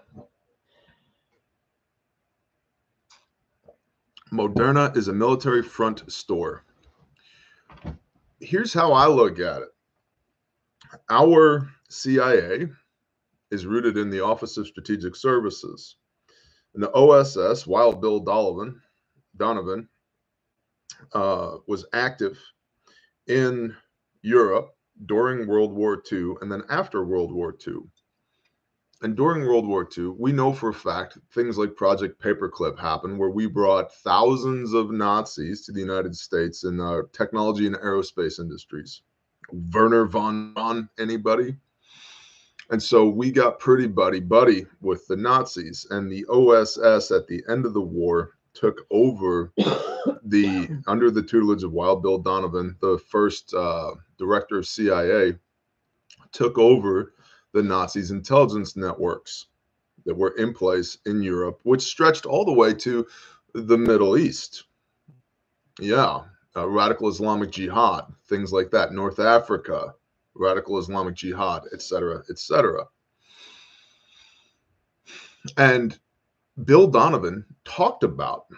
[4.33, 6.66] Moderna is a military front store.
[8.41, 9.69] Here's how I look at it
[11.09, 12.69] our CIA
[13.51, 15.97] is rooted in the Office of Strategic Services.
[16.75, 18.81] And the OSS, Wild Bill Donovan,
[19.37, 19.89] Donovan
[21.13, 22.39] uh, was active
[23.27, 23.75] in
[24.23, 24.71] Europe
[25.07, 27.79] during World War II and then after World War II.
[29.03, 33.19] And during World War II, we know for a fact things like Project Paperclip happened,
[33.19, 38.41] where we brought thousands of Nazis to the United States in our technology and aerospace
[38.41, 39.03] industries.
[39.53, 41.57] Wernher von Braun, anybody?
[42.71, 47.45] And so we got pretty buddy buddy with the Nazis, and the OSS at the
[47.49, 49.53] end of the war took over
[50.25, 55.35] the under the tutelage of Wild Bill Donovan, the first uh, director of CIA,
[56.33, 57.13] took over
[57.57, 59.47] the Nazis' intelligence networks
[60.05, 63.07] that were in place in Europe, which stretched all the way to
[63.55, 64.65] the Middle East.
[65.81, 69.95] Yeah, uh, radical Islamic Jihad, things like that, North Africa,
[70.35, 72.85] radical Islamic Jihad, etc., etc.
[75.57, 75.99] And
[76.63, 78.49] Bill Donovan talked about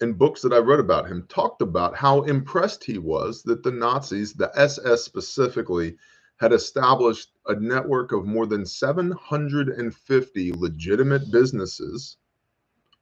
[0.00, 3.72] in books that I read about him, talked about how impressed he was that the
[3.72, 5.96] Nazis, the SS specifically,
[6.36, 12.16] had established a network of more than 750 legitimate businesses,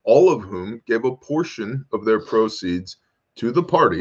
[0.05, 2.97] all of whom gave a portion of their proceeds
[3.37, 3.99] to the party,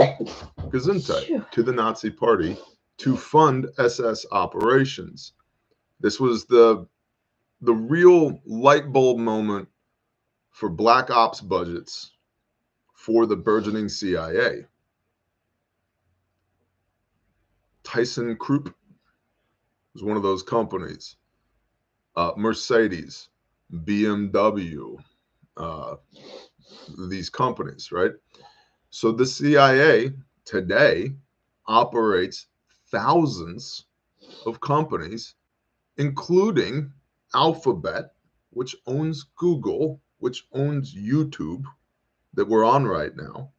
[0.70, 2.58] Gesundheit, to the Nazi party,
[2.98, 5.34] to fund SS operations.
[6.00, 6.88] This was the
[7.62, 9.70] the real light bulb moment
[10.50, 12.12] for black ops budgets
[12.94, 14.66] for the burgeoning CIA.
[17.84, 18.74] ThyssenKrupp
[19.94, 21.16] was one of those companies.
[22.16, 23.30] Uh, Mercedes,
[23.74, 24.98] BMW,
[25.58, 25.96] uh,
[27.10, 28.12] these companies, right?
[28.90, 30.12] So the CIA
[30.46, 31.14] today
[31.68, 32.48] operates
[32.90, 33.86] thousands
[34.46, 35.36] of companies,
[35.98, 36.92] including
[37.34, 38.14] Alphabet,
[38.50, 41.64] which owns Google, which owns YouTube,
[42.34, 43.52] that we're on right now,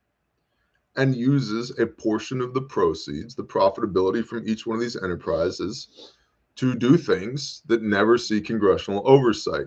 [0.96, 6.14] and uses a portion of the proceeds, the profitability from each one of these enterprises,
[6.56, 9.66] to do things that never see congressional oversight.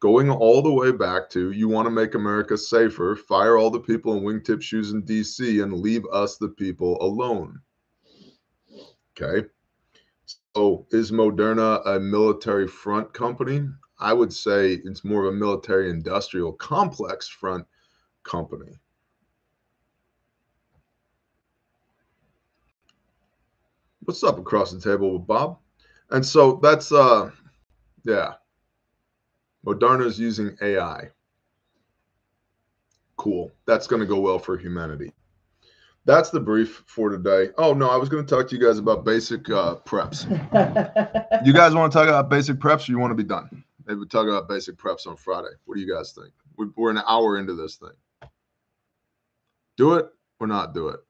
[0.00, 3.80] Going all the way back to you want to make America safer, fire all the
[3.80, 7.60] people in wingtip shoes in DC and leave us, the people, alone.
[9.16, 9.48] Okay.
[10.54, 13.66] So is Moderna a military front company?
[13.98, 17.66] I would say it's more of a military industrial complex front
[18.24, 18.72] company.
[24.04, 25.58] What's up across the table with Bob?
[26.10, 27.30] And so that's uh
[28.04, 28.34] yeah.
[29.66, 31.10] Moderna is using AI.
[33.16, 33.50] Cool.
[33.66, 35.12] That's going to go well for humanity
[36.04, 37.50] that's the brief for today.
[37.56, 40.24] Oh no, I was going to talk to you guys about basic uh, preps.
[41.46, 43.64] you guys want to talk about basic preps, or you want to be done?
[43.86, 45.48] Maybe we talk about basic preps on Friday.
[45.64, 46.32] What do you guys think?
[46.76, 47.90] We're an hour into this thing.
[49.76, 50.06] Do it
[50.40, 51.00] or not do it.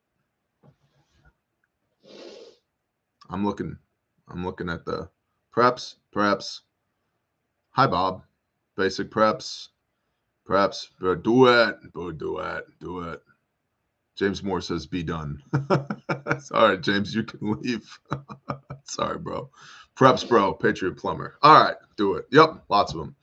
[3.28, 3.76] I'm looking.
[4.28, 5.08] I'm looking at the
[5.54, 5.96] preps.
[6.14, 6.60] Preps.
[7.70, 8.22] Hi, Bob.
[8.76, 9.68] Basic preps.
[10.48, 10.88] preps.
[11.22, 12.08] do it, do
[12.38, 13.22] it, do it.
[14.16, 17.98] James Moore says, "Be done." All right, James, you can leave.
[18.84, 19.50] Sorry, bro.
[19.96, 20.54] Preps, bro.
[20.54, 21.36] Patriot plumber.
[21.42, 22.26] All right, do it.
[22.30, 23.16] Yep, lots of them.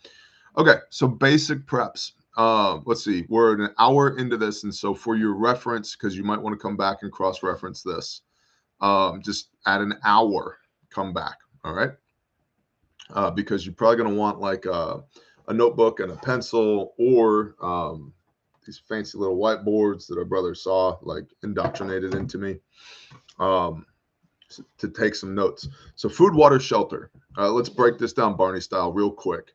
[0.58, 2.12] Okay, so basic preps.
[2.38, 3.26] Um, let's see.
[3.30, 6.62] We're an hour into this, and so for your reference, because you might want to
[6.62, 8.22] come back and cross-reference this,
[8.82, 10.58] um, just add an hour.
[10.92, 11.38] Come back.
[11.64, 11.92] All right,
[13.14, 15.04] uh, because you're probably going to want like a,
[15.48, 18.14] a, notebook and a pencil, or um,
[18.66, 22.58] these fancy little whiteboards that our brother saw like indoctrinated into me.
[23.39, 23.86] Um,
[24.78, 25.70] to take some notes.
[25.96, 27.10] So, food, water, shelter.
[27.38, 29.54] Uh, let's break this down, Barney style, real quick.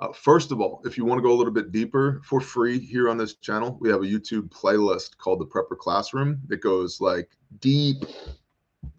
[0.00, 2.78] Uh, first of all, if you want to go a little bit deeper for free
[2.78, 7.00] here on this channel, we have a YouTube playlist called the Prepper Classroom that goes
[7.02, 8.04] like deep,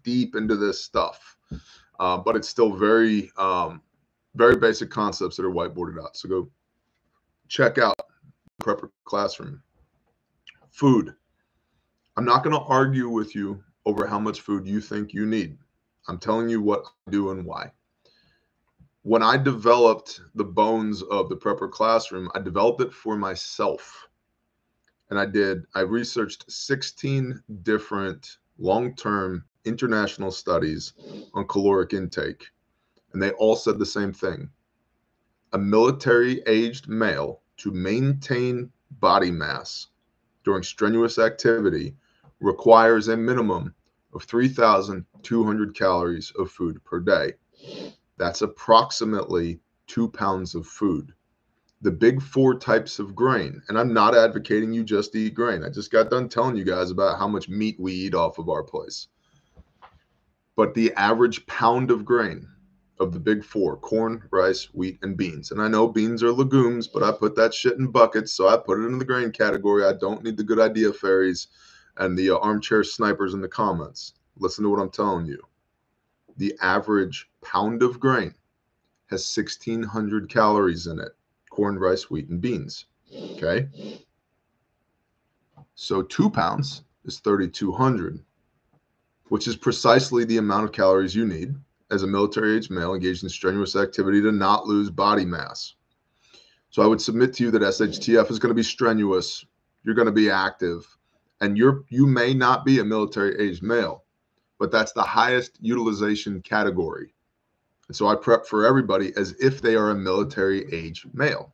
[0.04, 1.36] deep into this stuff.
[2.00, 3.80] Uh, but it's still very, um,
[4.34, 6.16] very basic concepts that are whiteboarded out.
[6.16, 6.50] So go
[7.48, 7.94] check out
[8.62, 9.62] Prepper Classroom.
[10.70, 11.14] Food.
[12.16, 15.58] I'm not going to argue with you over how much food you think you need.
[16.08, 17.72] I'm telling you what I do and why.
[19.02, 24.06] When I developed the bones of the prepper classroom, I developed it for myself.
[25.10, 30.92] And I did, I researched 16 different long term international studies
[31.34, 32.46] on caloric intake.
[33.12, 34.50] And they all said the same thing.
[35.52, 39.88] A military aged male to maintain body mass
[40.44, 41.94] during strenuous activity
[42.40, 43.74] requires a minimum
[44.14, 47.32] of 3,200 calories of food per day.
[48.18, 51.12] That's approximately two pounds of food.
[51.80, 55.64] The big four types of grain, and I'm not advocating you just eat grain.
[55.64, 58.48] I just got done telling you guys about how much meat we eat off of
[58.48, 59.08] our place.
[60.56, 62.46] But the average pound of grain
[63.00, 65.50] of the big four corn, rice, wheat, and beans.
[65.50, 68.32] And I know beans are legumes, but I put that shit in buckets.
[68.32, 69.84] So I put it in the grain category.
[69.84, 71.48] I don't need the good idea fairies
[71.96, 74.14] and the uh, armchair snipers in the comments.
[74.38, 75.42] Listen to what I'm telling you.
[76.36, 78.34] The average pound of grain
[79.10, 81.12] has 1,600 calories in it
[81.50, 82.86] corn, rice, wheat, and beans.
[83.14, 83.68] Okay.
[85.74, 88.24] So two pounds is 3,200,
[89.28, 91.54] which is precisely the amount of calories you need
[91.90, 95.74] as a military age male engaged in strenuous activity to not lose body mass.
[96.70, 99.44] So I would submit to you that SHTF is going to be strenuous.
[99.84, 100.86] You're going to be active
[101.42, 104.04] and you're you may not be a military age male,
[104.58, 107.12] but that's the highest utilization category.
[107.88, 111.52] And so I prep for everybody as if they are a military age male.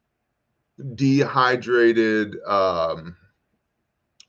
[0.95, 3.17] dehydrated um,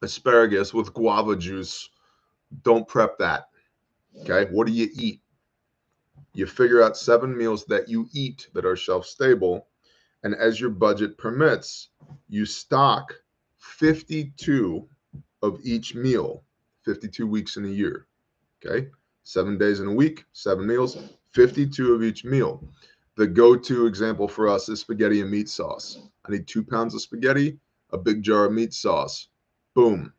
[0.01, 1.89] asparagus with guava juice,
[2.63, 3.45] don't prep that.
[4.21, 4.51] Okay.
[4.51, 5.21] What do you eat?
[6.33, 9.67] you figure out seven meals that you eat that are shelf stable.
[10.23, 11.89] And as your budget permits,
[12.29, 13.13] you stock
[13.57, 14.87] 52
[15.41, 16.43] of each meal,
[16.83, 18.07] 52 weeks in a year.
[18.63, 18.87] Okay.
[19.23, 20.97] Seven days in a week, seven meals,
[21.33, 22.63] 52 of each meal.
[23.15, 25.99] The go to example for us is spaghetti and meat sauce.
[26.25, 27.59] I need two pounds of spaghetti,
[27.91, 29.27] a big jar of meat sauce.
[29.73, 30.13] Boom.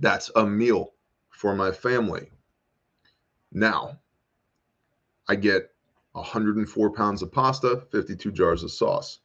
[0.00, 0.94] That's a meal
[1.30, 2.30] for my family.
[3.52, 4.00] Now,
[5.28, 5.74] I get
[6.12, 9.20] 104 pounds of pasta, 52 jars of sauce.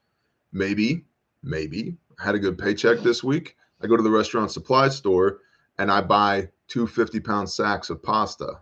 [0.52, 1.06] Maybe,
[1.44, 3.56] maybe I had a good paycheck this week.
[3.82, 5.40] I go to the restaurant supply store
[5.78, 8.62] and I buy two 50 pound sacks of pasta.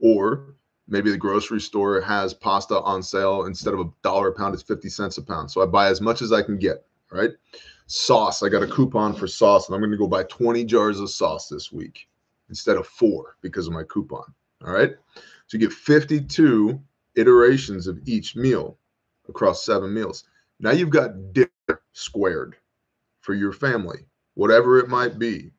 [0.00, 0.54] Or
[0.88, 4.62] maybe the grocery store has pasta on sale instead of a dollar a pound, it's
[4.62, 5.50] 50 cents a pound.
[5.50, 7.30] So I buy as much as I can get, right?
[7.86, 11.00] Sauce, I got a coupon for sauce and I'm going to go buy 20 jars
[11.00, 12.08] of sauce this week.
[12.48, 14.24] instead of four because of my coupon.
[14.64, 14.92] All right.
[15.46, 16.80] So you get 52
[17.16, 18.78] iterations of each meal
[19.28, 20.24] across seven meals.
[20.60, 21.48] Now you've got dinner
[21.92, 22.56] squared
[23.20, 24.00] for your family,
[24.34, 25.52] whatever it might be.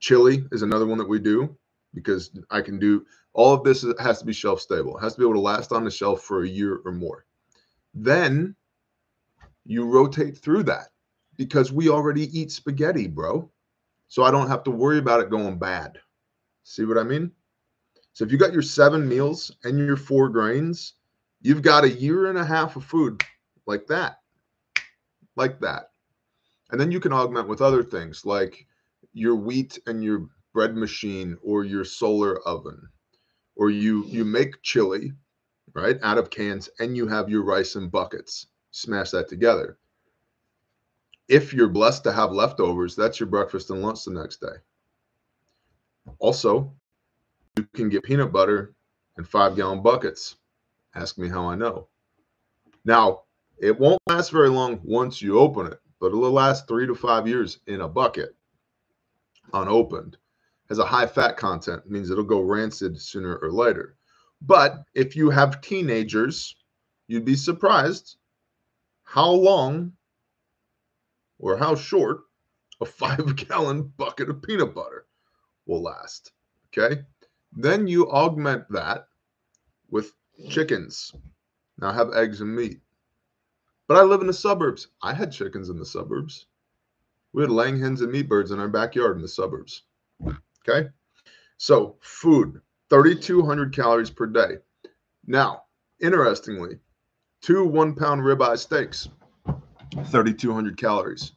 [0.00, 1.56] Chili is another one that we do
[1.94, 4.96] because I can do all of this has to be shelf stable.
[4.96, 7.24] It has to be able to last on the shelf for a year or more.
[7.94, 8.54] Then
[9.64, 10.88] you rotate through that
[11.36, 13.50] because we already eat spaghetti, bro.
[14.08, 15.98] So I don't have to worry about it going bad.
[16.62, 17.32] See what I mean?
[18.12, 20.94] So if you got your seven meals and your four grains,
[21.42, 23.22] you've got a year and a half of food
[23.66, 24.20] like that.
[25.34, 25.90] Like that.
[26.70, 28.66] And then you can augment with other things like
[29.12, 32.88] your wheat and your bread machine or your solar oven.
[33.56, 35.12] Or you you make chili,
[35.74, 38.46] right, out of cans and you have your rice in buckets.
[38.70, 39.78] Smash that together.
[41.28, 44.56] If you're blessed to have leftovers, that's your breakfast and lunch the next day.
[46.18, 46.72] Also,
[47.56, 48.74] you can get peanut butter
[49.18, 50.36] in five gallon buckets.
[50.94, 51.88] Ask me how I know.
[52.84, 53.22] Now,
[53.58, 57.28] it won't last very long once you open it, but it'll last three to five
[57.28, 58.34] years in a bucket
[59.54, 60.16] unopened.
[60.68, 63.96] Has a high fat content, means it'll go rancid sooner or later.
[64.40, 66.56] But if you have teenagers,
[67.06, 68.16] you'd be surprised
[69.02, 69.92] how long
[71.38, 72.22] or how short
[72.80, 75.06] a five gallon bucket of peanut butter
[75.66, 76.32] will last.
[76.68, 77.02] Okay.
[77.52, 79.08] Then you augment that
[79.90, 80.12] with
[80.48, 81.12] chickens.
[81.78, 82.80] Now have eggs and meat.
[83.86, 84.88] But I live in the suburbs.
[85.02, 86.46] I had chickens in the suburbs.
[87.32, 89.82] We had laying hens and meat birds in our backyard in the suburbs.
[90.66, 90.88] Okay.
[91.58, 92.60] So, food
[92.90, 94.56] 3,200 calories per day.
[95.26, 95.64] Now,
[96.00, 96.78] interestingly,
[97.40, 99.08] two one pound ribeye steaks,
[99.92, 101.32] 3,200 calories.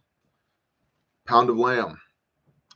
[1.26, 2.00] Pound of lamb,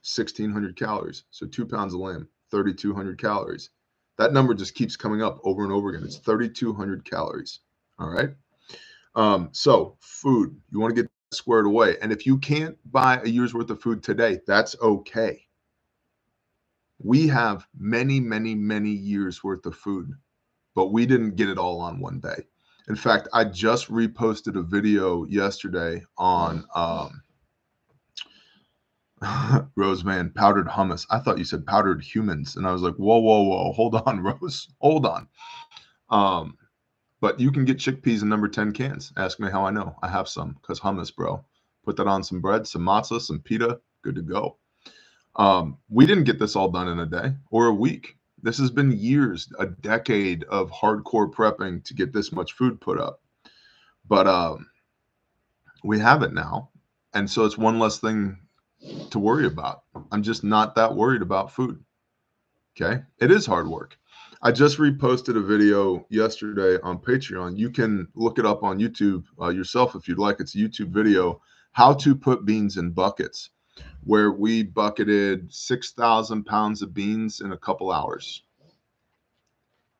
[0.03, 1.23] 1,600 calories.
[1.31, 3.69] So, two pounds of lamb, 3,200 calories.
[4.17, 6.03] That number just keeps coming up over and over again.
[6.03, 7.59] It's 3,200 calories.
[7.97, 8.31] All right.
[9.15, 11.97] Um, so, food, you want to get squared away.
[12.01, 15.47] And if you can't buy a year's worth of food today, that's okay.
[17.03, 20.13] We have many, many, many years worth of food,
[20.75, 22.45] but we didn't get it all on one day.
[22.87, 27.21] In fact, I just reposted a video yesterday on um,
[29.77, 31.05] Roseman powdered hummus.
[31.09, 34.19] I thought you said powdered humans, and I was like, whoa, whoa, whoa, hold on,
[34.23, 35.27] Rose, hold on.
[36.09, 36.57] Um,
[37.19, 39.13] but you can get chickpeas in number 10 cans.
[39.17, 39.95] Ask me how I know.
[40.01, 41.43] I have some because hummus, bro.
[41.83, 44.57] Put that on some bread, some matzah, some pita, good to go.
[45.35, 48.17] Um, we didn't get this all done in a day or a week.
[48.43, 52.99] This has been years, a decade of hardcore prepping to get this much food put
[52.99, 53.21] up.
[54.07, 54.67] But um,
[55.83, 56.69] we have it now.
[57.13, 58.37] And so it's one less thing
[59.11, 59.83] to worry about.
[60.11, 61.83] I'm just not that worried about food.
[62.75, 63.03] Okay.
[63.19, 63.97] It is hard work.
[64.41, 67.57] I just reposted a video yesterday on Patreon.
[67.57, 70.39] You can look it up on YouTube uh, yourself if you'd like.
[70.39, 71.41] It's a YouTube video,
[71.73, 73.51] How to Put Beans in Buckets,
[74.03, 78.43] where we bucketed 6,000 pounds of beans in a couple hours.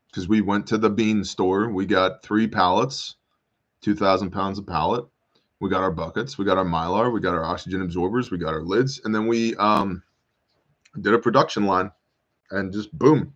[0.08, 1.70] Because we went to the bean store.
[1.70, 3.16] We got three pallets,
[3.82, 5.06] 2,000 pounds of pallet.
[5.60, 6.38] We got our buckets.
[6.38, 7.14] We got our mylar.
[7.14, 8.32] We got our oxygen absorbers.
[8.32, 9.02] We got our lids.
[9.04, 10.04] And then we um,
[11.00, 11.92] did a production line
[12.50, 13.34] and just boom,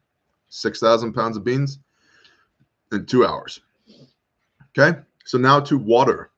[0.49, 1.79] 6,000 pounds of beans
[2.91, 3.61] in two hours.
[4.77, 4.99] Okay.
[5.23, 6.31] So now to water.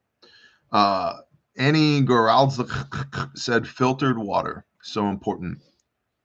[0.71, 1.19] Uh,
[1.57, 4.65] Annie Goralzik said filtered water.
[4.81, 5.59] So important.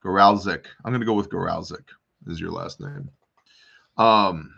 [0.05, 0.65] Goralzik.
[0.85, 1.85] I'm going to go with Goralzik
[2.27, 3.09] is your last name.
[3.97, 4.53] Um,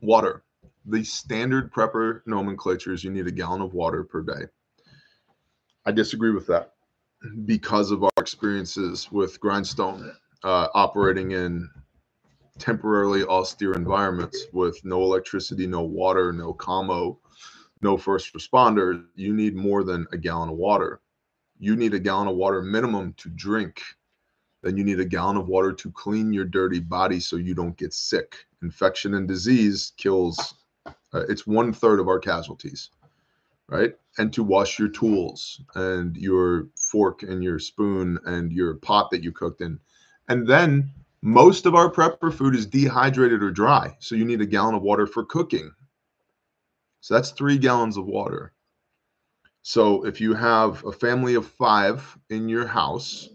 [0.00, 0.42] water.
[0.86, 4.46] The standard prepper nomenclature is you need a gallon of water per day.
[5.84, 6.72] I disagree with that
[7.44, 10.12] because of our experiences with grindstone
[10.42, 11.68] uh, operating in
[12.58, 17.18] temporarily austere environments with no electricity, no water, no commo,
[17.82, 21.00] no first responders, you need more than a gallon of water.
[21.58, 23.82] You need a gallon of water minimum to drink.
[24.62, 27.76] Then you need a gallon of water to clean your dirty body so you don't
[27.76, 28.36] get sick.
[28.62, 30.54] Infection and disease kills,
[30.86, 32.90] uh, it's one third of our casualties,
[33.68, 33.96] right?
[34.18, 39.22] And to wash your tools and your fork and your spoon and your pot that
[39.22, 39.80] you cooked in
[40.28, 40.90] and then
[41.20, 43.94] most of our prepper food is dehydrated or dry.
[44.00, 45.72] So you need a gallon of water for cooking.
[47.02, 48.54] So that's three gallons of water.
[49.62, 53.28] So if you have a family of five in your house,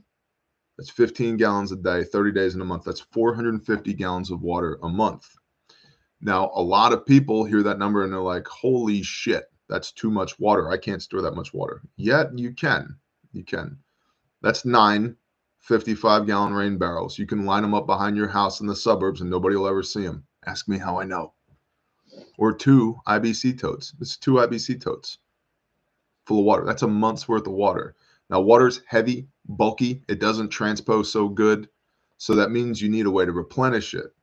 [0.78, 2.86] that's 15 gallons a day, 30 days in a month.
[2.86, 5.28] That's 450 gallons of water a month.
[6.22, 10.10] Now, a lot of people hear that number and they're like, holy shit, that's too
[10.10, 10.72] much water.
[10.72, 11.82] I can't store that much water.
[11.98, 12.98] Yet you can.
[13.34, 13.78] You can.
[14.42, 15.18] That's nine
[15.60, 17.20] 55 gallon rain barrels.
[17.20, 19.84] You can line them up behind your house in the suburbs and nobody will ever
[19.84, 20.26] see them.
[20.46, 21.34] Ask me how I know.
[22.38, 23.94] Or two IBC totes.
[24.00, 25.20] It's two IBC totes
[26.28, 26.66] full of water.
[26.66, 27.96] That's a month's worth of water.
[28.30, 30.04] Now, water's heavy, bulky.
[30.10, 31.70] It doesn't transpose so good.
[32.18, 34.14] So that means you need a way to replenish it.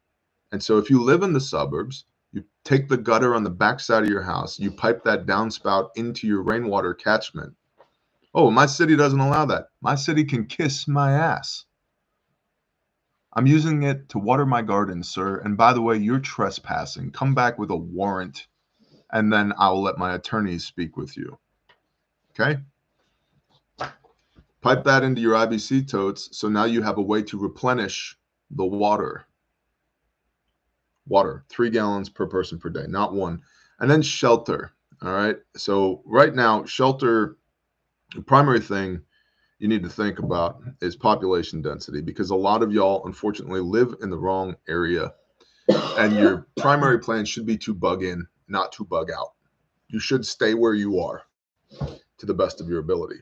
[0.53, 4.03] And so if you live in the suburbs, you take the gutter on the backside
[4.03, 7.55] of your house, you pipe that downspout into your rainwater catchment.
[8.35, 9.69] Oh, my city doesn't allow that.
[9.81, 11.65] My city can kiss my ass.
[13.37, 15.39] I'm using it to water my garden, sir.
[15.39, 17.11] And by the way, you're trespassing.
[17.11, 18.47] Come back with a warrant,
[19.11, 21.39] and then I will let my attorneys speak with you.
[22.31, 22.61] Okay?
[24.61, 26.29] Pipe that into your IBC totes.
[26.33, 28.17] So now you have a way to replenish
[28.51, 29.27] the water.
[31.07, 33.43] Water, three gallons per person per day, not one.
[33.81, 34.73] And then shelter.
[35.03, 35.37] All right.
[35.57, 37.37] So right now, shelter,
[38.15, 39.03] the primary thing
[39.65, 43.95] you need to think about is population density because a lot of y'all unfortunately live
[44.03, 45.15] in the wrong area.
[45.97, 49.33] And your primary plan should be to bug in, not to bug out.
[49.89, 51.23] You should stay where you are
[52.19, 53.21] to the best of your ability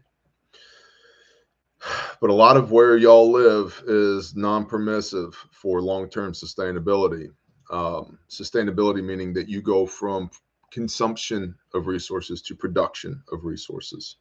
[2.20, 7.28] but a lot of where y'all live is non-permissive for long-term sustainability.
[7.70, 10.28] Um, sustainability meaning that you go from
[10.72, 14.16] consumption of resources to production of resources.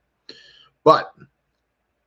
[0.83, 1.13] But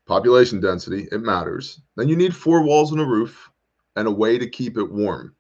[0.06, 1.81] population density, it matters.
[1.97, 3.51] Then you need four walls and a roof
[3.97, 5.35] and a way to keep it warm.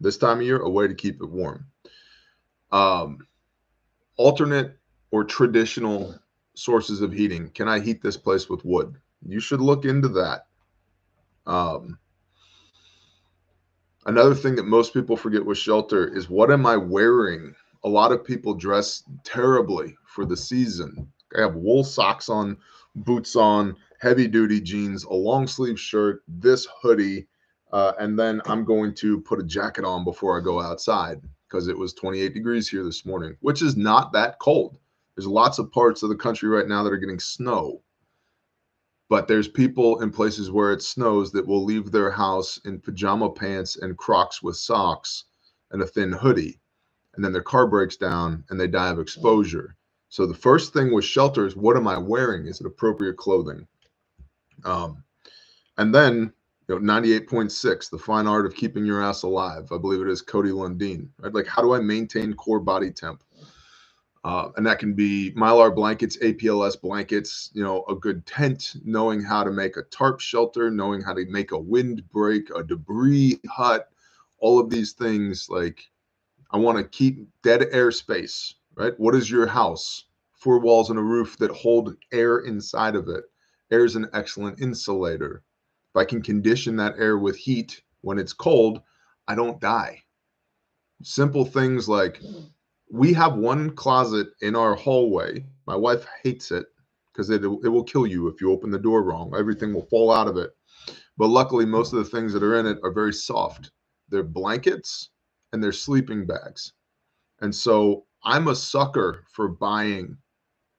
[0.00, 1.66] This time of year, a way to keep it warm.
[2.72, 3.26] Um,
[4.16, 4.76] alternate
[5.10, 6.18] or traditional
[6.54, 7.48] sources of heating.
[7.50, 8.96] Can I heat this place with wood?
[9.26, 10.46] You should look into that.
[11.46, 11.98] Um,
[14.06, 17.54] another thing that most people forget with shelter is what am I wearing?
[17.84, 21.10] A lot of people dress terribly for the season.
[21.36, 22.56] I have wool socks on,
[22.94, 27.26] boots on, heavy duty jeans, a long sleeve shirt, this hoodie,
[27.72, 31.68] uh, and then I'm going to put a jacket on before I go outside because
[31.68, 34.78] it was 28 degrees here this morning, which is not that cold.
[35.16, 37.82] There's lots of parts of the country right now that are getting snow
[39.08, 43.30] but there's people in places where it snows that will leave their house in pajama
[43.30, 45.24] pants and crocs with socks
[45.70, 46.60] and a thin hoodie
[47.14, 49.76] and then their car breaks down and they die of exposure
[50.14, 52.46] so the first thing with shelter is what am i wearing?
[52.46, 53.66] Is it appropriate clothing?
[54.64, 55.02] Um,
[55.76, 56.32] and then
[56.68, 59.72] you know 98.6 the fine art of keeping your ass alive.
[59.72, 61.34] I believe it is cody lundin right?
[61.34, 63.24] Like how do i maintain core body temp?
[64.22, 69.20] Uh, and that can be mylar blankets, APLS blankets, you know, a good tent, knowing
[69.20, 73.90] how to make a tarp shelter, knowing how to make a windbreak, a debris hut,
[74.38, 75.48] all of these things.
[75.50, 75.90] Like,
[76.52, 78.92] I want to keep dead air space, right?
[78.98, 80.06] What is your house?
[80.32, 83.24] Four walls and a roof that hold air inside of it.
[83.70, 85.42] Air is an excellent insulator.
[85.90, 88.80] If I can condition that air with heat when it's cold,
[89.26, 90.02] I don't die.
[91.02, 92.20] Simple things like
[92.90, 95.44] we have one closet in our hallway.
[95.66, 96.66] My wife hates it
[97.12, 99.34] because it, it will kill you if you open the door wrong.
[99.36, 100.50] Everything will fall out of it.
[101.16, 103.70] But luckily, most of the things that are in it are very soft.
[104.08, 105.10] They're blankets
[105.52, 106.72] and they're sleeping bags.
[107.40, 110.16] And so I'm a sucker for buying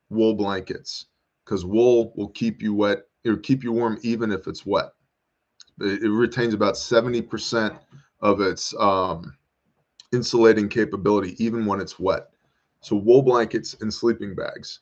[0.10, 1.06] wool blankets
[1.44, 4.90] because wool will keep you wet or keep you warm even if it's wet.
[5.80, 7.80] It, it retains about 70%
[8.22, 9.36] of its um,
[10.12, 12.30] insulating capability even when it's wet.
[12.82, 14.80] So wool blankets and sleeping bags.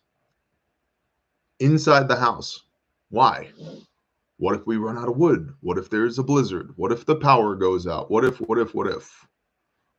[1.59, 2.63] Inside the house.
[3.09, 3.51] Why?
[4.37, 5.53] What if we run out of wood?
[5.61, 6.73] What if there's a blizzard?
[6.75, 8.09] What if the power goes out?
[8.09, 9.27] What if, what if, what if?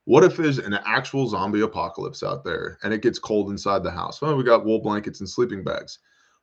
[0.05, 3.91] What if there's an actual zombie apocalypse out there and it gets cold inside the
[3.91, 4.21] house?
[4.21, 5.99] Well, we got wool blankets and sleeping bags.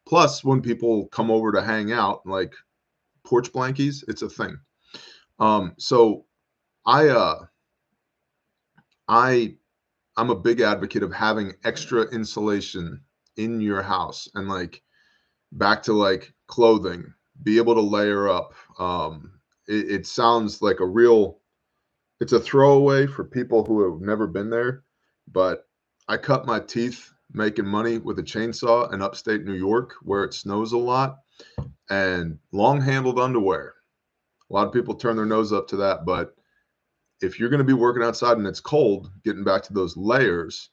[0.06, 2.54] Plus, when people come over to hang out, like
[3.24, 4.58] porch blankies, it's a thing.
[5.38, 6.26] Um, so
[6.84, 7.44] I uh
[9.06, 9.56] I
[10.16, 13.00] I'm a big advocate of having extra insulation
[13.36, 14.82] in your house and like
[15.52, 17.14] back to like clothing,
[17.44, 18.54] be able to layer up.
[18.78, 19.32] Um,
[19.68, 21.38] it, it sounds like a real
[22.22, 24.84] it's a throwaway for people who have never been there,
[25.32, 25.66] but
[26.06, 30.32] I cut my teeth making money with a chainsaw in upstate New York where it
[30.32, 31.16] snows a lot
[31.90, 33.74] and long handled underwear.
[34.48, 36.36] A lot of people turn their nose up to that, but
[37.22, 40.70] if you're going to be working outside and it's cold, getting back to those layers,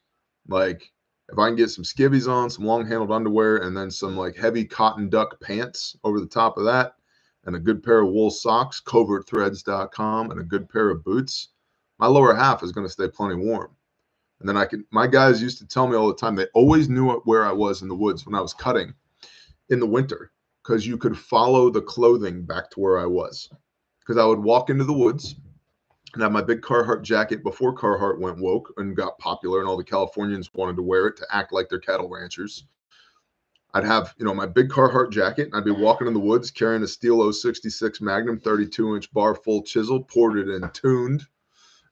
[0.48, 0.92] like
[1.32, 4.36] if I can get some skivvies on, some long handled underwear, and then some like
[4.36, 6.94] heavy cotton duck pants over the top of that,
[7.50, 11.48] and a good pair of wool socks, covertthreads.com, and a good pair of boots,
[11.98, 13.76] my lower half is going to stay plenty warm.
[14.40, 16.90] And then I can, my guys used to tell me all the time, they always
[16.90, 18.94] knew where I was in the woods when I was cutting
[19.70, 20.32] in the winter
[20.64, 23.50] because you could follow the clothing back to where I was.
[24.00, 25.34] Because I would walk into the woods
[26.14, 29.76] and have my big Carhartt jacket before Carhartt went woke and got popular, and all
[29.76, 32.66] the Californians wanted to wear it to act like they're cattle ranchers.
[33.74, 36.50] I'd have, you know, my big Carhartt jacket, and I'd be walking in the woods
[36.50, 41.24] carrying a Stihl 066 Magnum 32 inch bar full chisel, ported and tuned,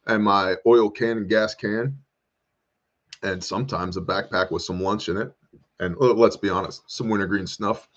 [0.08, 1.98] and my oil can and gas can,
[3.22, 5.32] and sometimes a backpack with some lunch in it.
[5.80, 7.88] And let's be honest, some wintergreen snuff.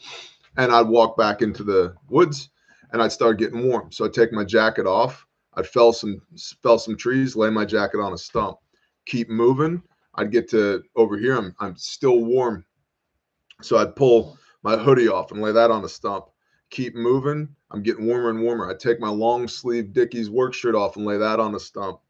[0.58, 2.50] And I'd walk back into the woods
[2.92, 3.90] and I'd start getting warm.
[3.92, 5.26] So I'd take my jacket off.
[5.54, 6.20] I'd fell some
[6.62, 8.58] fell some trees, lay my jacket on a stump,
[9.06, 9.82] keep moving.
[10.14, 11.36] I'd get to over here.
[11.36, 12.64] I'm I'm still warm
[13.62, 16.26] so I'd pull my hoodie off and lay that on a stump.
[16.70, 17.48] Keep moving.
[17.70, 18.70] I'm getting warmer and warmer.
[18.70, 22.00] I'd take my long sleeve Dickies work shirt off and lay that on a stump.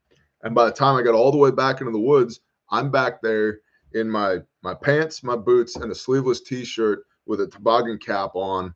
[0.42, 2.40] And by the time I got all the way back into the woods,
[2.70, 3.60] I'm back there
[3.92, 8.74] in my my pants, my boots, and a sleeveless t-shirt with a toboggan cap on,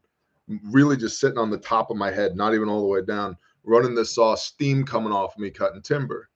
[0.71, 3.37] really just sitting on the top of my head, not even all the way down,
[3.65, 6.29] running this saw, steam coming off me cutting timber.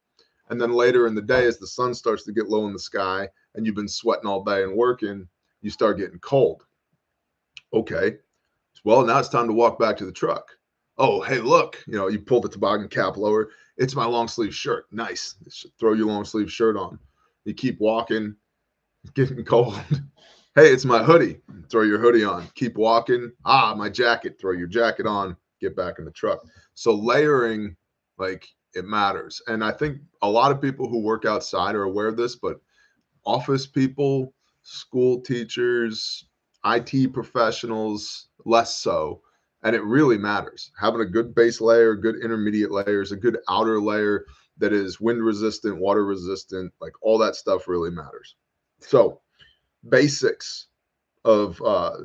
[0.51, 2.79] And then later in the day, as the sun starts to get low in the
[2.79, 5.29] sky and you've been sweating all day and working,
[5.63, 6.65] you start getting cold.
[7.73, 8.17] Okay.
[8.85, 10.49] Well, now it's time to walk back to the truck.
[10.99, 13.51] Oh, hey, look, you know, you pull the toboggan cap lower.
[13.77, 14.87] It's my long sleeve shirt.
[14.91, 15.37] Nice.
[15.79, 16.99] Throw your long sleeve shirt on.
[17.45, 18.35] You keep walking,
[19.15, 19.81] getting cold.
[20.55, 21.41] hey, it's my hoodie.
[21.71, 22.49] Throw your hoodie on.
[22.55, 23.33] Keep walking.
[23.45, 24.39] Ah, my jacket.
[24.41, 25.37] Throw your jacket on.
[25.61, 26.41] Get back in the truck.
[26.75, 27.77] So layering,
[28.17, 29.41] like it matters.
[29.47, 32.61] And I think a lot of people who work outside are aware of this, but
[33.25, 34.35] office people,
[34.69, 36.27] school teachers,
[36.65, 39.23] IT professionals, less so.
[39.63, 40.71] And it really matters.
[40.79, 44.25] Having a good base layer, good intermediate layers, a good outer layer
[44.59, 48.37] that is wind resistant, water resistant, like all that stuff really matters.
[48.81, 49.21] So,
[49.89, 50.67] basics
[51.25, 51.97] of uh,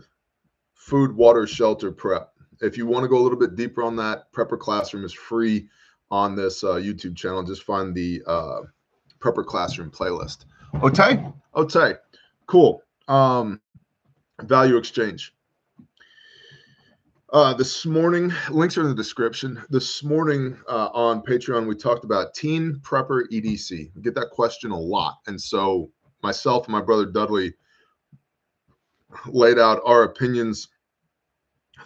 [0.74, 2.32] food, water, shelter prep.
[2.62, 5.68] If you want to go a little bit deeper on that, Prepper Classroom is free
[6.10, 7.44] on this uh, YouTube channel.
[7.44, 8.62] Just find the uh,
[9.20, 10.46] Prepper Classroom playlist.
[10.82, 11.24] Okay,
[11.56, 11.96] okay.
[12.48, 12.82] Cool.
[13.08, 13.62] Um,
[14.42, 15.34] value exchange.
[17.32, 19.60] Uh, this morning, links are in the description.
[19.70, 23.90] This morning uh, on Patreon, we talked about Teen Prepper EDC.
[23.96, 25.18] We get that question a lot.
[25.26, 25.90] And so
[26.22, 27.56] myself and my brother Dudley
[29.26, 30.68] laid out our opinions,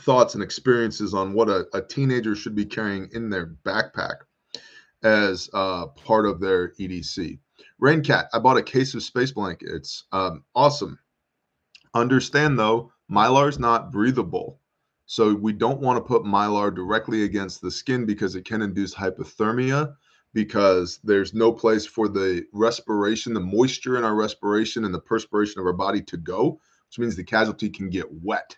[0.01, 4.15] thoughts, and experiences on what a, a teenager should be carrying in their backpack
[5.03, 7.39] as uh, part of their EDC.
[7.81, 10.05] Raincat, I bought a case of space blankets.
[10.11, 10.97] Um, awesome.
[11.93, 14.59] Understand though, mylar is not breathable.
[15.05, 18.93] So we don't want to put mylar directly against the skin because it can induce
[18.93, 19.95] hypothermia
[20.33, 25.59] because there's no place for the respiration, the moisture in our respiration and the perspiration
[25.59, 28.55] of our body to go, which means the casualty can get wet.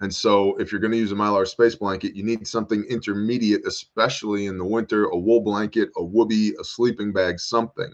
[0.00, 3.66] And so if you're going to use a mylar space blanket, you need something intermediate,
[3.66, 7.92] especially in the winter, a wool blanket, a woobie, a sleeping bag, something.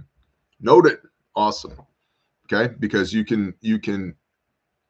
[0.61, 0.99] Noted.
[1.35, 1.75] Awesome.
[2.51, 4.15] Okay, because you can you can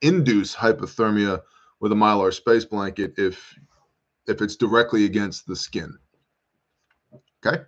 [0.02, 1.40] induce hypothermia
[1.80, 3.58] with a mylar space blanket if
[4.26, 5.96] if it's directly against the skin.
[7.44, 7.62] Okay.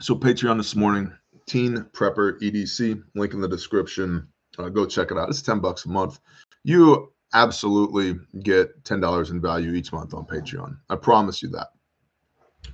[0.00, 1.12] So Patreon this morning,
[1.46, 4.26] Teen Prepper EDC, link in the description.
[4.58, 5.28] Uh, go check it out.
[5.28, 6.18] It's 10 bucks a month.
[6.64, 10.76] You absolutely get $10 in value each month on Patreon.
[10.90, 11.68] I promise you that.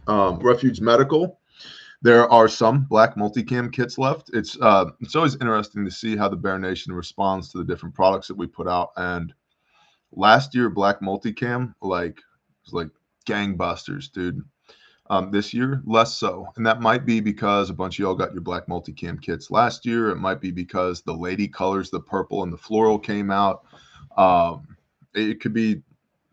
[0.06, 1.38] Um, Refuge Medical.
[2.00, 4.30] There are some black multicam kits left.
[4.32, 7.94] It's uh, it's always interesting to see how the Bear Nation responds to the different
[7.94, 8.90] products that we put out.
[8.96, 9.34] And
[10.12, 12.20] last year, black multicam like
[12.64, 12.88] was like
[13.26, 14.42] gangbusters, dude.
[15.10, 18.32] Um, this year, less so, and that might be because a bunch of y'all got
[18.32, 20.10] your black multicam kits last year.
[20.10, 23.64] It might be because the lady colors, the purple and the floral, came out.
[24.18, 24.76] Um,
[25.14, 25.82] it could be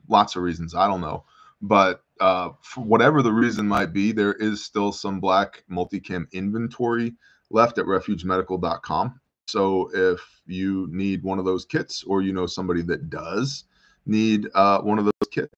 [0.10, 0.76] lots of reasons.
[0.76, 1.24] I don't know,
[1.62, 7.14] but uh, for whatever the reason might be, there is still some black multicam inventory
[7.50, 9.20] left at refugemedical.com.
[9.48, 13.66] So if you need one of those kits or you know somebody that does
[14.06, 15.54] need uh, one of those kits,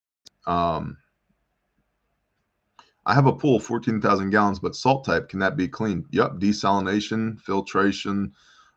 [0.46, 0.98] um,
[3.06, 6.06] I have a pool 14,000 gallons, but salt type, can that be cleaned?
[6.12, 6.34] Yep.
[6.40, 8.34] Desalination, filtration.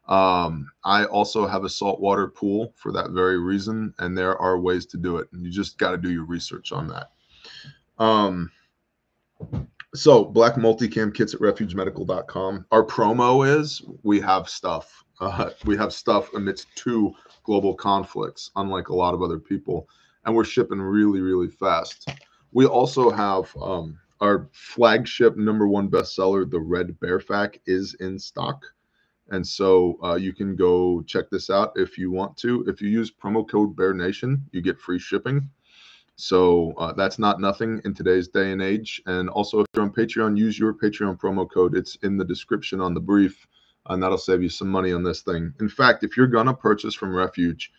[0.07, 4.87] Um, I also have a saltwater pool for that very reason, and there are ways
[4.87, 5.29] to do it.
[5.33, 7.11] And you just got to do your research on that.
[8.01, 8.51] Um,
[9.95, 12.67] so black multicam kits at refugemedical.com.
[12.73, 15.05] Our promo is we have stuff.
[15.21, 17.13] Uh, we have stuff amidst two
[17.45, 19.89] global conflicts, unlike a lot of other people,
[20.25, 22.09] and we're shipping really, really fast.
[22.53, 28.19] We also have um, our flagship number one bestseller, the Red Bear FAK, is in
[28.19, 28.65] stock.
[29.29, 32.65] And so uh, you can go check this out if you want to.
[32.67, 35.49] If you use promo code Bear Nation, you get free shipping.
[36.21, 39.03] So uh, that's not nothing in today's day and age.
[39.07, 41.75] And also, if you're on Patreon, use your Patreon promo code.
[41.75, 43.47] It's in the description on the brief,
[43.87, 45.55] and that'll save you some money on this thing.
[45.61, 47.73] In fact, if you're gonna purchase from Refuge,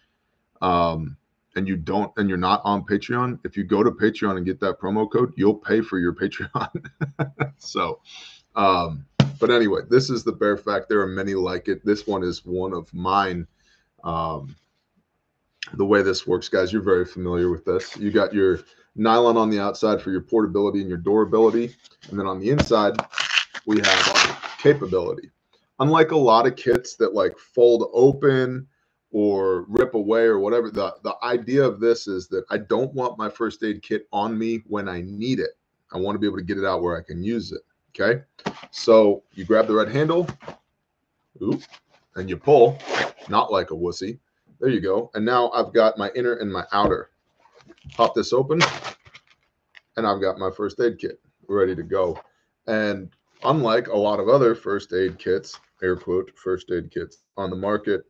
[0.62, 1.18] um,
[1.56, 4.60] and you don't, and you're not on Patreon, if you go to Patreon and get
[4.62, 6.70] that promo code, you'll pay for your Patreon.
[7.58, 8.00] so,
[8.56, 9.06] um,
[9.40, 10.90] but anyway, this is the Bear FAK.
[10.90, 11.86] There are many like it.
[11.86, 13.46] This one is one of mine.
[14.04, 14.56] Um,
[15.74, 17.96] the way this works, guys, you're very familiar with this.
[17.98, 18.60] You got your
[18.96, 21.76] nylon on the outside for your portability and your durability.
[22.10, 22.96] And then on the inside,
[23.66, 25.30] we have our capability.
[25.80, 28.68] Unlike a lot of kits that like fold open
[29.12, 33.18] or rip away or whatever, the, the idea of this is that I don't want
[33.18, 35.52] my first aid kit on me when I need it.
[35.92, 37.62] I want to be able to get it out where I can use it.
[37.90, 38.22] Okay.
[38.72, 40.28] So you grab the red handle,
[41.42, 41.62] oop,
[42.16, 42.78] and you pull,
[43.28, 44.20] not like a wussy.
[44.62, 45.10] There you go.
[45.16, 47.10] And now I've got my inner and my outer.
[47.94, 48.62] Pop this open,
[49.98, 52.20] and I've got my first aid kit ready to go.
[52.68, 53.10] And
[53.44, 57.56] unlike a lot of other first aid kits, air quote, first aid kits on the
[57.56, 58.04] market,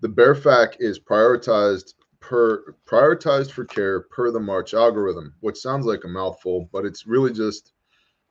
[0.00, 5.86] the Bear FAK is prioritized per prioritized for care per the March algorithm, which sounds
[5.86, 7.72] like a mouthful, but it's really just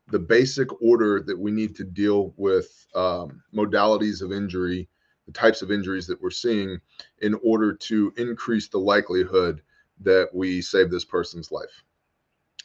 [0.10, 4.88] the basic order that we need to deal with um, modalities of injury
[5.26, 6.80] the types of injuries that we're seeing
[7.22, 9.62] in order to increase the likelihood
[10.02, 11.84] that we save this person's life.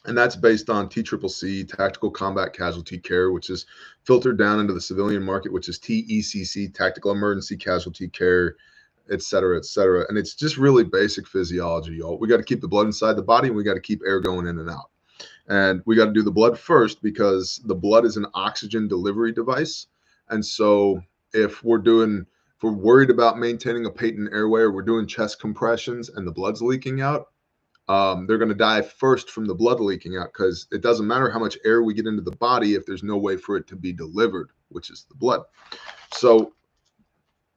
[0.05, 3.67] And that's based on TCCC, Tactical Combat Casualty Care, which is
[4.03, 8.55] filtered down into the civilian market, which is TECC, Tactical Emergency Casualty Care,
[9.11, 10.05] et cetera, et cetera.
[10.09, 12.17] And it's just really basic physiology, y'all.
[12.17, 14.19] We got to keep the blood inside the body and we got to keep air
[14.19, 14.89] going in and out.
[15.47, 19.31] And we got to do the blood first because the blood is an oxygen delivery
[19.31, 19.87] device.
[20.29, 21.01] And so
[21.33, 22.25] if we're doing
[22.61, 26.31] if we're worried about maintaining a patent airway or we're doing chest compressions and the
[26.31, 27.29] blood's leaking out,
[27.89, 31.31] um, they're going to die first from the blood leaking out because it doesn't matter
[31.31, 33.75] how much air we get into the body if there's no way for it to
[33.75, 35.41] be delivered, which is the blood.
[36.13, 36.53] So,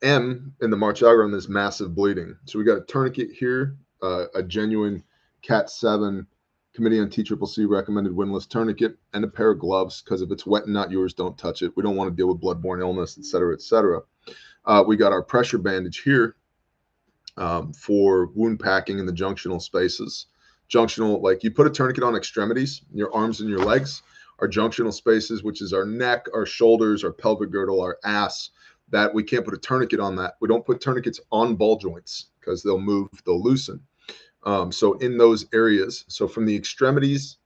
[0.01, 2.35] M in the March algorithm is massive bleeding.
[2.47, 5.05] So, we got a tourniquet here, uh, a genuine
[5.43, 6.27] Cat 7
[6.73, 10.65] Committee on TCCC recommended windlass tourniquet, and a pair of gloves because if it's wet
[10.65, 11.77] and not yours, don't touch it.
[11.77, 14.01] We don't want to deal with bloodborne illness, et cetera, et cetera.
[14.67, 16.37] Uh, we got our pressure bandage here
[17.37, 20.27] um, for wound packing in the junctional spaces.
[20.71, 24.03] Junctional, like you put a tourniquet on extremities, your arms and your legs,
[24.41, 28.51] our junctional spaces, which is our neck, our shoulders, our pelvic girdle, our ass,
[28.91, 30.35] that we can't put a tourniquet on that.
[30.41, 33.81] We don't put tourniquets on ball joints because they'll move, they'll loosen.
[34.45, 37.39] Um, so in those areas, so from the extremities,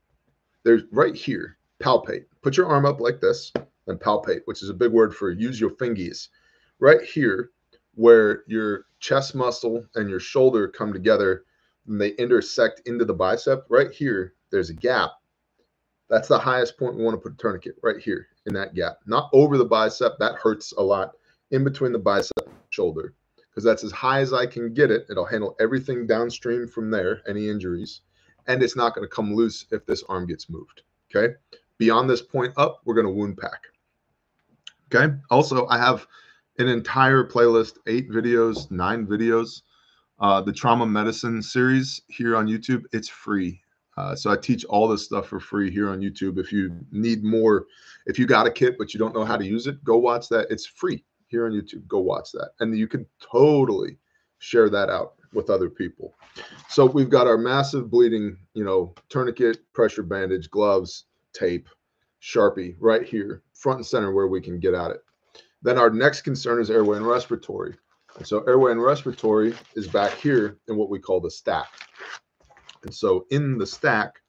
[0.65, 2.25] there's right here, palpate.
[2.43, 3.53] Put your arm up like this
[3.87, 6.29] and palpate, which is a big word for use your fingies
[6.81, 7.51] right here
[7.95, 11.45] where your chest muscle and your shoulder come together
[11.87, 15.11] and they intersect into the bicep right here there's a gap.
[16.09, 18.99] That's the highest point we want to put a tourniquet right here in that gap.
[19.07, 21.13] Not over the bicep that hurts a lot
[21.51, 23.15] in between the bicep shoulder
[23.51, 25.07] because that's as high as i can get it.
[25.11, 28.03] It'll handle everything downstream from there any injuries
[28.47, 30.83] and it's not going to come loose if this arm gets moved
[31.15, 31.35] okay?
[31.79, 33.63] Beyond this point up we're going to wound pack
[34.93, 35.15] okay?
[35.31, 36.07] Also i have
[36.59, 39.63] an entire playlist, eight videos, nine videos.
[40.21, 43.61] Uh, the trauma medicine series here on YouTube, it's free.
[43.97, 46.39] Uh, so I teach all this stuff for free here on YouTube.
[46.39, 47.67] If you need more,
[48.07, 50.29] if you got a kit but you don't know how to use it, go watch
[50.29, 50.47] that.
[50.51, 51.87] It's free here on YouTube.
[51.87, 53.97] Go watch that, and you can totally
[54.39, 56.15] share that out with other people.
[56.69, 61.69] So we've got our massive bleeding, you know, tourniquet, pressure bandage, gloves, tape,
[62.23, 65.01] sharpie right here, front and center where we can get at it.
[65.63, 67.75] Then our next concern is airway and respiratory.
[68.17, 71.69] And so airway and respiratory is back here in what we call the stack.
[72.85, 74.21] And so in the stack,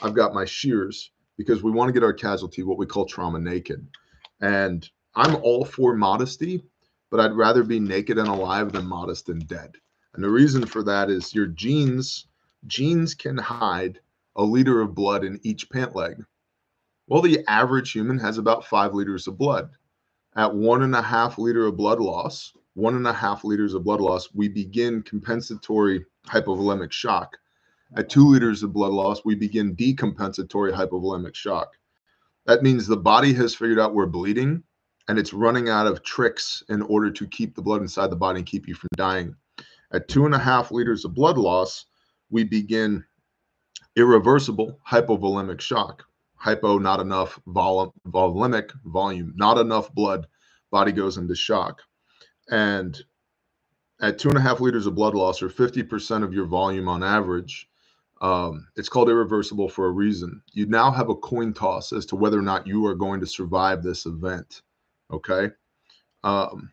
[0.00, 3.38] I've got my shears because we want to get our casualty, what we call trauma
[3.38, 3.86] naked.
[4.40, 6.64] And I'm all for modesty,
[7.10, 9.72] but I'd rather be naked and alive than modest and dead.
[10.14, 12.26] And the reason for that is your jeans,
[12.66, 14.00] jeans can hide
[14.36, 16.24] a liter of blood in each pant leg.
[17.06, 19.70] Well, the average human has about five liters of blood
[20.36, 23.84] at one and a half liter of blood loss, one and a half liters of
[23.84, 27.36] blood loss, we begin compensatory hypovolemic shock.
[27.96, 31.72] At two liters of blood loss, we begin decompensatory hypovolemic shock.
[32.46, 34.62] That means the body has figured out we're bleeding
[35.08, 38.40] and it's running out of tricks in order to keep the blood inside the body
[38.40, 39.34] and keep you from dying.
[39.92, 41.86] At two and a half liters of blood loss,
[42.30, 43.04] we begin
[43.96, 46.04] irreversible hypovolemic shock
[46.38, 50.26] hypo not enough vol- volume not enough blood
[50.70, 51.82] body goes into shock
[52.50, 52.98] and
[54.00, 57.02] at two and a half liters of blood loss or 50% of your volume on
[57.02, 57.68] average,
[58.20, 60.42] um, it's called irreversible for a reason.
[60.52, 63.26] You now have a coin toss as to whether or not you are going to
[63.26, 64.62] survive this event.
[65.12, 65.50] Okay.
[66.24, 66.72] Um,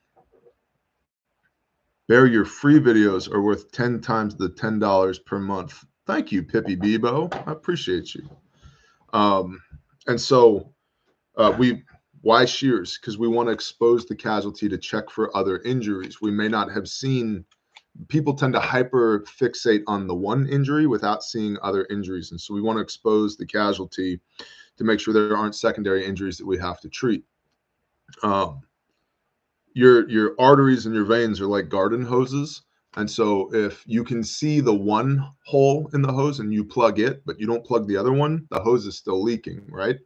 [2.08, 4.80] Bear, your free videos are worth 10 times the $10
[5.26, 5.86] per month.
[6.06, 7.34] Thank you, Pippi Bebo.
[7.48, 8.30] I appreciate you.
[9.16, 9.62] Um,
[10.08, 10.74] and so
[11.38, 11.84] uh, we
[12.22, 12.98] why shears?
[13.00, 16.22] Because we want to expose the casualty to check for other injuries.
[16.22, 17.46] We may not have seen
[18.10, 22.32] people tend to hyper fixate on the one injury without seeing other injuries.
[22.32, 24.20] And so we want to expose the casualty
[24.78, 27.24] to make sure there aren't secondary injuries that we have to treat.
[28.22, 28.62] Um,
[29.74, 32.64] your your arteries and your veins are like garden hoses.
[32.97, 36.99] And so if you can see the one hole in the hose and you plug
[36.99, 39.97] it, but you don't plug the other one, the hose is still leaking, right?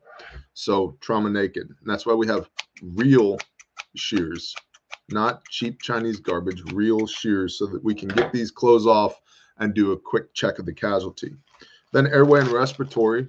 [0.53, 1.67] So trauma naked.
[1.67, 2.49] And that's why we have
[2.81, 3.37] real
[3.95, 4.55] shears,
[5.09, 9.19] not cheap Chinese garbage, real shears so that we can get these clothes off
[9.59, 11.35] and do a quick check of the casualty.
[11.91, 13.27] Then airway and respiratory.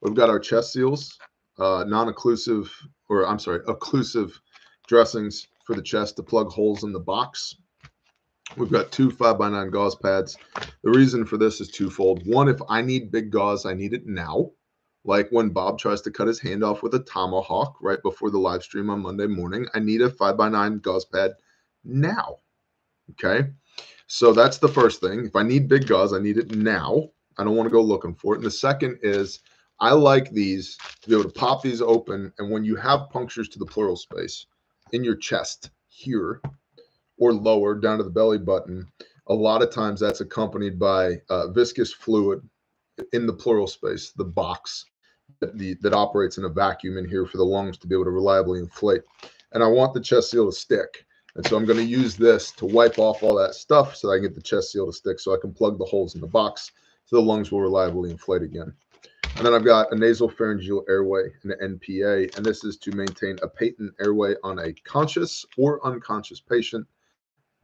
[0.00, 1.18] We've got our chest seals,
[1.58, 2.68] uh, non-occlusive,
[3.08, 4.32] or I'm sorry, occlusive
[4.86, 7.56] dressings for the chest to plug holes in the box.
[8.56, 10.36] We've got two five by nine gauze pads.
[10.82, 12.26] The reason for this is twofold.
[12.26, 14.50] One, if I need big gauze, I need it now.
[15.04, 18.38] Like when Bob tries to cut his hand off with a tomahawk right before the
[18.38, 21.32] live stream on Monday morning, I need a five by nine gauze pad
[21.84, 22.36] now.
[23.10, 23.48] Okay.
[24.06, 25.26] So that's the first thing.
[25.26, 27.10] If I need big gauze, I need it now.
[27.38, 28.38] I don't want to go looking for it.
[28.38, 29.40] And the second is
[29.80, 32.32] I like these to be able to pop these open.
[32.38, 34.46] And when you have punctures to the pleural space
[34.92, 36.40] in your chest here,
[37.24, 38.86] or lower down to the belly button.
[39.28, 42.46] A lot of times that's accompanied by uh, viscous fluid
[43.14, 44.84] in the pleural space, the box
[45.40, 48.04] that, the, that operates in a vacuum in here for the lungs to be able
[48.04, 49.00] to reliably inflate.
[49.52, 51.06] And I want the chest seal to stick.
[51.36, 54.16] And so I'm going to use this to wipe off all that stuff so I
[54.16, 56.26] can get the chest seal to stick so I can plug the holes in the
[56.26, 56.70] box
[57.06, 58.72] so the lungs will reliably inflate again.
[59.36, 63.36] And then I've got a nasal pharyngeal airway an NPA, and this is to maintain
[63.42, 66.86] a patent airway on a conscious or unconscious patient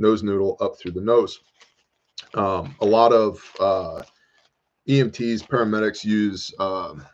[0.01, 1.41] nose noodle up through the nose.
[2.35, 4.03] Um, a lot of uh,
[4.89, 7.05] EMTs, paramedics use um,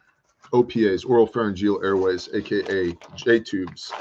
[0.52, 3.92] OPAs, oral pharyngeal airways, aka J tubes.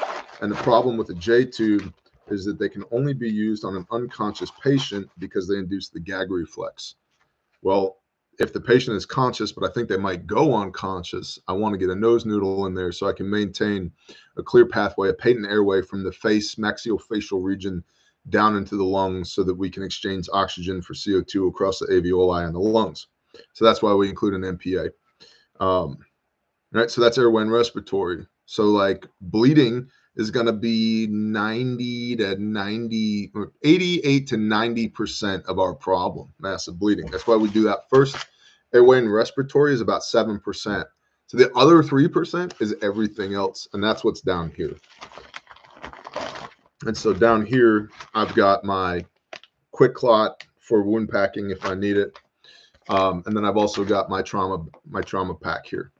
[0.41, 1.93] And the problem with a J tube
[2.27, 5.99] is that they can only be used on an unconscious patient because they induce the
[5.99, 6.95] gag reflex.
[7.61, 7.97] Well,
[8.39, 11.77] if the patient is conscious, but I think they might go unconscious, I want to
[11.77, 13.91] get a nose noodle in there so I can maintain
[14.37, 17.83] a clear pathway, a patent airway from the face, maxillofacial region
[18.29, 22.45] down into the lungs so that we can exchange oxygen for CO2 across the alveoli
[22.45, 23.07] and the lungs.
[23.53, 24.89] So that's why we include an NPA.
[25.59, 25.97] Um,
[26.71, 26.89] right.
[26.89, 28.25] So that's airway and respiratory.
[28.45, 33.31] So like bleeding is going to be 90 to 90
[33.63, 37.07] 88 to 90% of our problem, massive bleeding.
[37.07, 38.15] That's why we do that first.
[38.73, 40.85] Airway and respiratory is about 7%.
[41.27, 43.67] So the other 3% is everything else.
[43.73, 44.75] And that's what's down here.
[46.83, 49.05] And so down here, I've got my
[49.71, 52.17] quick clot for wound packing if I need it.
[52.89, 55.91] Um, and then I've also got my trauma, my trauma pack here.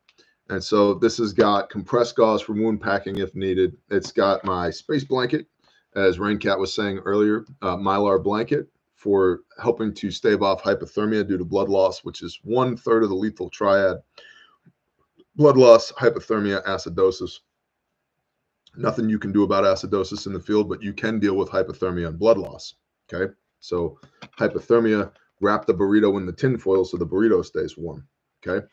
[0.50, 3.76] And so this has got compressed gauze for wound packing if needed.
[3.90, 5.48] It's got my space blanket,
[5.96, 11.38] as Raincat was saying earlier, uh, mylar blanket for helping to stave off hypothermia due
[11.38, 13.98] to blood loss, which is one third of the lethal triad.
[15.36, 17.40] Blood loss, hypothermia, acidosis
[18.78, 22.08] nothing you can do about acidosis in the field, but you can deal with hypothermia
[22.08, 22.76] and blood loss.
[23.12, 23.32] Okay.
[23.60, 24.00] So
[24.40, 25.12] hypothermia,
[25.42, 28.08] wrap the burrito in the tinfoil so the burrito stays warm.
[28.46, 28.66] Okay.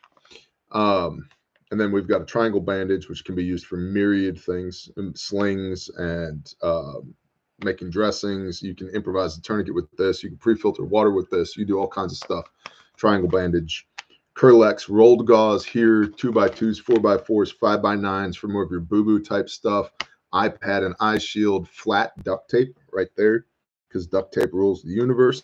[0.71, 1.27] Um,
[1.71, 5.15] and then we've got a triangle bandage, which can be used for myriad things, um,
[5.15, 7.15] slings and um,
[7.63, 8.61] making dressings.
[8.61, 10.21] You can improvise a tourniquet with this.
[10.21, 11.57] You can pre-filter water with this.
[11.57, 12.45] You do all kinds of stuff.
[12.95, 13.87] Triangle bandage.
[14.35, 18.63] Kerlix rolled gauze here, two by twos, four by fours, five by nines for more
[18.63, 19.91] of your boo boo type stuff.
[20.31, 23.45] eye pad and eye shield, flat duct tape right there
[23.87, 25.43] because duct tape rules the universe.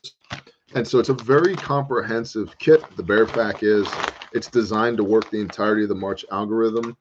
[0.74, 2.84] And so it's a very comprehensive kit.
[2.96, 3.88] The Bearpack is.
[4.32, 6.96] It's designed to work the entirety of the March algorithm.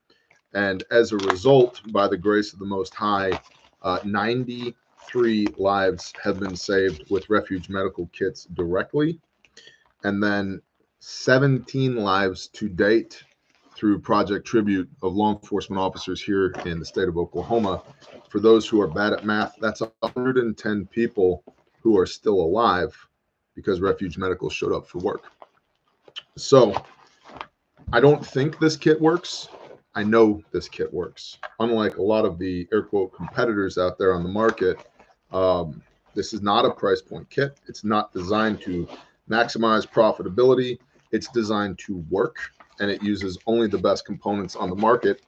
[0.54, 3.38] And as a result, by the grace of the Most High,
[3.82, 9.20] uh, 93 lives have been saved with refuge medical kits directly.
[10.04, 10.62] And then
[11.00, 13.22] 17 lives to date
[13.76, 17.82] through Project Tribute of law enforcement officers here in the state of Oklahoma.
[18.28, 21.44] For those who are bad at math, that's 110 people
[21.80, 22.96] who are still alive
[23.54, 25.24] because Refuge Medical showed up for work.
[26.36, 26.74] So
[27.92, 29.48] I don't think this kit works.
[29.94, 31.38] I know this kit works.
[31.60, 34.78] Unlike a lot of the air quote competitors out there on the market,
[35.30, 35.82] Um,
[36.14, 37.60] this is not a price point kit.
[37.68, 38.88] It's not designed to
[39.30, 40.78] maximize profitability.
[41.10, 42.38] It's designed to work
[42.80, 45.22] and it uses only the best components on the market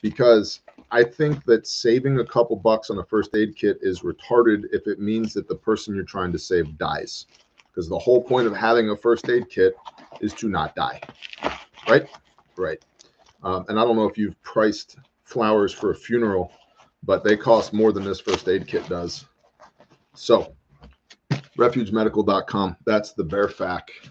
[0.00, 0.60] because
[0.90, 4.86] I think that saving a couple bucks on a first aid kit is retarded if
[4.86, 7.26] it means that the person you're trying to save dies.
[7.68, 9.74] Because the whole point of having a first aid kit
[10.20, 11.00] is to not die.
[11.88, 12.06] Right?
[12.56, 12.84] Right.
[13.42, 16.52] Um, and I don't know if you've priced flowers for a funeral,
[17.02, 19.24] but they cost more than this first aid kit does.
[20.14, 20.54] So,
[21.58, 22.76] refugemedical.com.
[22.86, 23.50] That's the Bear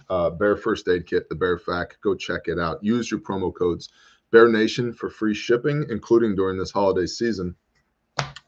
[0.10, 1.60] uh, Bear First Aid Kit, the Bear
[2.02, 2.84] Go check it out.
[2.84, 3.90] Use your promo codes
[4.32, 7.56] Bear Nation for free shipping, including during this holiday season.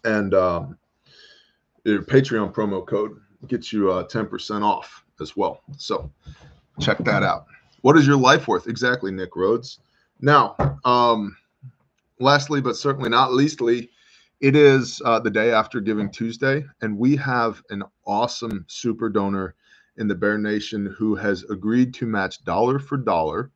[0.03, 0.77] And um,
[1.83, 5.61] your Patreon promo code gets you uh, 10% off as well.
[5.77, 6.11] So
[6.79, 7.45] check that out.
[7.81, 8.67] What is your life worth?
[8.67, 9.79] Exactly, Nick Rhodes.
[10.21, 10.55] Now,
[10.85, 11.35] um,
[12.19, 13.89] lastly, but certainly not leastly,
[14.43, 19.55] it is uh, the day after Giving Tuesday, and we have an awesome super donor
[19.97, 23.51] in the Bear Nation who has agreed to match dollar for dollar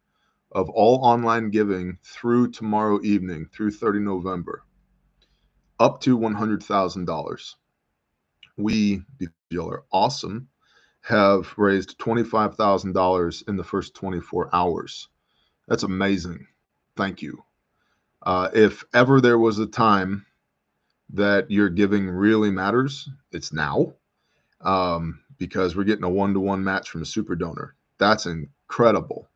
[0.54, 4.64] of all online giving through tomorrow evening, through 30 November,
[5.80, 7.56] up to $100,000.
[8.58, 9.04] We,
[9.52, 10.50] y'all are awesome,
[11.02, 15.10] have raised $25,000 in the first 24 hours.
[15.68, 16.48] That's amazing.
[16.98, 17.44] Thank you.
[18.24, 20.27] Uh, if ever there was a time
[21.10, 23.94] that you're giving really matters, it's now
[24.62, 27.76] um, because we're getting a one to one match from a super donor.
[27.98, 29.28] That's incredible.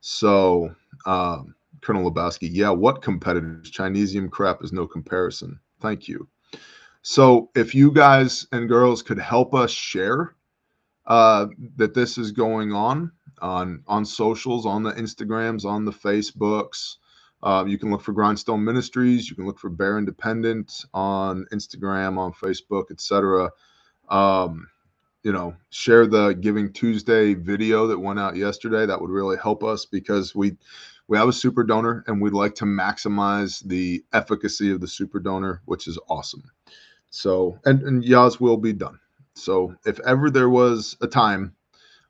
[0.00, 0.74] So,
[1.06, 3.70] um, Colonel Lebowski, yeah, what competitors?
[3.70, 5.58] Chinesium crap is no comparison.
[5.80, 6.28] Thank you.
[7.02, 10.34] So, if you guys and girls could help us share
[11.06, 16.96] uh, that this is going on on on socials, on the Instagrams, on the Facebooks,
[17.42, 19.30] uh, you can look for Grindstone Ministries.
[19.30, 23.50] You can look for Bear Independent on Instagram, on Facebook, etc.
[24.08, 24.68] Um,
[25.22, 28.86] you know, share the Giving Tuesday video that went out yesterday.
[28.86, 30.56] That would really help us because we
[31.08, 35.18] we have a super donor and we'd like to maximize the efficacy of the super
[35.18, 36.44] donor, which is awesome.
[37.10, 38.98] So, and and Yah's will be done.
[39.34, 41.54] So, if ever there was a time,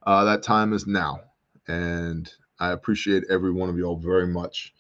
[0.05, 1.21] uh, that time is now,
[1.69, 4.75] and I appreciate every one of y'all very much.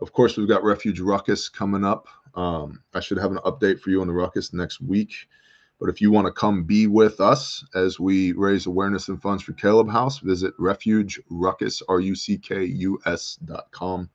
[0.00, 2.08] Of course, we've got Refuge Ruckus coming up.
[2.34, 5.14] Um, I should have an update for you on the Ruckus next week.
[5.80, 9.42] But if you want to come be with us as we raise awareness and funds
[9.42, 14.08] for Caleb House, visit Refuge Ruckus, R U C K U S.com.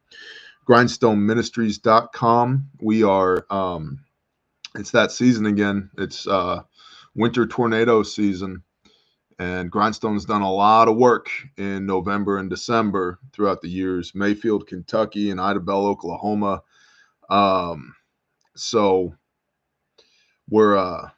[0.67, 2.69] Grindstoneministries.com.
[2.81, 3.99] We are, um,
[4.75, 5.89] it's that season again.
[5.97, 6.61] It's uh,
[7.15, 8.63] winter tornado season.
[9.39, 14.67] And Grindstone's done a lot of work in November and December throughout the years, Mayfield,
[14.67, 16.61] Kentucky, and Idabel, Oklahoma.
[17.29, 17.95] Um,
[18.55, 19.15] so
[20.49, 21.09] we're uh,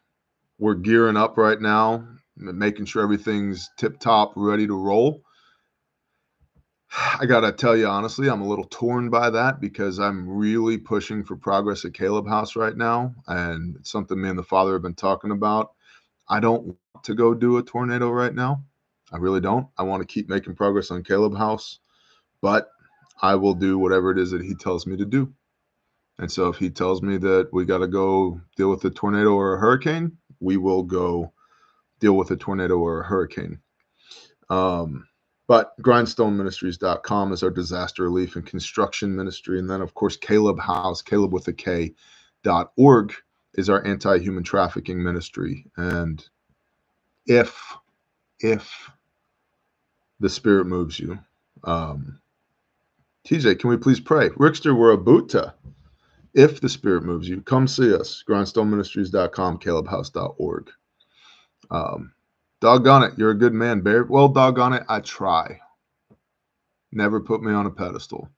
[0.60, 2.08] we're gearing up right now,
[2.38, 5.24] making sure everything's tip top, ready to roll.
[7.20, 11.24] I gotta tell you honestly, I'm a little torn by that because I'm really pushing
[11.24, 14.84] for progress at Caleb House right now, and it's something me and the father have
[14.84, 15.72] been talking about.
[16.32, 18.64] I don't want to go do a tornado right now.
[19.12, 19.68] I really don't.
[19.78, 21.80] I want to keep making progress on Caleb House,
[22.42, 22.70] but
[23.22, 25.34] I will do whatever it is that he tells me to do.
[26.18, 29.34] And so if he tells me that we got to go deal with a tornado
[29.34, 31.34] or a hurricane, we will go
[32.00, 33.60] deal with a tornado or a hurricane.
[34.50, 35.08] Um,
[35.48, 39.60] but grindstoneministries.com is our disaster relief and construction ministry.
[39.60, 41.50] And then, of course, Caleb House, Caleb with
[43.56, 45.68] is our anti-human trafficking ministry.
[45.78, 46.24] And
[47.26, 47.76] if
[48.40, 48.90] if
[50.20, 51.20] the spirit moves you
[51.64, 52.20] um
[53.28, 54.30] tj can we please pray?
[54.30, 55.54] Rickster we're a buta
[56.34, 58.24] if the spirit moves you come see us.
[58.28, 60.72] grindstoneministries.com calebhouse.org
[61.72, 62.14] um
[62.62, 65.60] doggone it you're a good man bear well doggone it i try.
[66.92, 68.30] Never put me on a pedestal.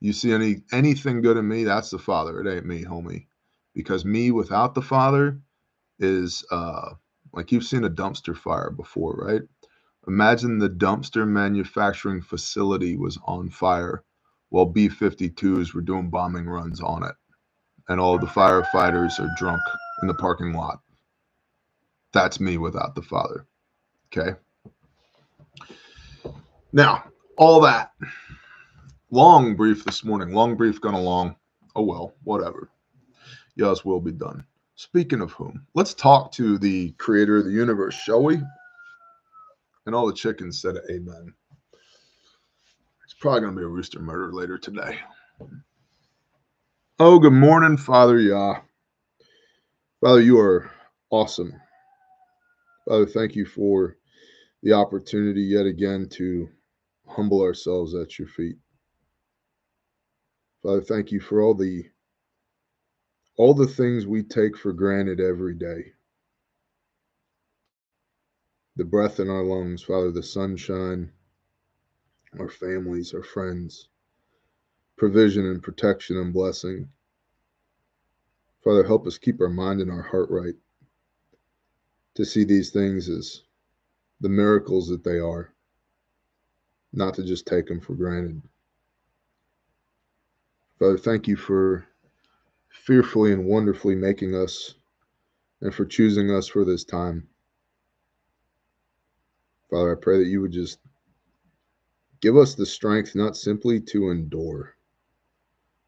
[0.00, 2.40] You see any anything good in me that's the father.
[2.40, 3.27] It ain't me homie
[3.78, 5.38] because me without the Father
[6.00, 6.94] is uh,
[7.32, 9.42] like you've seen a dumpster fire before, right?
[10.08, 14.02] Imagine the dumpster manufacturing facility was on fire
[14.48, 17.14] while B 52s were doing bombing runs on it.
[17.88, 19.60] And all the firefighters are drunk
[20.02, 20.80] in the parking lot.
[22.12, 23.46] That's me without the Father.
[24.12, 24.36] Okay.
[26.72, 27.04] Now,
[27.36, 27.92] all that
[29.12, 31.36] long brief this morning, long brief gone along.
[31.76, 32.68] Oh well, whatever.
[33.58, 34.44] Yes, will be done.
[34.76, 38.40] Speaking of whom, let's talk to the creator of the universe, shall we?
[39.84, 41.34] And all the chickens said amen.
[43.04, 45.00] It's probably going to be a rooster murder later today.
[47.00, 48.60] Oh, good morning, Father Yah.
[50.00, 50.70] Father, you are
[51.10, 51.52] awesome.
[52.88, 53.96] Father, thank you for
[54.62, 56.48] the opportunity yet again to
[57.08, 58.56] humble ourselves at your feet.
[60.62, 61.84] Father, thank you for all the
[63.38, 65.92] all the things we take for granted every day.
[68.76, 71.12] The breath in our lungs, Father, the sunshine,
[72.38, 73.88] our families, our friends,
[74.96, 76.88] provision and protection and blessing.
[78.64, 80.54] Father, help us keep our mind and our heart right
[82.14, 83.42] to see these things as
[84.20, 85.54] the miracles that they are,
[86.92, 88.42] not to just take them for granted.
[90.80, 91.86] Father, thank you for
[92.86, 94.74] fearfully and wonderfully making us
[95.60, 97.28] and for choosing us for this time.
[99.70, 100.78] Father, I pray that you would just
[102.20, 104.74] give us the strength not simply to endure,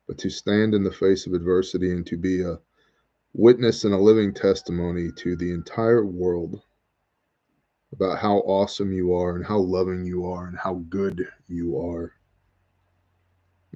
[0.07, 2.59] but to stand in the face of adversity and to be a
[3.35, 6.63] witness and a living testimony to the entire world
[7.93, 12.13] about how awesome you are and how loving you are and how good you are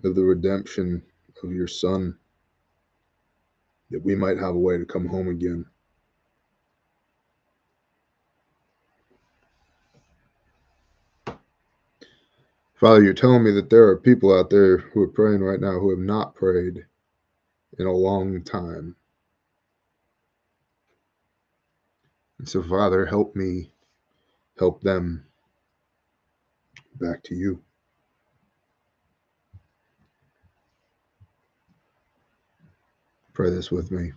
[0.04, 1.02] of the redemption
[1.42, 2.16] of your son
[3.90, 5.64] that we might have a way to come home again
[12.84, 15.80] Father, you're telling me that there are people out there who are praying right now
[15.80, 16.84] who have not prayed
[17.78, 18.94] in a long time.
[22.38, 23.72] And so, Father, help me
[24.58, 25.24] help them
[27.00, 27.63] back to you.
[33.34, 34.12] Pray this with me.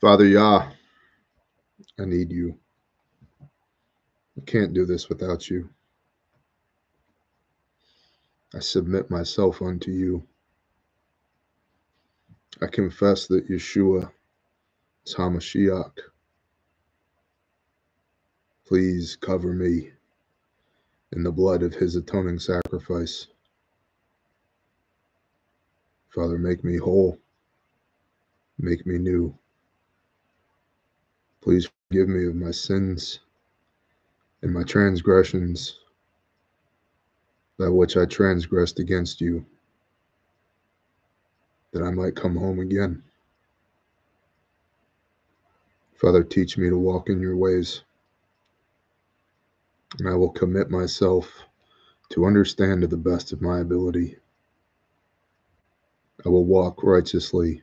[0.00, 0.70] Father Yah,
[2.00, 2.58] I need you.
[4.38, 5.68] I can't do this without you.
[8.54, 10.26] I submit myself unto you.
[12.62, 14.10] I confess that Yeshua
[15.04, 15.98] is Hamashiach.
[18.66, 19.90] Please cover me
[21.12, 23.26] in the blood of his atoning sacrifice.
[26.16, 27.18] Father, make me whole.
[28.58, 29.36] Make me new.
[31.42, 33.20] Please forgive me of my sins
[34.40, 35.78] and my transgressions
[37.58, 39.44] that which I transgressed against you,
[41.72, 43.02] that I might come home again.
[45.96, 47.82] Father, teach me to walk in your ways,
[49.98, 51.30] and I will commit myself
[52.10, 54.16] to understand to the best of my ability.
[56.24, 57.62] I will walk righteously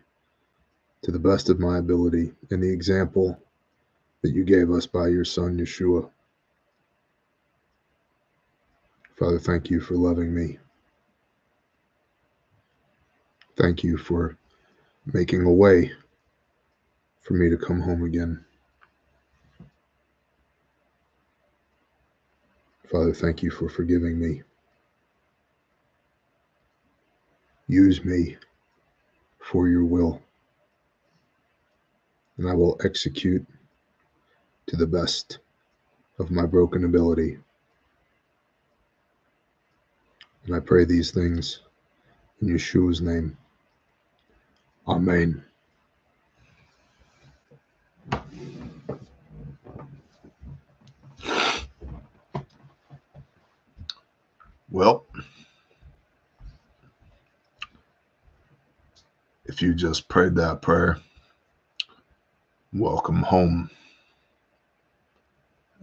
[1.04, 3.38] to the best of my ability in the example
[4.24, 6.10] that you gave us by your Son, Yeshua.
[9.18, 10.60] Father, thank you for loving me.
[13.58, 14.38] Thank you for
[15.06, 15.92] making a way
[17.22, 18.44] for me to come home again.
[22.92, 24.44] Father, thank you for forgiving me.
[27.68, 28.38] Use me
[29.40, 30.22] for your will,
[32.38, 33.46] and I will execute
[34.68, 35.40] to the best
[36.20, 37.38] of my broken ability.
[40.46, 41.62] And I pray these things
[42.42, 43.38] in Yeshua's name.
[44.88, 45.44] Amen.
[54.70, 55.06] Well,
[59.54, 60.98] if you just prayed that prayer,
[62.74, 63.70] welcome home.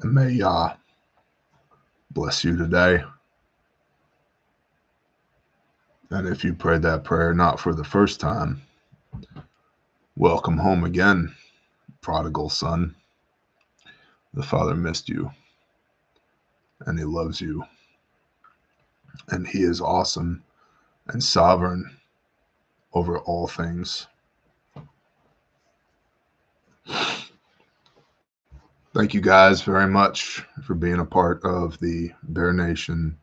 [0.01, 0.75] And may Yah
[2.11, 3.05] bless you today.
[6.11, 8.61] And if you prayed that prayer not for the first time,
[10.17, 11.33] welcome home again,
[12.01, 12.97] prodigal son.
[14.35, 15.31] The Father missed you,
[16.87, 17.63] and He loves you,
[19.29, 20.43] and He is awesome
[21.07, 21.89] and sovereign
[22.95, 24.09] over all things.
[28.95, 33.19] Thank you guys very much for being a part of the Bear Nation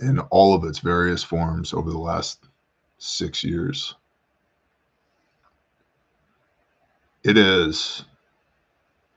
[0.00, 2.44] in all of its various forms over the last
[2.98, 3.96] six years.
[7.24, 8.04] It is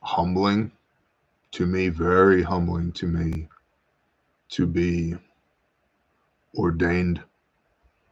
[0.02, 0.72] humbling
[1.52, 3.48] to me, very humbling to me,
[4.50, 5.16] to be
[6.56, 7.22] ordained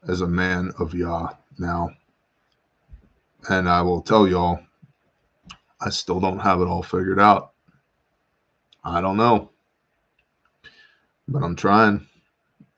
[0.08, 1.92] as a man of Yah now.
[3.50, 4.60] And I will tell y'all,
[5.82, 7.54] I still don't have it all figured out.
[8.84, 9.52] I don't know.
[11.28, 12.08] But I'm trying.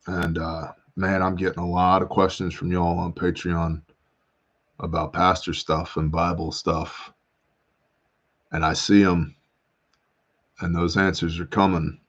[0.07, 3.81] And uh, man, I'm getting a lot of questions from y'all on Patreon
[4.79, 7.01] about pastor stuff and Bible stuff.
[8.51, 9.35] and I see them,
[10.61, 12.01] and those answers are coming.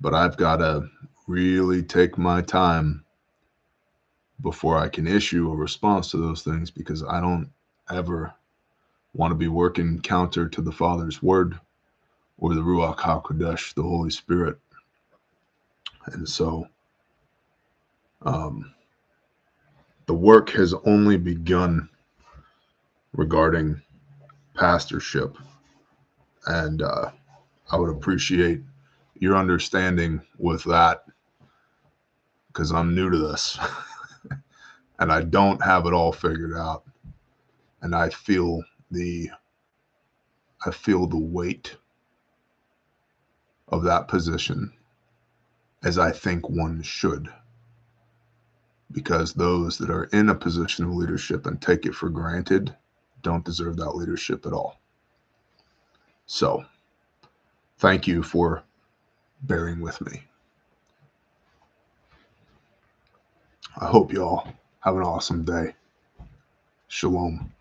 [0.00, 0.88] But I've got to
[1.28, 3.05] really take my time
[4.40, 7.50] before I can issue a response to those things because I don't
[7.90, 8.34] ever
[9.14, 11.58] want to be working counter to the Father's word
[12.38, 14.58] or the Ruach HaKodesh, the Holy Spirit.
[16.06, 16.68] And so
[18.22, 18.74] um,
[20.06, 21.88] the work has only begun
[23.12, 23.80] regarding
[24.54, 25.36] pastorship.
[26.46, 27.10] And uh,
[27.70, 28.60] I would appreciate
[29.18, 31.04] your understanding with that
[32.48, 33.58] because I'm new to this
[34.98, 36.84] and I don't have it all figured out.
[37.82, 39.30] And I feel the
[40.64, 41.76] I feel the weight
[43.68, 44.72] of that position
[45.84, 47.28] as I think one should.
[48.92, 52.74] Because those that are in a position of leadership and take it for granted
[53.22, 54.80] don't deserve that leadership at all.
[56.26, 56.64] So,
[57.78, 58.62] thank you for
[59.42, 60.22] bearing with me.
[63.78, 64.48] I hope y'all
[64.86, 65.74] have an awesome day.
[66.86, 67.52] Shalom.